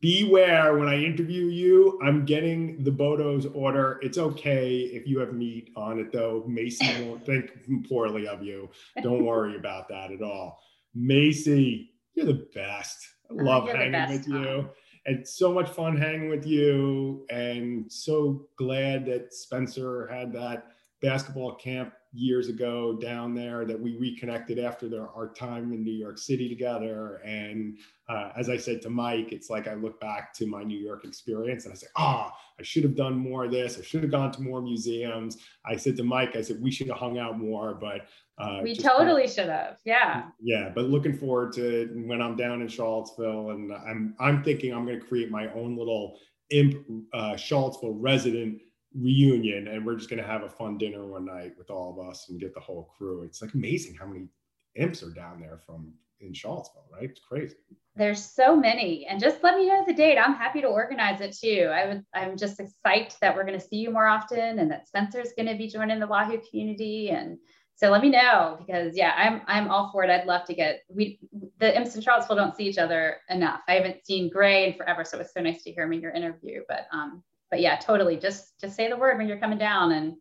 beware 0.00 0.78
when 0.78 0.88
I 0.88 1.02
interview 1.02 1.46
you. 1.46 1.98
I'm 2.02 2.24
getting 2.24 2.82
the 2.82 2.90
Bodo's 2.90 3.46
order. 3.46 3.98
It's 4.02 4.18
okay 4.18 4.78
if 4.78 5.06
you 5.06 5.18
have 5.18 5.34
meat 5.34 5.70
on 5.76 5.98
it, 5.98 6.12
though. 6.12 6.44
Macy 6.46 6.86
won't 7.04 7.26
think 7.26 7.50
poorly 7.88 8.26
of 8.26 8.42
you. 8.42 8.70
Don't 9.02 9.24
worry 9.24 9.56
about 9.56 9.88
that 9.88 10.12
at 10.12 10.22
all. 10.22 10.60
Macy, 10.94 11.90
you're 12.14 12.26
the 12.26 12.46
best. 12.54 13.06
I 13.30 13.34
oh, 13.34 13.44
love 13.44 13.68
hanging 13.68 13.92
best, 13.92 14.12
with 14.12 14.26
Tom. 14.26 14.44
you. 14.44 14.68
And 15.06 15.26
so 15.26 15.52
much 15.52 15.68
fun 15.68 15.98
hanging 15.98 16.30
with 16.30 16.46
you. 16.46 17.26
And 17.30 17.90
so 17.92 18.46
glad 18.56 19.04
that 19.06 19.34
Spencer 19.34 20.06
had 20.06 20.32
that 20.32 20.68
basketball 21.02 21.56
camp 21.56 21.92
years 22.14 22.48
ago 22.48 22.96
down 22.96 23.34
there 23.34 23.64
that 23.64 23.78
we 23.78 23.96
reconnected 23.96 24.58
after 24.58 24.88
the, 24.88 25.00
our 25.00 25.32
time 25.36 25.72
in 25.72 25.82
New 25.82 25.92
York 25.92 26.16
City 26.16 26.48
together. 26.48 27.16
And 27.24 27.76
uh, 28.08 28.30
as 28.36 28.48
I 28.48 28.56
said 28.56 28.80
to 28.82 28.90
Mike, 28.90 29.32
it's 29.32 29.50
like 29.50 29.66
I 29.66 29.74
look 29.74 30.00
back 30.00 30.32
to 30.34 30.46
my 30.46 30.62
New 30.62 30.78
York 30.78 31.04
experience 31.04 31.64
and 31.64 31.72
I 31.72 31.76
say, 31.76 31.88
ah, 31.96 32.30
oh, 32.32 32.36
I 32.60 32.62
should 32.62 32.84
have 32.84 32.94
done 32.94 33.18
more 33.18 33.46
of 33.46 33.50
this. 33.50 33.78
I 33.78 33.82
should 33.82 34.02
have 34.02 34.12
gone 34.12 34.30
to 34.32 34.42
more 34.42 34.62
museums. 34.62 35.38
I 35.66 35.74
said 35.76 35.96
to 35.96 36.04
Mike, 36.04 36.36
I 36.36 36.42
said, 36.42 36.62
we 36.62 36.70
should 36.70 36.86
have 36.86 36.98
hung 36.98 37.18
out 37.18 37.38
more, 37.38 37.74
but 37.74 38.06
uh, 38.38 38.60
we 38.62 38.76
totally 38.76 39.26
should 39.26 39.48
have. 39.48 39.78
Yeah. 39.84 40.24
Yeah. 40.40 40.70
But 40.72 40.84
looking 40.84 41.16
forward 41.16 41.52
to 41.54 41.90
when 42.06 42.22
I'm 42.22 42.36
down 42.36 42.62
in 42.62 42.68
Charlottesville 42.68 43.50
and 43.50 43.72
I'm, 43.72 44.14
I'm 44.20 44.44
thinking 44.44 44.72
I'm 44.72 44.86
going 44.86 45.00
to 45.00 45.06
create 45.06 45.30
my 45.30 45.52
own 45.52 45.76
little 45.76 46.18
imp 46.50 46.76
uh, 47.12 47.36
Charlottesville 47.36 47.94
resident 47.94 48.60
reunion 48.94 49.68
and 49.68 49.84
we're 49.84 49.96
just 49.96 50.08
going 50.08 50.22
to 50.22 50.28
have 50.28 50.42
a 50.42 50.48
fun 50.48 50.78
dinner 50.78 51.04
one 51.04 51.24
night 51.24 51.52
with 51.58 51.70
all 51.70 51.90
of 51.90 52.08
us 52.08 52.28
and 52.28 52.40
get 52.40 52.54
the 52.54 52.60
whole 52.60 52.90
crew. 52.96 53.22
It's 53.22 53.42
like 53.42 53.54
amazing 53.54 53.94
how 53.94 54.06
many 54.06 54.28
imps 54.76 55.02
are 55.02 55.10
down 55.10 55.40
there 55.40 55.60
from 55.66 55.92
in 56.20 56.32
Charlottesville, 56.32 56.86
right? 56.92 57.10
It's 57.10 57.20
crazy. 57.20 57.56
There's 57.96 58.24
so 58.24 58.56
many. 58.56 59.06
And 59.06 59.20
just 59.20 59.42
let 59.42 59.56
me 59.56 59.68
know 59.68 59.84
the 59.86 59.94
date. 59.94 60.18
I'm 60.18 60.34
happy 60.34 60.60
to 60.60 60.68
organize 60.68 61.20
it 61.20 61.36
too. 61.36 61.70
I 61.72 61.86
would 61.86 62.04
I'm 62.14 62.36
just 62.36 62.60
excited 62.60 63.14
that 63.20 63.34
we're 63.34 63.44
going 63.44 63.58
to 63.58 63.66
see 63.66 63.76
you 63.76 63.90
more 63.90 64.06
often 64.06 64.58
and 64.58 64.70
that 64.70 64.88
Spencer's 64.88 65.32
going 65.36 65.48
to 65.48 65.56
be 65.56 65.68
joining 65.68 66.00
the 66.00 66.06
Wahoo 66.06 66.40
community 66.50 67.10
and 67.10 67.38
so 67.76 67.90
let 67.90 68.02
me 68.02 68.08
know 68.08 68.56
because 68.58 68.96
yeah, 68.96 69.12
I'm 69.16 69.42
I'm 69.46 69.68
all 69.68 69.90
for 69.90 70.04
it. 70.04 70.10
I'd 70.10 70.26
love 70.26 70.44
to 70.46 70.54
get 70.54 70.82
we 70.88 71.18
the 71.58 71.76
imps 71.76 71.96
in 71.96 72.02
Charlottesville 72.02 72.36
don't 72.36 72.56
see 72.56 72.64
each 72.64 72.78
other 72.78 73.16
enough. 73.28 73.60
I 73.66 73.74
haven't 73.74 74.06
seen 74.06 74.30
Gray 74.30 74.68
in 74.68 74.74
forever, 74.74 75.04
so 75.04 75.16
it 75.16 75.22
was 75.22 75.32
so 75.32 75.40
nice 75.40 75.64
to 75.64 75.72
hear 75.72 75.84
him 75.84 75.92
in 75.92 76.00
your 76.00 76.12
interview. 76.12 76.62
But 76.68 76.86
um, 76.92 77.24
but 77.54 77.60
yeah, 77.60 77.76
totally. 77.76 78.16
Just 78.16 78.60
just 78.60 78.74
say 78.74 78.88
the 78.88 78.96
word 78.96 79.16
when 79.16 79.28
you're 79.28 79.38
coming 79.38 79.58
down 79.58 79.92
and 79.92 80.16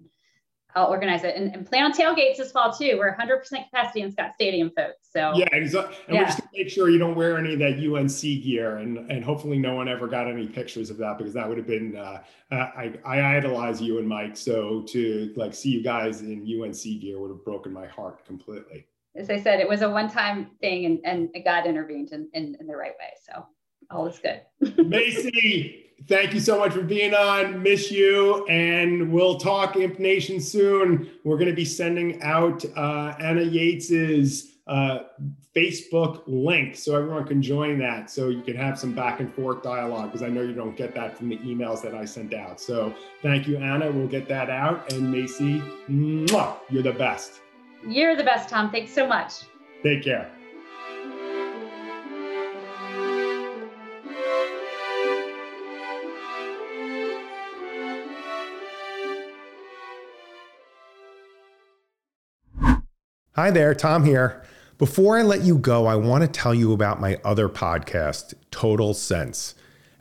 I'll 0.75 0.85
organize 0.85 1.23
it 1.23 1.35
and, 1.35 1.51
and 1.55 1.65
plan 1.65 1.85
on 1.85 1.91
tailgates 1.91 2.37
this 2.37 2.51
fall 2.51 2.71
too. 2.71 2.97
We're 2.99 3.15
100% 3.15 3.41
capacity 3.71 4.01
in 4.01 4.11
Scott 4.11 4.35
Stadium, 4.35 4.69
folks. 4.77 5.09
So 5.11 5.31
yeah, 5.33 5.47
and, 5.51 5.67
so, 5.67 5.81
and 5.81 5.91
yeah. 6.09 6.19
we're 6.19 6.25
just 6.27 6.37
gonna 6.37 6.49
make 6.53 6.69
sure 6.69 6.91
you 6.91 6.99
don't 6.99 7.15
wear 7.15 7.39
any 7.39 7.53
of 7.53 7.59
that 7.59 7.79
UNC 7.79 8.43
gear, 8.43 8.77
and 8.77 9.09
and 9.09 9.25
hopefully 9.25 9.57
no 9.57 9.73
one 9.73 9.87
ever 9.87 10.07
got 10.07 10.27
any 10.27 10.47
pictures 10.47 10.91
of 10.91 10.97
that 10.97 11.17
because 11.17 11.33
that 11.33 11.49
would 11.49 11.57
have 11.57 11.65
been 11.65 11.95
uh, 11.95 12.21
I 12.51 12.93
I 13.03 13.37
idolize 13.37 13.81
you 13.81 13.97
and 13.97 14.07
Mike, 14.07 14.37
so 14.37 14.83
to 14.89 15.33
like 15.35 15.55
see 15.55 15.71
you 15.71 15.81
guys 15.81 16.21
in 16.21 16.41
UNC 16.43 16.83
gear 17.01 17.17
would 17.17 17.31
have 17.31 17.43
broken 17.43 17.73
my 17.73 17.87
heart 17.87 18.23
completely. 18.27 18.85
As 19.15 19.31
I 19.31 19.41
said, 19.41 19.59
it 19.59 19.67
was 19.67 19.81
a 19.81 19.89
one-time 19.89 20.51
thing, 20.61 20.85
and 20.85 20.99
and 21.03 21.43
God 21.43 21.65
intervened 21.65 22.11
in 22.11 22.29
in, 22.35 22.55
in 22.59 22.67
the 22.67 22.75
right 22.75 22.93
way. 22.99 23.13
So 23.27 23.47
all 23.89 24.05
is 24.05 24.19
good. 24.19 24.41
Macy, 24.87 25.82
thank 26.07 26.33
you 26.33 26.39
so 26.39 26.59
much 26.59 26.73
for 26.73 26.81
being 26.81 27.13
on. 27.13 27.61
Miss 27.61 27.91
you. 27.91 28.45
And 28.47 29.11
we'll 29.11 29.37
talk 29.37 29.75
Imp 29.75 29.99
Nation 29.99 30.39
soon. 30.39 31.09
We're 31.23 31.37
going 31.37 31.49
to 31.49 31.55
be 31.55 31.65
sending 31.65 32.21
out 32.21 32.63
uh, 32.75 33.15
Anna 33.19 33.41
Yates's 33.41 34.53
uh, 34.67 34.99
Facebook 35.55 36.23
link 36.25 36.75
so 36.75 36.95
everyone 36.95 37.25
can 37.27 37.41
join 37.41 37.77
that 37.79 38.09
so 38.09 38.29
you 38.29 38.41
can 38.41 38.55
have 38.55 38.79
some 38.79 38.93
back 38.93 39.19
and 39.19 39.33
forth 39.33 39.61
dialogue 39.61 40.11
because 40.11 40.23
I 40.23 40.29
know 40.29 40.41
you 40.41 40.53
don't 40.53 40.75
get 40.75 40.95
that 40.95 41.17
from 41.17 41.29
the 41.29 41.37
emails 41.37 41.81
that 41.83 41.93
I 41.93 42.05
sent 42.05 42.33
out. 42.33 42.59
So 42.59 42.93
thank 43.21 43.47
you, 43.47 43.57
Anna. 43.57 43.91
We'll 43.91 44.07
get 44.07 44.27
that 44.29 44.49
out. 44.49 44.91
And 44.91 45.11
Macy, 45.11 45.61
mwah, 45.89 46.57
you're 46.69 46.83
the 46.83 46.93
best. 46.93 47.41
You're 47.87 48.15
the 48.15 48.23
best, 48.23 48.49
Tom. 48.49 48.71
Thanks 48.71 48.93
so 48.93 49.05
much. 49.05 49.43
Take 49.83 50.03
care. 50.03 50.31
Hi 63.35 63.49
there, 63.49 63.73
Tom 63.73 64.05
here. 64.05 64.43
Before 64.77 65.17
I 65.17 65.23
let 65.23 65.41
you 65.41 65.57
go, 65.57 65.87
I 65.87 65.95
want 65.95 66.21
to 66.21 66.27
tell 66.27 66.53
you 66.53 66.71
about 66.71 67.01
my 67.01 67.19
other 67.25 67.49
podcast, 67.49 68.35
Total 68.51 68.93
Cents. 68.93 69.55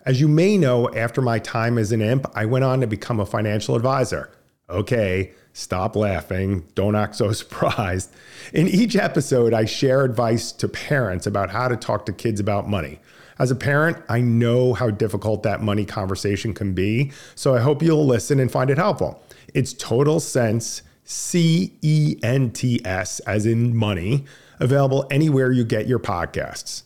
As 0.05 0.21
you 0.21 0.29
may 0.29 0.59
know, 0.59 0.93
after 0.93 1.23
my 1.23 1.39
time 1.39 1.79
as 1.79 1.93
an 1.93 2.03
imp, 2.03 2.27
I 2.35 2.45
went 2.45 2.67
on 2.67 2.83
to 2.83 2.87
become 2.87 3.21
a 3.21 3.25
financial 3.25 3.75
advisor. 3.75 4.31
Okay, 4.69 5.33
stop 5.55 5.97
laughing. 5.97 6.67
Don't 6.75 6.95
act 6.95 7.15
so 7.15 7.33
surprised. 7.33 8.15
In 8.53 8.69
each 8.69 8.97
episode, 8.97 9.55
I 9.55 9.65
share 9.65 10.05
advice 10.05 10.53
to 10.53 10.69
parents 10.69 11.27
about 11.27 11.49
how 11.49 11.69
to 11.69 11.77
talk 11.77 12.05
to 12.05 12.13
kids 12.13 12.39
about 12.39 12.69
money. 12.69 13.01
As 13.39 13.51
a 13.51 13.57
parent, 13.57 13.97
I 14.11 14.21
know 14.21 14.75
how 14.75 14.91
difficult 14.91 15.43
that 15.45 15.63
money 15.63 15.87
conversation 15.87 16.53
can 16.53 16.75
be, 16.75 17.13
so 17.35 17.55
I 17.55 17.61
hope 17.61 17.83
you'll 17.83 18.07
listen 18.07 18.39
and 18.39 18.53
find 18.53 18.69
it 18.69 18.77
helpful. 18.77 19.23
It's 19.55 19.73
Total 19.73 20.21
Cents 20.21 20.83
C 21.05 21.77
E 21.83 22.17
N 22.23 22.51
T 22.51 22.81
S, 22.85 23.21
as 23.21 23.47
in 23.47 23.77
money, 23.77 24.25
available 24.61 25.07
anywhere 25.11 25.51
you 25.51 25.65
get 25.65 25.87
your 25.87 25.99
podcasts. 25.99 26.83